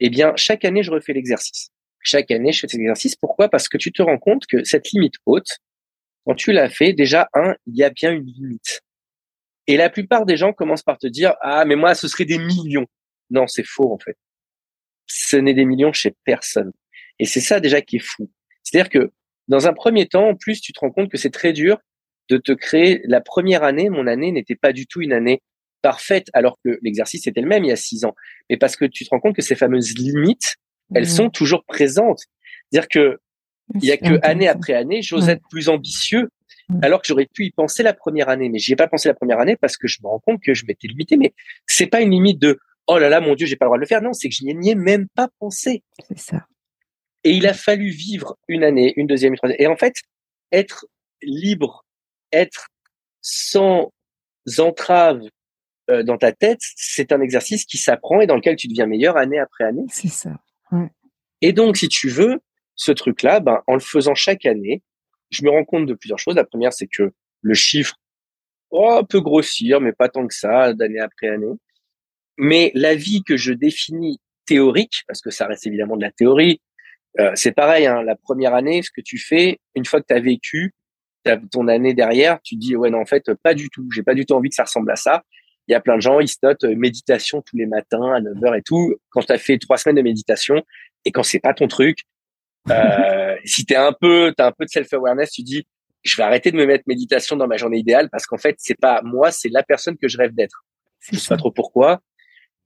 Eh 0.00 0.10
bien, 0.10 0.32
chaque 0.36 0.64
année, 0.64 0.82
je 0.82 0.90
refais 0.90 1.12
l'exercice. 1.12 1.70
Chaque 2.02 2.30
année, 2.30 2.52
je 2.52 2.60
fais 2.60 2.68
cet 2.68 2.80
exercice. 2.80 3.16
Pourquoi? 3.16 3.48
Parce 3.48 3.68
que 3.68 3.76
tu 3.76 3.92
te 3.92 4.02
rends 4.02 4.18
compte 4.18 4.46
que 4.46 4.64
cette 4.64 4.90
limite 4.90 5.14
haute, 5.26 5.58
quand 6.24 6.34
tu 6.34 6.52
l'as 6.52 6.70
fait, 6.70 6.92
déjà, 6.92 7.28
un, 7.34 7.54
il 7.66 7.76
y 7.76 7.84
a 7.84 7.90
bien 7.90 8.12
une 8.12 8.24
limite. 8.24 8.80
Et 9.66 9.76
la 9.76 9.90
plupart 9.90 10.26
des 10.26 10.36
gens 10.36 10.52
commencent 10.52 10.82
par 10.82 10.98
te 10.98 11.06
dire, 11.06 11.34
ah, 11.42 11.64
mais 11.64 11.76
moi, 11.76 11.94
ce 11.94 12.08
serait 12.08 12.24
des 12.24 12.38
millions. 12.38 12.86
Non, 13.30 13.46
c'est 13.46 13.66
faux, 13.66 13.92
en 13.92 13.98
fait. 13.98 14.16
Ce 15.12 15.36
n'est 15.36 15.54
des 15.54 15.64
millions 15.64 15.92
chez 15.92 16.14
personne. 16.24 16.72
Et 17.18 17.26
c'est 17.26 17.40
ça, 17.40 17.58
déjà, 17.58 17.80
qui 17.80 17.96
est 17.96 18.04
fou. 18.04 18.30
C'est-à-dire 18.62 18.88
que, 18.88 19.10
dans 19.48 19.66
un 19.66 19.72
premier 19.72 20.06
temps, 20.06 20.28
en 20.28 20.36
plus, 20.36 20.60
tu 20.60 20.72
te 20.72 20.78
rends 20.78 20.92
compte 20.92 21.10
que 21.10 21.18
c'est 21.18 21.30
très 21.30 21.52
dur 21.52 21.78
de 22.28 22.36
te 22.36 22.52
créer 22.52 23.00
la 23.04 23.20
première 23.20 23.64
année. 23.64 23.90
Mon 23.90 24.06
année 24.06 24.30
n'était 24.30 24.54
pas 24.54 24.72
du 24.72 24.86
tout 24.86 25.02
une 25.02 25.12
année 25.12 25.42
parfaite, 25.82 26.28
alors 26.32 26.58
que 26.64 26.78
l'exercice 26.82 27.26
était 27.26 27.40
le 27.40 27.48
même 27.48 27.64
il 27.64 27.68
y 27.68 27.72
a 27.72 27.76
six 27.76 28.04
ans. 28.04 28.14
Mais 28.48 28.56
parce 28.56 28.76
que 28.76 28.84
tu 28.84 29.04
te 29.04 29.10
rends 29.10 29.18
compte 29.18 29.34
que 29.34 29.42
ces 29.42 29.56
fameuses 29.56 29.94
limites, 29.98 30.56
elles 30.94 31.04
mmh. 31.04 31.06
sont 31.06 31.30
toujours 31.30 31.64
présentes. 31.64 32.20
C'est-à-dire 32.70 32.88
que 32.88 33.18
il 33.76 33.84
y 33.84 33.92
a 33.92 33.96
que 33.96 34.18
année 34.22 34.48
après 34.48 34.74
année, 34.74 35.02
j'ose 35.02 35.28
être 35.28 35.42
plus 35.48 35.68
ambitieux, 35.68 36.28
alors 36.82 37.00
que 37.00 37.06
j'aurais 37.08 37.28
pu 37.32 37.46
y 37.46 37.50
penser 37.50 37.82
la 37.82 37.92
première 37.92 38.28
année. 38.28 38.48
Mais 38.48 38.58
j'y 38.58 38.72
ai 38.72 38.76
pas 38.76 38.88
pensé 38.88 39.08
la 39.08 39.14
première 39.14 39.40
année 39.40 39.56
parce 39.56 39.76
que 39.76 39.88
je 39.88 39.98
me 40.02 40.08
rends 40.08 40.20
compte 40.20 40.40
que 40.42 40.54
je 40.54 40.64
m'étais 40.66 40.88
limité. 40.88 41.16
Mais 41.16 41.34
c'est 41.66 41.86
pas 41.86 42.00
une 42.00 42.10
limite 42.10 42.38
de 42.40 42.58
oh 42.90 42.98
là 42.98 43.08
là, 43.08 43.20
mon 43.20 43.34
Dieu, 43.34 43.46
j'ai 43.46 43.56
pas 43.56 43.66
le 43.66 43.68
droit 43.68 43.78
de 43.78 43.82
le 43.82 43.86
faire. 43.86 44.02
Non, 44.02 44.12
c'est 44.12 44.28
que 44.28 44.34
je 44.34 44.44
n'y 44.44 44.70
ai 44.70 44.74
même 44.74 45.06
pas 45.14 45.28
pensé. 45.38 45.84
C'est 46.08 46.18
ça. 46.18 46.46
Et 47.22 47.30
il 47.30 47.46
a 47.46 47.54
fallu 47.54 47.90
vivre 47.90 48.36
une 48.48 48.64
année, 48.64 48.92
une 48.96 49.06
deuxième, 49.06 49.32
une 49.32 49.36
troisième. 49.36 49.60
Et 49.60 49.66
en 49.66 49.76
fait, 49.76 49.94
être 50.50 50.86
libre, 51.22 51.84
être 52.32 52.68
sans 53.20 53.92
entrave 54.58 55.22
euh, 55.90 56.02
dans 56.02 56.16
ta 56.16 56.32
tête, 56.32 56.60
c'est 56.76 57.12
un 57.12 57.20
exercice 57.20 57.64
qui 57.64 57.78
s'apprend 57.78 58.20
et 58.20 58.26
dans 58.26 58.36
lequel 58.36 58.56
tu 58.56 58.66
deviens 58.66 58.86
meilleur 58.86 59.16
année 59.16 59.38
après 59.38 59.64
année. 59.64 59.84
C'est 59.88 60.08
ça. 60.08 60.30
Et 61.42 61.52
donc, 61.52 61.76
si 61.76 61.88
tu 61.88 62.08
veux, 62.08 62.40
ce 62.74 62.90
truc-là, 62.92 63.40
ben, 63.40 63.62
en 63.66 63.74
le 63.74 63.80
faisant 63.80 64.14
chaque 64.14 64.46
année, 64.46 64.82
je 65.30 65.44
me 65.44 65.50
rends 65.50 65.64
compte 65.64 65.86
de 65.86 65.94
plusieurs 65.94 66.18
choses. 66.18 66.34
La 66.34 66.44
première, 66.44 66.72
c'est 66.72 66.88
que 66.88 67.12
le 67.42 67.54
chiffre 67.54 67.94
oh, 68.70 69.02
peut 69.08 69.20
grossir, 69.20 69.80
mais 69.80 69.92
pas 69.92 70.08
tant 70.08 70.26
que 70.26 70.34
ça, 70.34 70.72
d'année 70.74 70.98
après 70.98 71.28
année. 71.28 71.54
Mais 72.42 72.72
la 72.74 72.94
vie 72.94 73.22
que 73.22 73.36
je 73.36 73.52
définis 73.52 74.18
théorique, 74.46 75.04
parce 75.06 75.20
que 75.20 75.30
ça 75.30 75.46
reste 75.46 75.66
évidemment 75.66 75.98
de 75.98 76.02
la 76.02 76.10
théorie, 76.10 76.62
euh, 77.18 77.32
c'est 77.34 77.52
pareil. 77.52 77.86
Hein, 77.86 78.02
la 78.02 78.16
première 78.16 78.54
année, 78.54 78.82
ce 78.82 78.90
que 78.90 79.02
tu 79.02 79.18
fais, 79.18 79.58
une 79.74 79.84
fois 79.84 80.00
que 80.00 80.06
tu 80.08 80.14
as 80.14 80.20
vécu 80.20 80.74
ton 81.52 81.68
année 81.68 81.92
derrière, 81.92 82.40
tu 82.42 82.56
dis 82.56 82.74
ouais 82.74 82.88
non 82.88 83.00
en 83.00 83.04
fait 83.04 83.34
pas 83.42 83.52
du 83.52 83.68
tout. 83.68 83.86
J'ai 83.94 84.02
pas 84.02 84.14
du 84.14 84.24
tout 84.24 84.32
envie 84.32 84.48
que 84.48 84.54
ça 84.54 84.64
ressemble 84.64 84.90
à 84.90 84.96
ça. 84.96 85.22
Il 85.68 85.72
y 85.72 85.74
a 85.74 85.80
plein 85.80 85.96
de 85.96 86.00
gens, 86.00 86.18
ils 86.18 86.28
se 86.28 86.38
notent 86.42 86.64
euh, 86.64 86.74
méditation 86.74 87.42
tous 87.42 87.58
les 87.58 87.66
matins 87.66 88.10
à 88.14 88.20
9h 88.20 88.58
et 88.58 88.62
tout. 88.62 88.94
Quand 89.10 89.20
tu 89.20 89.32
as 89.32 89.38
fait 89.38 89.58
trois 89.58 89.76
semaines 89.76 89.96
de 89.96 90.02
méditation 90.02 90.62
et 91.04 91.12
quand 91.12 91.22
c'est 91.22 91.40
pas 91.40 91.52
ton 91.52 91.68
truc, 91.68 91.98
euh, 92.70 93.36
si 93.44 93.66
t'es 93.66 93.76
un 93.76 93.92
peu, 93.92 94.32
t'as 94.34 94.46
un 94.46 94.52
peu 94.52 94.64
de 94.64 94.70
self-awareness, 94.70 95.32
tu 95.32 95.42
dis, 95.42 95.66
je 96.02 96.16
vais 96.16 96.22
arrêter 96.22 96.50
de 96.52 96.56
me 96.56 96.64
mettre 96.64 96.84
méditation 96.86 97.36
dans 97.36 97.46
ma 97.46 97.58
journée 97.58 97.78
idéale 97.78 98.08
parce 98.08 98.24
qu'en 98.24 98.38
fait, 98.38 98.54
c'est 98.58 98.80
pas 98.80 99.02
moi, 99.04 99.30
c'est 99.30 99.50
la 99.50 99.62
personne 99.62 99.98
que 99.98 100.08
je 100.08 100.16
rêve 100.16 100.34
d'être. 100.34 100.64
Je 101.00 101.18
sais 101.18 101.28
pas 101.28 101.36
trop 101.36 101.50
pourquoi. 101.50 102.00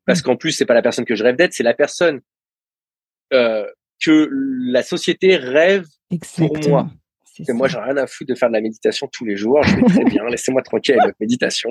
Parce 0.06 0.22
qu'en 0.22 0.36
plus, 0.36 0.52
c'est 0.52 0.66
pas 0.66 0.74
la 0.74 0.82
personne 0.82 1.04
que 1.04 1.14
je 1.14 1.24
rêve 1.24 1.36
d'être, 1.36 1.52
c'est 1.52 1.62
la 1.62 1.74
personne 1.74 2.20
euh, 3.32 3.66
que 4.02 4.28
la 4.30 4.82
société 4.82 5.36
rêve 5.36 5.86
pour 6.36 6.56
moi. 6.68 6.90
Et 7.48 7.52
moi, 7.52 7.66
j'ai 7.68 7.78
rien 7.78 7.96
à 7.96 8.06
foutre 8.06 8.28
de 8.28 8.34
faire 8.34 8.48
de 8.48 8.54
la 8.54 8.60
méditation 8.60 9.08
tous 9.10 9.24
les 9.24 9.36
jours. 9.36 9.62
Je 9.62 9.76
vais 9.76 9.82
très 9.82 10.04
bien. 10.10 10.24
Laissez-moi 10.26 10.62
tranquille 10.62 10.94
avec 10.94 11.06
votre 11.06 11.16
méditation. 11.20 11.70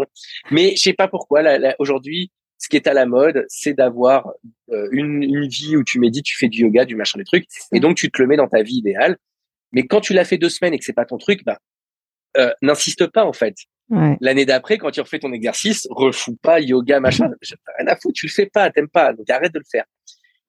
Mais 0.51 0.75
je 0.75 0.81
sais 0.81 0.93
pas 0.93 1.07
pourquoi. 1.07 1.41
Aujourd'hui, 1.79 2.31
ce 2.57 2.69
qui 2.69 2.75
est 2.75 2.88
à 2.88 2.93
la 2.93 3.05
mode, 3.05 3.45
c'est 3.47 3.73
d'avoir 3.73 4.31
euh, 4.71 4.88
une, 4.91 5.21
une, 5.23 5.47
vie 5.47 5.75
où 5.75 5.84
tu 5.84 5.99
médites, 5.99 6.25
tu 6.25 6.38
fais 6.38 6.47
du 6.47 6.61
yoga, 6.61 6.86
du 6.86 6.95
machin, 6.95 7.19
des 7.19 7.25
trucs, 7.25 7.45
et 7.73 7.81
donc 7.81 7.97
tu 7.97 8.09
te 8.09 8.21
le 8.21 8.27
mets 8.27 8.38
dans 8.38 8.47
ta 8.47 8.63
vie 8.63 8.75
idéale. 8.75 9.17
Mais 9.73 9.86
quand 9.86 9.99
tu 9.99 10.13
l'as 10.13 10.23
fait 10.23 10.38
deux 10.38 10.49
semaines 10.49 10.73
et 10.73 10.79
que 10.79 10.86
c'est 10.86 10.93
pas 10.93 11.05
ton 11.05 11.17
truc, 11.17 11.43
bah, 11.43 11.59
euh, 12.38 12.53
n'insiste 12.61 13.07
pas 13.07 13.25
en 13.25 13.34
fait. 13.34 13.55
Ouais. 13.89 14.17
L'année 14.21 14.45
d'après, 14.45 14.77
quand 14.77 14.91
tu 14.91 15.01
refais 15.01 15.19
ton 15.19 15.31
exercice, 15.34 15.88
refous 15.89 16.36
pas 16.38 16.59
yoga, 16.59 16.99
machin. 16.99 17.29
rien 17.77 17.88
à 17.88 17.95
foutre, 17.95 18.13
tu 18.15 18.27
le 18.27 18.31
fais 18.31 18.45
pas, 18.45 18.69
t'aimes 18.71 18.89
pas, 18.89 19.13
donc 19.13 19.29
arrête 19.29 19.53
de 19.53 19.59
le 19.59 19.65
faire. 19.69 19.86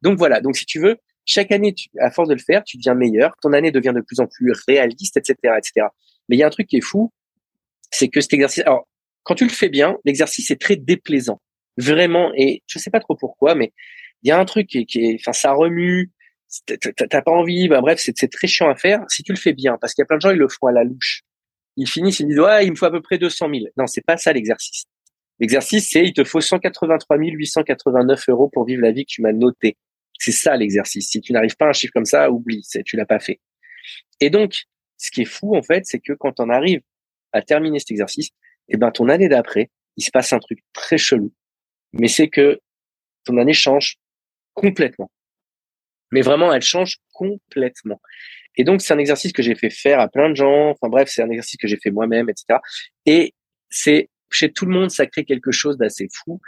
Donc 0.02 0.18
voilà. 0.18 0.40
Donc 0.40 0.56
si 0.56 0.66
tu 0.66 0.80
veux, 0.80 0.96
chaque 1.26 1.50
année, 1.52 1.74
tu, 1.74 1.88
à 1.98 2.10
force 2.10 2.28
de 2.28 2.34
le 2.34 2.40
faire, 2.40 2.62
tu 2.64 2.76
deviens 2.76 2.94
meilleur. 2.94 3.34
Ton 3.40 3.52
année 3.52 3.70
devient 3.70 3.92
de 3.94 4.00
plus 4.00 4.20
en 4.20 4.26
plus 4.26 4.52
réaliste, 4.68 5.16
etc., 5.16 5.36
etc. 5.58 5.86
Mais 6.28 6.36
il 6.36 6.38
y 6.38 6.42
a 6.42 6.46
un 6.46 6.50
truc 6.50 6.68
qui 6.68 6.76
est 6.76 6.84
fou, 6.84 7.12
c'est 7.90 8.08
que 8.08 8.20
cet 8.20 8.32
exercice. 8.34 8.62
Alors, 8.66 8.86
quand 9.24 9.34
tu 9.34 9.44
le 9.44 9.50
fais 9.50 9.68
bien, 9.68 9.96
l'exercice 10.04 10.50
est 10.50 10.60
très 10.60 10.76
déplaisant, 10.76 11.40
vraiment. 11.76 12.32
Et 12.36 12.62
je 12.66 12.78
sais 12.78 12.90
pas 12.90 13.00
trop 13.00 13.16
pourquoi, 13.16 13.54
mais 13.54 13.72
il 14.22 14.28
y 14.28 14.32
a 14.32 14.38
un 14.38 14.44
truc 14.44 14.68
qui 14.68 14.98
est, 14.98 15.16
enfin, 15.20 15.32
ça 15.32 15.52
remue. 15.52 16.12
T'as 16.66 17.22
pas 17.22 17.32
envie. 17.32 17.68
Bah, 17.68 17.80
bref, 17.80 18.00
c'est 18.00 18.30
très 18.30 18.46
chiant 18.46 18.68
à 18.68 18.76
faire. 18.76 19.00
Si 19.08 19.22
tu 19.22 19.32
le 19.32 19.38
fais 19.38 19.54
bien, 19.54 19.76
parce 19.80 19.92
qu'il 19.92 20.02
y 20.02 20.04
a 20.04 20.06
plein 20.06 20.18
de 20.18 20.22
gens, 20.22 20.30
ils 20.30 20.38
le 20.38 20.48
font 20.48 20.66
à 20.66 20.72
la 20.72 20.84
louche. 20.84 21.23
Ils 21.76 21.88
finissent, 21.88 22.20
ils 22.20 22.28
disent 22.28 22.40
ouais, 22.40 22.66
il 22.66 22.70
me 22.70 22.76
faut 22.76 22.86
à 22.86 22.90
peu 22.90 23.00
près 23.02 23.18
200 23.18 23.48
000. 23.50 23.64
Non, 23.76 23.86
c'est 23.86 24.04
pas 24.04 24.16
ça 24.16 24.32
l'exercice. 24.32 24.84
L'exercice, 25.40 25.90
c'est 25.90 26.04
il 26.04 26.12
te 26.12 26.24
faut 26.24 26.40
183 26.40 27.16
889 27.18 28.28
euros 28.28 28.48
pour 28.48 28.64
vivre 28.64 28.82
la 28.82 28.92
vie 28.92 29.04
que 29.04 29.10
tu 29.10 29.22
m'as 29.22 29.32
notée. 29.32 29.76
C'est 30.18 30.32
ça 30.32 30.56
l'exercice. 30.56 31.10
Si 31.10 31.20
tu 31.20 31.32
n'arrives 31.32 31.56
pas 31.56 31.66
à 31.66 31.70
un 31.70 31.72
chiffre 31.72 31.92
comme 31.92 32.04
ça, 32.04 32.30
oublie, 32.30 32.64
tu 32.84 32.96
l'as 32.96 33.06
pas 33.06 33.18
fait. 33.18 33.40
Et 34.20 34.30
donc, 34.30 34.62
ce 34.96 35.10
qui 35.10 35.22
est 35.22 35.26
fou 35.26 35.56
en 35.56 35.62
fait, 35.62 35.84
c'est 35.86 35.98
que 35.98 36.12
quand 36.12 36.38
on 36.38 36.48
arrive 36.48 36.80
à 37.32 37.42
terminer 37.42 37.80
cet 37.80 37.90
exercice, 37.90 38.30
eh 38.68 38.76
ben 38.76 38.90
ton 38.92 39.08
année 39.08 39.28
d'après, 39.28 39.70
il 39.96 40.04
se 40.04 40.10
passe 40.10 40.32
un 40.32 40.38
truc 40.38 40.60
très 40.72 40.98
chelou. 40.98 41.32
Mais 41.92 42.08
c'est 42.08 42.28
que 42.28 42.60
ton 43.24 43.36
année 43.38 43.52
change 43.52 43.96
complètement. 44.54 45.10
Mais 46.12 46.20
vraiment, 46.20 46.52
elle 46.52 46.62
change 46.62 46.98
complètement. 47.12 48.00
Et 48.56 48.64
donc, 48.64 48.82
c'est 48.82 48.94
un 48.94 48.98
exercice 48.98 49.32
que 49.32 49.42
j'ai 49.42 49.54
fait 49.54 49.70
faire 49.70 50.00
à 50.00 50.08
plein 50.08 50.30
de 50.30 50.36
gens. 50.36 50.70
Enfin 50.70 50.88
bref, 50.88 51.08
c'est 51.10 51.22
un 51.22 51.30
exercice 51.30 51.56
que 51.56 51.66
j'ai 51.66 51.76
fait 51.76 51.90
moi-même, 51.90 52.28
etc. 52.28 52.58
Et 53.06 53.34
c'est 53.68 54.10
chez 54.30 54.52
tout 54.52 54.66
le 54.66 54.72
monde, 54.72 54.90
ça 54.90 55.06
crée 55.06 55.24
quelque 55.24 55.52
chose 55.52 55.76
d'assez 55.76 56.08
fou 56.12 56.40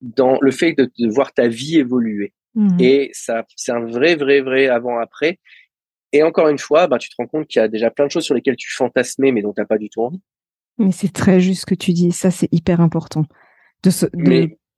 dans 0.00 0.38
le 0.40 0.50
fait 0.50 0.72
de, 0.72 0.90
de 0.98 1.08
voir 1.08 1.32
ta 1.32 1.48
vie 1.48 1.78
évoluer. 1.78 2.32
Mmh. 2.54 2.80
Et 2.80 3.10
ça, 3.12 3.44
c'est 3.56 3.72
un 3.72 3.84
vrai, 3.84 4.16
vrai, 4.16 4.40
vrai 4.40 4.66
avant-après. 4.66 5.38
Et 6.12 6.22
encore 6.22 6.48
une 6.48 6.58
fois, 6.58 6.86
bah, 6.86 6.98
tu 6.98 7.08
te 7.08 7.14
rends 7.18 7.26
compte 7.26 7.46
qu'il 7.46 7.60
y 7.60 7.64
a 7.64 7.68
déjà 7.68 7.90
plein 7.90 8.06
de 8.06 8.10
choses 8.10 8.24
sur 8.24 8.34
lesquelles 8.34 8.56
tu 8.56 8.70
fantasmais, 8.70 9.32
mais 9.32 9.42
dont 9.42 9.52
tu 9.52 9.60
n'as 9.60 9.66
pas 9.66 9.78
du 9.78 9.88
tout 9.88 10.02
envie. 10.02 10.20
Mais 10.78 10.92
c'est 10.92 11.12
très 11.12 11.40
juste 11.40 11.62
ce 11.62 11.66
que 11.66 11.74
tu 11.74 11.92
dis. 11.92 12.12
Ça, 12.12 12.30
c'est 12.30 12.48
hyper 12.52 12.80
important. 12.80 13.24
De 13.82 13.90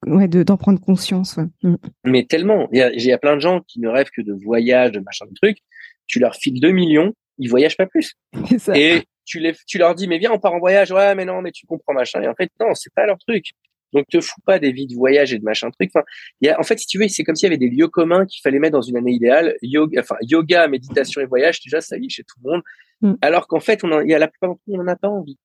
ouais, 0.06 0.28
d'en 0.28 0.56
prendre 0.56 0.80
conscience. 0.80 1.38
Mmh. 1.62 1.74
Mais 2.04 2.24
tellement. 2.24 2.68
Il 2.72 2.78
y, 2.78 2.82
a, 2.82 2.92
il 2.92 3.04
y 3.04 3.12
a 3.12 3.18
plein 3.18 3.34
de 3.34 3.40
gens 3.40 3.60
qui 3.60 3.80
ne 3.80 3.88
rêvent 3.88 4.10
que 4.14 4.22
de 4.22 4.32
voyages, 4.32 4.92
de 4.92 5.00
machin, 5.00 5.26
de 5.26 5.34
trucs. 5.34 5.58
Tu 6.06 6.18
leur 6.18 6.34
files 6.34 6.60
2 6.60 6.70
millions, 6.70 7.14
ils 7.38 7.48
voyagent 7.48 7.76
pas 7.76 7.86
plus. 7.86 8.14
Ça. 8.58 8.76
Et 8.76 9.04
tu, 9.24 9.40
les, 9.40 9.54
tu 9.66 9.78
leur 9.78 9.94
dis, 9.94 10.06
mais 10.06 10.18
viens, 10.18 10.32
on 10.32 10.38
part 10.38 10.54
en 10.54 10.58
voyage. 10.58 10.90
Ouais, 10.90 11.14
mais 11.14 11.24
non, 11.24 11.40
mais 11.42 11.50
tu 11.50 11.66
comprends, 11.66 11.94
machin. 11.94 12.22
Et 12.22 12.28
en 12.28 12.34
fait, 12.34 12.50
non, 12.60 12.74
c'est 12.74 12.92
pas 12.94 13.06
leur 13.06 13.18
truc. 13.18 13.52
Donc, 13.92 14.08
te 14.08 14.20
fous 14.20 14.40
pas 14.44 14.58
des 14.58 14.72
vies 14.72 14.88
de 14.88 14.94
voyage 14.94 15.32
et 15.32 15.38
de 15.38 15.44
machin 15.44 15.70
truc. 15.70 15.90
Enfin, 15.94 16.04
y 16.40 16.48
a, 16.48 16.58
en 16.58 16.64
fait, 16.64 16.78
si 16.78 16.86
tu 16.86 16.98
veux, 16.98 17.06
c'est 17.08 17.22
comme 17.22 17.36
s'il 17.36 17.46
y 17.46 17.52
avait 17.52 17.58
des 17.58 17.70
lieux 17.70 17.88
communs 17.88 18.26
qu'il 18.26 18.40
fallait 18.42 18.58
mettre 18.58 18.72
dans 18.72 18.82
une 18.82 18.96
année 18.96 19.12
idéale. 19.12 19.56
Yoga, 19.62 20.00
enfin, 20.00 20.16
yoga, 20.20 20.66
méditation 20.66 21.20
et 21.20 21.26
voyage, 21.26 21.60
déjà, 21.62 21.80
ça 21.80 21.96
y 21.96 22.06
est 22.06 22.08
chez 22.08 22.24
tout 22.24 22.36
le 22.44 22.50
monde. 22.50 22.62
Mm. 23.02 23.14
Alors 23.22 23.46
qu'en 23.46 23.60
fait, 23.60 23.84
on 23.84 24.00
il 24.00 24.10
y 24.10 24.14
a 24.14 24.18
la 24.18 24.28
plupart 24.28 24.50
d'entre 24.50 24.62
nous, 24.66 24.74
on 24.74 24.82
n'en 24.82 24.92
a 24.92 24.96
pas 24.96 25.08
envie. 25.08 25.38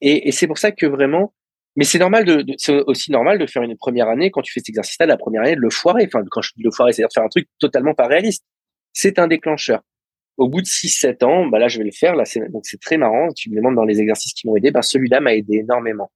Et, 0.00 0.28
et 0.28 0.32
c'est 0.32 0.46
pour 0.46 0.58
ça 0.58 0.70
que 0.70 0.86
vraiment, 0.86 1.34
mais 1.76 1.84
c'est 1.84 1.98
normal 1.98 2.24
de, 2.24 2.42
de 2.42 2.54
c'est 2.56 2.82
aussi 2.86 3.12
normal 3.12 3.38
de 3.38 3.46
faire 3.46 3.62
une 3.62 3.76
première 3.76 4.08
année 4.08 4.30
quand 4.30 4.40
tu 4.40 4.52
fais 4.52 4.60
cet 4.60 4.70
exercice-là, 4.70 5.06
la 5.06 5.18
première 5.18 5.42
année, 5.42 5.56
de 5.56 5.60
le 5.60 5.70
foirer. 5.70 6.06
Enfin, 6.06 6.24
quand 6.30 6.40
je 6.40 6.52
dis 6.56 6.62
le 6.62 6.70
foirer, 6.70 6.92
c'est-à-dire 6.92 7.08
de 7.08 7.12
faire 7.12 7.24
un 7.24 7.28
truc 7.28 7.48
totalement 7.58 7.94
pas 7.94 8.06
réaliste. 8.06 8.44
C'est 8.94 9.18
un 9.18 9.28
déclencheur. 9.28 9.82
Au 10.38 10.48
bout 10.48 10.62
de 10.62 10.66
6-7 10.66 11.24
ans, 11.24 11.46
bah 11.46 11.58
là, 11.58 11.68
je 11.68 11.78
vais 11.78 11.84
le 11.84 11.92
faire. 11.92 12.16
Là, 12.16 12.24
c'est, 12.24 12.50
donc 12.50 12.64
c'est 12.66 12.80
très 12.80 12.96
marrant. 12.96 13.28
Tu 13.34 13.50
me 13.50 13.56
demandes 13.56 13.74
dans 13.74 13.84
les 13.84 14.00
exercices 14.00 14.32
qui 14.32 14.46
m'ont 14.46 14.56
aidé. 14.56 14.70
Ben, 14.70 14.80
celui-là 14.80 15.20
m'a 15.20 15.34
aidé 15.34 15.58
énormément. 15.58 16.10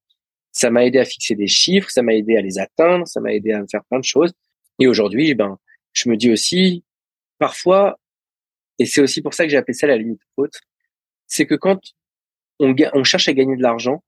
Ça 0.52 0.70
m'a 0.70 0.84
aidé 0.84 0.98
à 0.98 1.04
fixer 1.04 1.34
des 1.34 1.46
chiffres, 1.46 1.90
ça 1.90 2.02
m'a 2.02 2.14
aidé 2.14 2.36
à 2.36 2.40
les 2.40 2.58
atteindre, 2.58 3.06
ça 3.06 3.20
m'a 3.20 3.32
aidé 3.32 3.52
à 3.52 3.62
faire 3.70 3.84
plein 3.88 4.00
de 4.00 4.04
choses. 4.04 4.32
Et 4.78 4.86
aujourd'hui, 4.86 5.34
ben, 5.34 5.58
je 5.92 6.08
me 6.08 6.16
dis 6.16 6.30
aussi, 6.30 6.84
parfois, 7.38 7.98
et 8.78 8.86
c'est 8.86 9.02
aussi 9.02 9.20
pour 9.20 9.34
ça 9.34 9.44
que 9.44 9.50
j'ai 9.50 9.58
appelé 9.58 9.74
ça 9.74 9.86
la 9.86 9.96
limite 9.98 10.20
haute, 10.36 10.58
c'est 11.26 11.46
que 11.46 11.54
quand 11.54 11.78
on, 12.58 12.74
on 12.94 13.04
cherche 13.04 13.28
à 13.28 13.32
gagner 13.32 13.56
de 13.56 13.62
l'argent, 13.62 14.02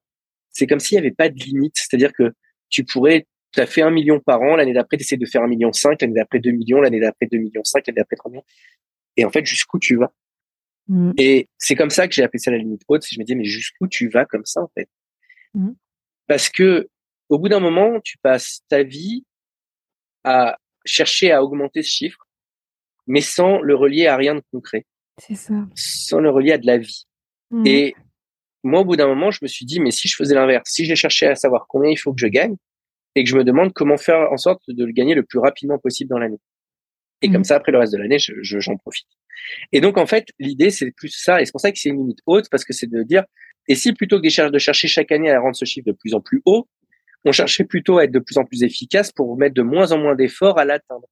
c'est 0.53 0.67
comme 0.67 0.81
s'il 0.81 0.97
n'y 0.97 1.01
avait 1.01 1.15
pas 1.15 1.29
de 1.29 1.39
limite. 1.39 1.75
C'est-à-dire 1.77 2.13
que 2.13 2.33
tu 2.69 2.85
pourrais, 2.85 3.27
tu 3.53 3.61
as 3.61 3.67
fait 3.67 3.83
un 3.83 3.91
million 3.91 4.21
par 4.21 4.41
an, 4.43 4.57
l'année 4.57 4.73
d'après, 4.73 4.97
tu 4.97 5.03
essaies 5.03 5.17
de 5.17 5.27
faire 5.27 5.43
un 5.43 5.49
million 5.49 5.73
cinq, 5.73 6.01
l'année 6.01 6.15
d'après 6.15 6.39
deux 6.39 6.53
millions, 6.53 6.81
l'année 6.81 7.01
d'après 7.01 7.27
deux 7.27 7.39
millions 7.39 7.65
cinq, 7.65 7.87
l'année 7.87 7.97
d'après 7.97 8.17
trois 8.17 8.31
millions. 8.31 8.45
Et 9.17 9.25
en 9.25 9.31
fait, 9.31 9.45
jusqu'où 9.45 9.79
tu 9.79 9.97
vas? 9.97 10.13
Mmh. 10.89 11.13
Et 11.17 11.49
c'est 11.59 11.75
comme 11.75 11.91
ça 11.91 12.09
que 12.09 12.15
j'ai 12.15 12.23
appelé 12.23 12.39
ça 12.39 12.51
la 12.51 12.59
limite 12.59 12.83
haute. 12.89 13.05
Je 13.11 13.19
me 13.19 13.25
dis, 13.25 13.37
mais 13.37 13.45
jusqu'où 13.45 13.87
tu 13.89 14.09
vas 14.09 14.25
comme 14.25 14.45
ça, 14.45 14.63
en 14.63 14.71
fait? 14.75 14.89
Mmh. 15.55 15.73
Parce 16.27 16.49
que 16.49 16.89
au 17.29 17.39
bout 17.39 17.49
d'un 17.49 17.61
moment, 17.61 18.01
tu 18.01 18.19
passes 18.19 18.61
ta 18.69 18.83
vie 18.83 19.25
à 20.25 20.59
chercher 20.85 21.33
à 21.33 21.43
augmenter 21.43 21.83
ce 21.83 21.91
chiffre, 21.91 22.27
mais 23.07 23.21
sans 23.21 23.61
le 23.61 23.75
relier 23.75 24.07
à 24.07 24.17
rien 24.17 24.35
de 24.35 24.43
concret. 24.53 24.85
C'est 25.19 25.35
ça. 25.35 25.55
Sans 25.75 26.21
le 26.21 26.31
relier 26.31 26.53
à 26.53 26.59
de 26.59 26.67
la 26.67 26.79
vie. 26.79 27.07
Mmh. 27.51 27.67
Et 27.67 27.95
moi, 28.63 28.81
au 28.81 28.85
bout 28.85 28.97
d'un 28.97 29.07
moment, 29.07 29.31
je 29.31 29.41
me 29.43 29.49
suis 29.49 29.65
dit, 29.65 29.81
mais 29.81 29.91
si 29.91 30.09
je 30.09 30.17
faisais 30.17 30.35
l'inverse, 30.35 30.69
si 30.71 30.85
j'ai 30.85 30.97
cherché 30.97 31.27
à 31.27 31.35
savoir 31.35 31.67
combien 31.69 31.91
il 31.91 31.97
faut 31.97 32.13
que 32.13 32.21
je 32.21 32.27
gagne, 32.27 32.57
et 33.15 33.25
que 33.25 33.31
je 33.31 33.37
me 33.37 33.45
demande 33.45 33.73
comment 33.73 33.97
faire 33.97 34.33
en 34.33 34.37
sorte 34.37 34.63
de 34.69 34.85
le 34.85 34.93
gagner 34.93 35.15
le 35.15 35.23
plus 35.23 35.39
rapidement 35.39 35.79
possible 35.79 36.09
dans 36.09 36.19
l'année. 36.19 36.41
Et 37.21 37.31
comme 37.31 37.43
mmh. 37.43 37.45
ça, 37.45 37.57
après 37.57 37.73
le 37.73 37.79
reste 37.79 37.93
de 37.93 37.99
l'année, 37.99 38.19
j'en 38.19 38.35
je, 38.41 38.59
j'en 38.61 38.77
profite. 38.77 39.07
Et 39.73 39.81
donc, 39.81 39.99
en 39.99 40.07
fait, 40.07 40.29
l'idée, 40.39 40.71
c'est 40.71 40.91
plus 40.93 41.11
ça. 41.11 41.41
Et 41.41 41.45
c'est 41.45 41.53
pour 41.53 41.61
ça 41.61 41.71
que 41.71 41.79
c'est 41.79 41.91
une 41.91 41.99
limite 41.99 42.21
haute, 42.27 42.49
parce 42.51 42.65
que 42.65 42.73
c'est 42.73 42.89
de 42.89 43.03
dire, 43.03 43.25
et 43.69 43.75
si 43.75 43.93
plutôt 43.93 44.21
que 44.21 44.51
de 44.51 44.59
chercher 44.59 44.89
chaque 44.89 45.13
année 45.13 45.31
à 45.31 45.41
rendre 45.41 45.57
ce 45.57 45.65
chiffre 45.65 45.87
de 45.87 45.93
plus 45.93 46.15
en 46.15 46.21
plus 46.21 46.43
haut, 46.47 46.69
on 47.25 47.33
cherchait 47.33 47.65
plutôt 47.65 47.99
à 47.99 48.05
être 48.05 48.11
de 48.11 48.19
plus 48.19 48.39
en 48.39 48.45
plus 48.45 48.65
efficace 48.65 49.13
pour 49.13 49.37
mettre 49.37 49.55
de 49.55 49.63
moins 49.63 49.93
en 49.93 49.99
moins 49.99 50.17
d'efforts 50.17 50.59
à 50.59 50.65
l'atteindre. 50.65 51.07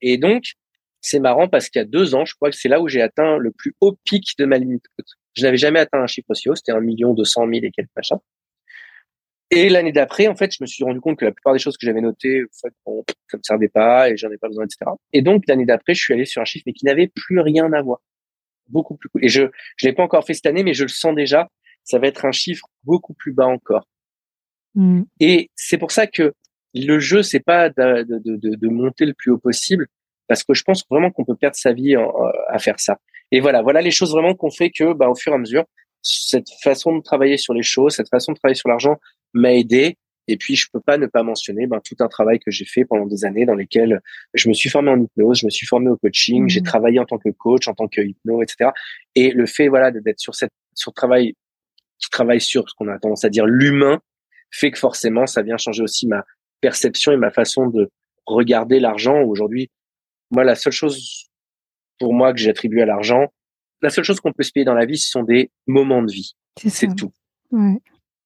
Et 0.00 0.16
donc, 0.16 0.52
c'est 1.00 1.18
marrant 1.18 1.48
parce 1.48 1.68
qu'il 1.68 1.80
y 1.80 1.82
a 1.82 1.86
deux 1.86 2.14
ans, 2.14 2.24
je 2.24 2.34
crois 2.34 2.50
que 2.50 2.56
c'est 2.56 2.68
là 2.68 2.80
où 2.80 2.88
j'ai 2.88 3.02
atteint 3.02 3.36
le 3.38 3.50
plus 3.50 3.74
haut 3.80 3.96
pic 4.04 4.34
de 4.38 4.44
ma 4.44 4.58
limite 4.58 4.84
haute. 4.98 5.08
Je 5.38 5.44
n'avais 5.44 5.56
jamais 5.56 5.80
atteint 5.80 6.00
un 6.00 6.06
chiffre 6.06 6.30
aussi 6.30 6.48
haut, 6.48 6.54
c'était 6.54 6.72
un 6.72 6.80
million 6.80 7.14
deux 7.14 7.24
cent 7.24 7.46
mille 7.46 7.64
et 7.64 7.70
quelques 7.70 7.94
machins. 7.96 8.18
Et 9.50 9.70
l'année 9.70 9.92
d'après, 9.92 10.26
en 10.26 10.36
fait, 10.36 10.52
je 10.52 10.58
me 10.60 10.66
suis 10.66 10.84
rendu 10.84 11.00
compte 11.00 11.18
que 11.18 11.24
la 11.24 11.32
plupart 11.32 11.54
des 11.54 11.58
choses 11.58 11.78
que 11.78 11.86
j'avais 11.86 12.02
notées, 12.02 12.42
en 12.44 12.58
fait, 12.60 12.74
bon, 12.84 13.04
ça 13.30 13.38
me 13.38 13.42
servait 13.42 13.68
pas 13.68 14.10
et 14.10 14.16
j'en 14.16 14.30
ai 14.30 14.36
pas 14.36 14.48
besoin, 14.48 14.64
etc. 14.64 14.90
Et 15.14 15.22
donc, 15.22 15.44
l'année 15.48 15.64
d'après, 15.64 15.94
je 15.94 16.02
suis 16.02 16.12
allé 16.12 16.26
sur 16.26 16.42
un 16.42 16.44
chiffre, 16.44 16.64
mais 16.66 16.74
qui 16.74 16.84
n'avait 16.84 17.08
plus 17.08 17.40
rien 17.40 17.72
à 17.72 17.80
voir. 17.80 18.00
Beaucoup 18.66 18.96
plus 18.96 19.08
cool. 19.08 19.24
Et 19.24 19.28
je, 19.28 19.44
je 19.76 19.86
l'ai 19.86 19.94
pas 19.94 20.02
encore 20.02 20.26
fait 20.26 20.34
cette 20.34 20.44
année, 20.44 20.62
mais 20.62 20.74
je 20.74 20.82
le 20.82 20.88
sens 20.88 21.14
déjà 21.14 21.48
ça 21.88 21.98
va 21.98 22.06
être 22.06 22.24
un 22.26 22.32
chiffre 22.32 22.66
beaucoup 22.84 23.14
plus 23.14 23.32
bas 23.32 23.46
encore. 23.46 23.86
Mm. 24.74 25.02
Et 25.20 25.50
c'est 25.56 25.78
pour 25.78 25.90
ça 25.90 26.06
que 26.06 26.34
le 26.74 26.98
jeu, 26.98 27.22
c'est 27.22 27.40
pas 27.40 27.70
de, 27.70 28.02
de, 28.02 28.36
de, 28.36 28.54
de, 28.54 28.68
monter 28.68 29.06
le 29.06 29.14
plus 29.14 29.30
haut 29.30 29.38
possible, 29.38 29.86
parce 30.26 30.44
que 30.44 30.52
je 30.52 30.62
pense 30.62 30.84
vraiment 30.90 31.10
qu'on 31.10 31.24
peut 31.24 31.34
perdre 31.34 31.56
sa 31.56 31.72
vie 31.72 31.96
à 32.48 32.58
faire 32.58 32.78
ça. 32.78 32.98
Et 33.30 33.40
voilà, 33.40 33.62
voilà 33.62 33.80
les 33.80 33.90
choses 33.90 34.12
vraiment 34.12 34.34
qu'on 34.34 34.50
fait 34.50 34.70
que, 34.70 34.92
bah, 34.92 35.08
au 35.08 35.14
fur 35.14 35.32
et 35.32 35.34
à 35.34 35.38
mesure, 35.38 35.64
cette 36.02 36.48
façon 36.62 36.96
de 36.96 37.02
travailler 37.02 37.36
sur 37.36 37.54
les 37.54 37.62
choses, 37.62 37.94
cette 37.94 38.08
façon 38.08 38.32
de 38.32 38.38
travailler 38.38 38.56
sur 38.56 38.68
l'argent 38.68 38.96
m'a 39.34 39.52
aidé. 39.54 39.96
Et 40.30 40.36
puis, 40.36 40.56
je 40.56 40.68
peux 40.70 40.80
pas 40.80 40.98
ne 40.98 41.06
pas 41.06 41.22
mentionner 41.22 41.66
ben, 41.66 41.80
tout 41.82 41.96
un 42.00 42.08
travail 42.08 42.38
que 42.38 42.50
j'ai 42.50 42.66
fait 42.66 42.84
pendant 42.84 43.06
des 43.06 43.24
années 43.24 43.46
dans 43.46 43.54
lesquelles 43.54 44.00
je 44.34 44.48
me 44.48 44.54
suis 44.54 44.68
formé 44.68 44.90
en 44.90 45.00
hypnose, 45.00 45.38
je 45.40 45.46
me 45.46 45.50
suis 45.50 45.66
formé 45.66 45.90
au 45.90 45.96
coaching, 45.96 46.48
j'ai 46.48 46.60
mm. 46.60 46.64
travaillé 46.64 46.98
en 46.98 47.06
tant 47.06 47.18
que 47.18 47.30
coach, 47.30 47.66
en 47.66 47.74
tant 47.74 47.88
que 47.88 48.02
hypno, 48.02 48.42
etc. 48.42 48.70
Et 49.14 49.30
le 49.30 49.46
fait, 49.46 49.68
voilà, 49.68 49.90
d'être 49.90 50.20
sur 50.20 50.34
cette, 50.34 50.52
sur 50.74 50.92
travail 50.92 51.34
qui 51.98 52.10
travaille 52.10 52.40
sur 52.40 52.68
ce 52.68 52.74
qu'on 52.76 52.88
a 52.88 52.98
tendance 52.98 53.24
à 53.24 53.30
dire 53.30 53.46
l'humain, 53.46 54.00
fait 54.50 54.70
que 54.70 54.78
forcément, 54.78 55.26
ça 55.26 55.42
vient 55.42 55.56
changer 55.56 55.82
aussi 55.82 56.06
ma 56.06 56.24
perception 56.60 57.12
et 57.12 57.16
ma 57.16 57.30
façon 57.30 57.66
de 57.66 57.90
regarder 58.26 58.80
l'argent. 58.80 59.22
Aujourd'hui, 59.22 59.70
moi, 60.30 60.44
la 60.44 60.54
seule 60.54 60.72
chose 60.72 61.28
pour 61.98 62.14
moi 62.14 62.32
que 62.32 62.38
j'attribue 62.38 62.80
à 62.80 62.86
l'argent, 62.86 63.26
la 63.82 63.90
seule 63.90 64.04
chose 64.04 64.20
qu'on 64.20 64.32
peut 64.32 64.42
se 64.42 64.52
payer 64.52 64.64
dans 64.64 64.74
la 64.74 64.86
vie, 64.86 64.98
ce 64.98 65.10
sont 65.10 65.22
des 65.22 65.50
moments 65.66 66.02
de 66.02 66.10
vie. 66.10 66.34
C'est 66.66 66.94
tout. 66.94 67.12
Ouais. 67.52 67.78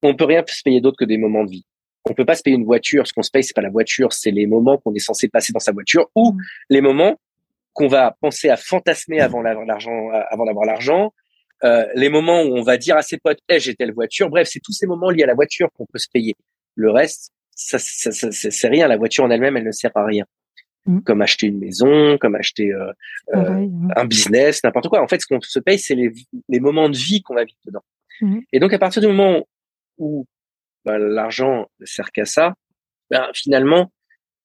On 0.03 0.15
peut 0.15 0.25
rien 0.25 0.43
se 0.47 0.63
payer 0.63 0.81
d'autre 0.81 0.97
que 0.99 1.05
des 1.05 1.19
moments 1.19 1.45
de 1.45 1.51
vie. 1.51 1.67
On 2.05 2.15
peut 2.15 2.25
pas 2.25 2.35
se 2.35 2.43
payer 2.43 2.57
une 2.57 2.65
voiture. 2.65 3.07
Ce 3.07 3.13
qu'on 3.13 3.23
se 3.23 3.31
paye, 3.31 3.45
c'est 3.45 3.55
pas 3.55 3.63
la 3.63 3.71
voiture, 3.71 4.13
c'est 4.13 4.31
les 4.31 4.47
moments 4.47 4.79
qu'on 4.79 4.95
est 4.95 4.99
censé 4.99 5.29
passer 5.29 5.53
dans 5.53 5.61
sa 5.61 5.73
voiture 5.73 6.11
ou 6.17 6.33
mm. 6.33 6.39
les 6.71 6.81
moments 6.81 7.21
qu'on 7.73 7.87
va 7.87 8.17
penser 8.21 8.49
à 8.49 8.57
fantasmer 8.57 9.21
avant 9.21 9.41
l'argent, 9.41 10.11
avant 10.31 10.45
d'avoir 10.45 10.67
l'argent, 10.67 11.15
euh, 11.65 11.87
les 11.95 12.09
moments 12.09 12.43
où 12.43 12.57
on 12.57 12.63
va 12.63 12.77
dire 12.77 12.97
à 12.97 13.03
ses 13.03 13.19
potes 13.19 13.39
hey, 13.49 13.61
j'ai 13.61 13.75
telle 13.75 13.93
voiture. 13.93 14.29
Bref, 14.29 14.49
c'est 14.51 14.61
tous 14.61 14.73
ces 14.73 14.87
moments 14.87 15.11
liés 15.11 15.23
à 15.23 15.27
la 15.27 15.35
voiture 15.35 15.69
qu'on 15.77 15.87
peut 15.87 15.99
se 15.99 16.09
payer. 16.13 16.35
Le 16.75 16.91
reste, 16.91 17.33
ça, 17.55 17.79
ça, 17.79 18.11
ça 18.11 18.31
c'est 18.33 18.69
rien. 18.69 18.89
La 18.89 18.97
voiture 18.97 19.25
en 19.25 19.31
elle-même, 19.31 19.57
elle 19.57 19.65
ne 19.65 19.71
sert 19.71 19.93
à 19.95 20.05
rien. 20.05 20.25
Mm. 20.85 21.01
Comme 21.03 21.23
acheter 21.23 21.47
une 21.47 21.59
maison, 21.61 22.19
comme 22.19 22.35
acheter 22.35 22.73
euh, 22.73 22.93
euh, 23.35 23.51
hein. 23.51 23.89
un 23.95 24.05
business, 24.05 24.65
n'importe 24.65 24.89
quoi. 24.89 25.01
En 25.01 25.07
fait, 25.07 25.21
ce 25.21 25.27
qu'on 25.27 25.41
se 25.41 25.61
paye, 25.61 25.79
c'est 25.79 25.95
les, 25.95 26.13
les 26.49 26.59
moments 26.61 26.89
de 26.89 26.97
vie 26.97 27.23
qu'on 27.23 27.35
va 27.35 27.45
vivre 27.45 27.61
dedans. 27.65 27.85
Mhm. 28.21 28.43
Et 28.53 28.59
donc, 28.59 28.73
à 28.73 28.79
partir 28.79 29.01
du 29.01 29.09
moment 29.09 29.47
où 29.99 30.27
bah, 30.85 30.99
l'argent 30.99 31.71
ne 31.79 31.87
sert 31.87 32.11
qu'à 32.11 32.25
ça, 32.25 32.55
ben, 33.11 33.31
finalement, 33.35 33.93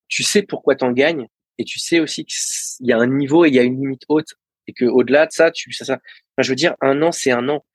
tu 0.07 0.21
sais 0.23 0.43
pourquoi 0.43 0.75
t'en 0.75 0.91
gagnes 0.91 1.27
et 1.57 1.63
tu 1.63 1.79
sais 1.79 1.99
aussi 1.99 2.23
qu'il 2.25 2.85
y 2.85 2.93
a 2.93 2.97
un 2.97 3.07
niveau 3.07 3.45
et 3.45 3.49
il 3.49 3.55
y 3.55 3.59
a 3.59 3.63
une 3.63 3.79
limite 3.79 4.03
haute 4.07 4.35
et 4.67 4.73
que 4.73 4.85
au-delà 4.85 5.25
de 5.25 5.31
ça, 5.31 5.49
tu 5.49 5.71
ça, 5.73 5.85
ça. 5.85 5.93
Enfin, 5.93 6.43
je 6.43 6.49
veux 6.49 6.55
dire, 6.55 6.75
un 6.81 7.01
an, 7.01 7.11
c'est 7.11 7.31
un 7.31 7.49
an. 7.49 7.65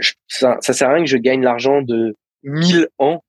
Je- 0.00 0.14
ça, 0.26 0.58
ça 0.60 0.72
sert 0.72 0.90
à 0.90 0.94
rien 0.94 1.04
que 1.04 1.10
je 1.10 1.16
gagne 1.16 1.42
l'argent 1.42 1.80
de 1.82 2.16
1000 2.42 2.88
ans. 2.98 3.24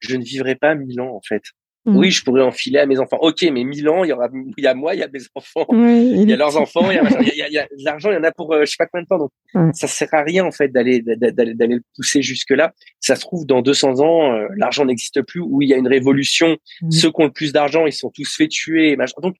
Je 0.00 0.16
ne 0.16 0.24
vivrai 0.24 0.56
pas 0.56 0.74
1000 0.74 1.00
ans, 1.00 1.14
en 1.14 1.22
fait. 1.22 1.42
Mhm. 1.84 1.96
Oui, 1.96 2.10
je 2.12 2.22
pourrais 2.22 2.42
enfiler 2.42 2.78
à 2.78 2.86
mes 2.86 2.98
enfants. 3.00 3.18
Ok, 3.20 3.42
mais 3.52 3.64
1000 3.64 3.88
ans, 3.88 4.04
il 4.04 4.10
y 4.10 4.12
aura, 4.12 4.28
il 4.56 4.62
y 4.62 4.66
a 4.68 4.74
moi, 4.74 4.94
il 4.94 5.00
y 5.00 5.02
a 5.02 5.08
mes 5.08 5.18
enfants. 5.34 5.66
Il 5.72 6.28
y 6.30 6.32
a 6.32 6.36
leurs 6.36 6.56
enfants, 6.56 6.88
il 6.90 6.94
y 6.94 6.98
a, 6.98 7.02
il 7.22 7.36
y 7.36 7.42
a, 7.42 7.48
il 7.48 7.52
y 7.54 7.58
a- 7.58 7.64
de 7.66 7.84
l'argent, 7.84 8.10
il 8.10 8.14
y 8.14 8.16
en 8.18 8.22
a 8.22 8.30
pour 8.30 8.52
euh, 8.54 8.60
je 8.64 8.70
sais 8.70 8.76
pas 8.78 8.86
combien 8.86 9.02
de 9.02 9.08
temps. 9.08 9.18
Donc, 9.18 9.30
Ouais. 9.54 9.70
ça 9.74 9.88
sert 9.88 10.08
à 10.12 10.22
rien 10.22 10.44
en 10.44 10.52
fait 10.52 10.68
d'aller 10.68 11.02
d'aller 11.02 11.54
d'aller 11.54 11.74
le 11.74 11.82
pousser 11.96 12.22
jusque 12.22 12.50
là. 12.50 12.72
Ça 13.00 13.16
se 13.16 13.20
trouve 13.22 13.46
dans 13.46 13.62
200 13.62 13.98
ans, 14.00 14.32
euh, 14.32 14.46
l'argent 14.56 14.84
n'existe 14.84 15.22
plus, 15.22 15.40
ou 15.40 15.60
il 15.60 15.68
y 15.68 15.74
a 15.74 15.76
une 15.76 15.88
révolution. 15.88 16.56
Mhm. 16.82 16.90
Ceux 16.92 17.10
qui 17.10 17.20
ont 17.20 17.24
le 17.24 17.32
plus 17.32 17.52
d'argent, 17.52 17.84
ils 17.86 17.92
sont 17.92 18.10
tous 18.14 18.32
fait 18.36 18.46
tuer. 18.48 18.94
Machin. 18.96 19.14
Donc, 19.20 19.34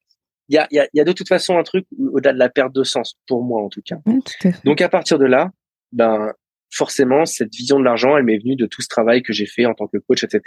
il 0.49 0.57
y 0.57 0.59
a, 0.59 0.67
il 0.73 0.77
y, 0.77 0.81
a, 0.81 0.89
il 0.93 0.99
y 0.99 1.01
a 1.01 1.05
de 1.05 1.13
toute 1.13 1.29
façon 1.29 1.57
un 1.57 1.63
truc 1.63 1.87
au-delà 2.13 2.33
de 2.33 2.39
la 2.39 2.49
perte 2.49 2.75
de 2.75 2.83
sens 2.83 3.15
pour 3.29 3.45
moi 3.45 3.63
en 3.63 3.69
tout 3.69 3.83
cas. 3.87 3.97
Tout 4.05 4.49
à. 4.49 4.51
Donc 4.65 4.81
à 4.81 4.89
partir 4.89 5.19
de 5.21 5.25
là, 5.27 5.51
ben 5.93 6.33
forcément 6.75 7.27
cette 7.27 7.55
vision 7.55 7.79
de 7.79 7.85
l'argent, 7.85 8.17
elle 8.17 8.25
m'est 8.25 8.39
venue 8.39 8.57
de 8.57 8.67
tout 8.67 8.83
ce 8.83 8.89
travail 8.89 9.23
que 9.23 9.33
j'ai 9.33 9.47
fait 9.47 9.67
en 9.67 9.75
tant 9.75 9.87
que 9.87 9.99
coach, 9.99 10.25
etc. 10.25 10.41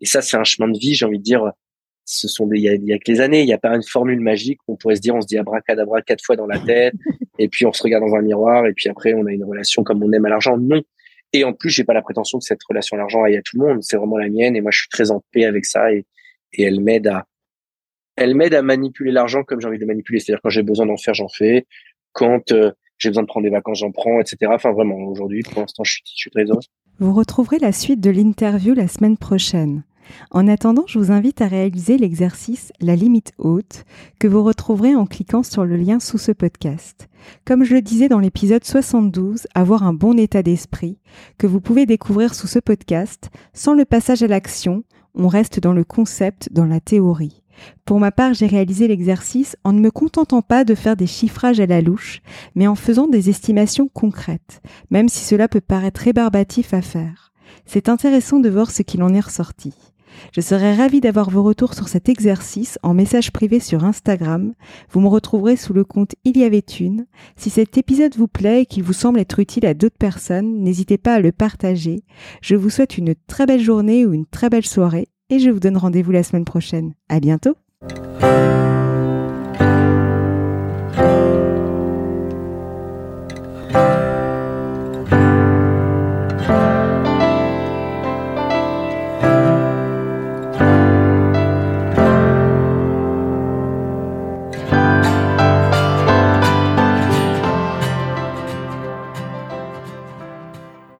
Et 0.00 0.06
ça, 0.06 0.22
c'est 0.22 0.36
un 0.36 0.44
chemin 0.44 0.70
de 0.70 0.78
vie, 0.78 0.94
j'ai 0.94 1.06
envie 1.06 1.18
de 1.18 1.24
dire. 1.24 1.52
Ce 2.04 2.26
sont 2.26 2.46
des, 2.46 2.58
il 2.58 2.62
y 2.62 2.68
a, 2.68 2.74
il 2.74 2.84
y 2.84 2.92
a 2.92 2.98
que 2.98 3.10
les 3.10 3.20
années. 3.20 3.40
Il 3.40 3.46
n'y 3.46 3.52
a 3.52 3.58
pas 3.58 3.74
une 3.74 3.82
formule 3.82 4.20
magique. 4.20 4.58
On 4.66 4.76
pourrait 4.76 4.96
se 4.96 5.00
dire, 5.00 5.14
on 5.14 5.20
se 5.20 5.26
dit 5.26 5.38
abracadabra 5.38 6.02
quatre 6.02 6.24
fois 6.24 6.36
dans 6.36 6.46
la 6.46 6.58
tête, 6.58 6.94
et 7.38 7.48
puis 7.48 7.66
on 7.66 7.72
se 7.72 7.82
regarde 7.82 8.04
dans 8.04 8.14
un 8.14 8.22
miroir, 8.22 8.66
et 8.66 8.72
puis 8.72 8.88
après 8.88 9.14
on 9.14 9.26
a 9.26 9.32
une 9.32 9.44
relation 9.44 9.84
comme 9.84 10.02
on 10.02 10.10
aime 10.12 10.24
à 10.24 10.30
l'argent. 10.30 10.56
Non. 10.58 10.82
Et 11.32 11.44
en 11.44 11.52
plus, 11.52 11.70
j'ai 11.70 11.84
pas 11.84 11.94
la 11.94 12.02
prétention 12.02 12.38
que 12.38 12.44
cette 12.44 12.62
relation 12.68 12.96
à 12.96 12.98
l'argent 12.98 13.22
aille 13.22 13.36
à 13.36 13.42
tout 13.42 13.56
le 13.58 13.66
monde. 13.66 13.82
C'est 13.82 13.96
vraiment 13.96 14.18
la 14.18 14.28
mienne, 14.28 14.56
et 14.56 14.60
moi, 14.60 14.72
je 14.72 14.80
suis 14.80 14.88
très 14.88 15.12
en 15.12 15.22
paix 15.30 15.44
avec 15.44 15.64
ça, 15.64 15.92
et, 15.92 16.04
et 16.52 16.64
elle 16.64 16.80
m'aide 16.80 17.06
à, 17.06 17.26
elle 18.16 18.34
m'aide 18.34 18.54
à 18.54 18.62
manipuler 18.62 19.12
l'argent 19.12 19.44
comme 19.44 19.60
j'ai 19.60 19.68
envie 19.68 19.78
de 19.78 19.82
le 19.82 19.86
manipuler. 19.86 20.18
C'est-à-dire 20.20 20.42
quand 20.42 20.50
j'ai 20.50 20.62
besoin 20.62 20.86
d'en 20.86 20.96
faire, 20.96 21.14
j'en 21.14 21.28
fais. 21.28 21.66
Quand 22.12 22.50
euh, 22.52 22.72
j'ai 22.98 23.08
besoin 23.08 23.22
de 23.22 23.28
prendre 23.28 23.44
des 23.44 23.50
vacances, 23.50 23.78
j'en 23.78 23.92
prends, 23.92 24.20
etc. 24.20 24.52
Enfin, 24.54 24.72
vraiment, 24.72 24.96
aujourd'hui, 24.96 25.42
pour 25.42 25.60
l'instant, 25.60 25.84
je 25.84 25.92
suis, 25.92 26.02
je 26.04 26.20
suis 26.20 26.30
très 26.30 26.44
heureux. 26.44 26.60
Vous 26.98 27.14
retrouverez 27.14 27.58
la 27.58 27.72
suite 27.72 28.00
de 28.00 28.10
l'interview 28.10 28.74
la 28.74 28.88
semaine 28.88 29.16
prochaine. 29.16 29.84
En 30.30 30.48
attendant, 30.48 30.84
je 30.86 30.98
vous 30.98 31.12
invite 31.12 31.40
à 31.40 31.48
réaliser 31.48 31.98
l'exercice 31.98 32.72
La 32.80 32.96
limite 32.96 33.32
haute 33.38 33.84
que 34.18 34.28
vous 34.28 34.42
retrouverez 34.42 34.94
en 34.94 35.06
cliquant 35.06 35.42
sur 35.42 35.64
le 35.64 35.76
lien 35.76 36.00
sous 36.00 36.18
ce 36.18 36.32
podcast. 36.32 37.08
Comme 37.44 37.64
je 37.64 37.74
le 37.74 37.82
disais 37.82 38.08
dans 38.08 38.18
l'épisode 38.18 38.64
72, 38.64 39.46
avoir 39.54 39.82
un 39.82 39.92
bon 39.92 40.18
état 40.18 40.42
d'esprit 40.42 40.98
que 41.38 41.46
vous 41.46 41.60
pouvez 41.60 41.86
découvrir 41.86 42.34
sous 42.34 42.46
ce 42.46 42.58
podcast, 42.58 43.30
sans 43.52 43.74
le 43.74 43.84
passage 43.84 44.22
à 44.22 44.26
l'action, 44.26 44.84
on 45.14 45.28
reste 45.28 45.60
dans 45.60 45.72
le 45.72 45.84
concept, 45.84 46.52
dans 46.52 46.66
la 46.66 46.80
théorie. 46.80 47.42
Pour 47.84 48.00
ma 48.00 48.10
part, 48.10 48.34
j'ai 48.34 48.46
réalisé 48.46 48.88
l'exercice 48.88 49.56
en 49.64 49.72
ne 49.72 49.80
me 49.80 49.90
contentant 49.90 50.42
pas 50.42 50.64
de 50.64 50.74
faire 50.74 50.96
des 50.96 51.06
chiffrages 51.06 51.60
à 51.60 51.66
la 51.66 51.80
louche, 51.80 52.22
mais 52.54 52.66
en 52.66 52.74
faisant 52.74 53.06
des 53.06 53.28
estimations 53.28 53.88
concrètes, 53.88 54.62
même 54.90 55.08
si 55.08 55.24
cela 55.24 55.48
peut 55.48 55.60
paraître 55.60 56.02
rébarbatif 56.02 56.72
à 56.72 56.82
faire. 56.82 57.32
C'est 57.66 57.88
intéressant 57.88 58.40
de 58.40 58.48
voir 58.48 58.70
ce 58.70 58.82
qu'il 58.82 59.02
en 59.02 59.12
est 59.14 59.20
ressorti. 59.20 59.74
Je 60.32 60.40
serais 60.40 60.74
ravie 60.74 61.00
d'avoir 61.00 61.30
vos 61.30 61.42
retours 61.42 61.74
sur 61.74 61.88
cet 61.88 62.08
exercice 62.08 62.78
en 62.82 62.94
message 62.94 63.30
privé 63.30 63.60
sur 63.60 63.84
Instagram. 63.84 64.54
Vous 64.90 65.00
me 65.00 65.08
retrouverez 65.08 65.56
sous 65.56 65.72
le 65.72 65.84
compte 65.84 66.14
Il 66.24 66.36
y 66.36 66.44
avait 66.44 66.58
une. 66.58 67.06
Si 67.36 67.50
cet 67.50 67.78
épisode 67.78 68.16
vous 68.16 68.28
plaît 68.28 68.62
et 68.62 68.66
qu'il 68.66 68.82
vous 68.82 68.92
semble 68.92 69.20
être 69.20 69.38
utile 69.38 69.66
à 69.66 69.74
d'autres 69.74 69.98
personnes, 69.98 70.62
n'hésitez 70.62 70.98
pas 70.98 71.14
à 71.14 71.20
le 71.20 71.32
partager. 71.32 72.04
Je 72.42 72.56
vous 72.56 72.70
souhaite 72.70 72.98
une 72.98 73.14
très 73.26 73.46
belle 73.46 73.62
journée 73.62 74.06
ou 74.06 74.12
une 74.12 74.26
très 74.26 74.50
belle 74.50 74.66
soirée 74.66 75.08
et 75.30 75.38
je 75.38 75.50
vous 75.50 75.60
donne 75.60 75.76
rendez-vous 75.76 76.12
la 76.12 76.22
semaine 76.22 76.44
prochaine. 76.44 76.94
À 77.08 77.20
bientôt! 77.20 77.56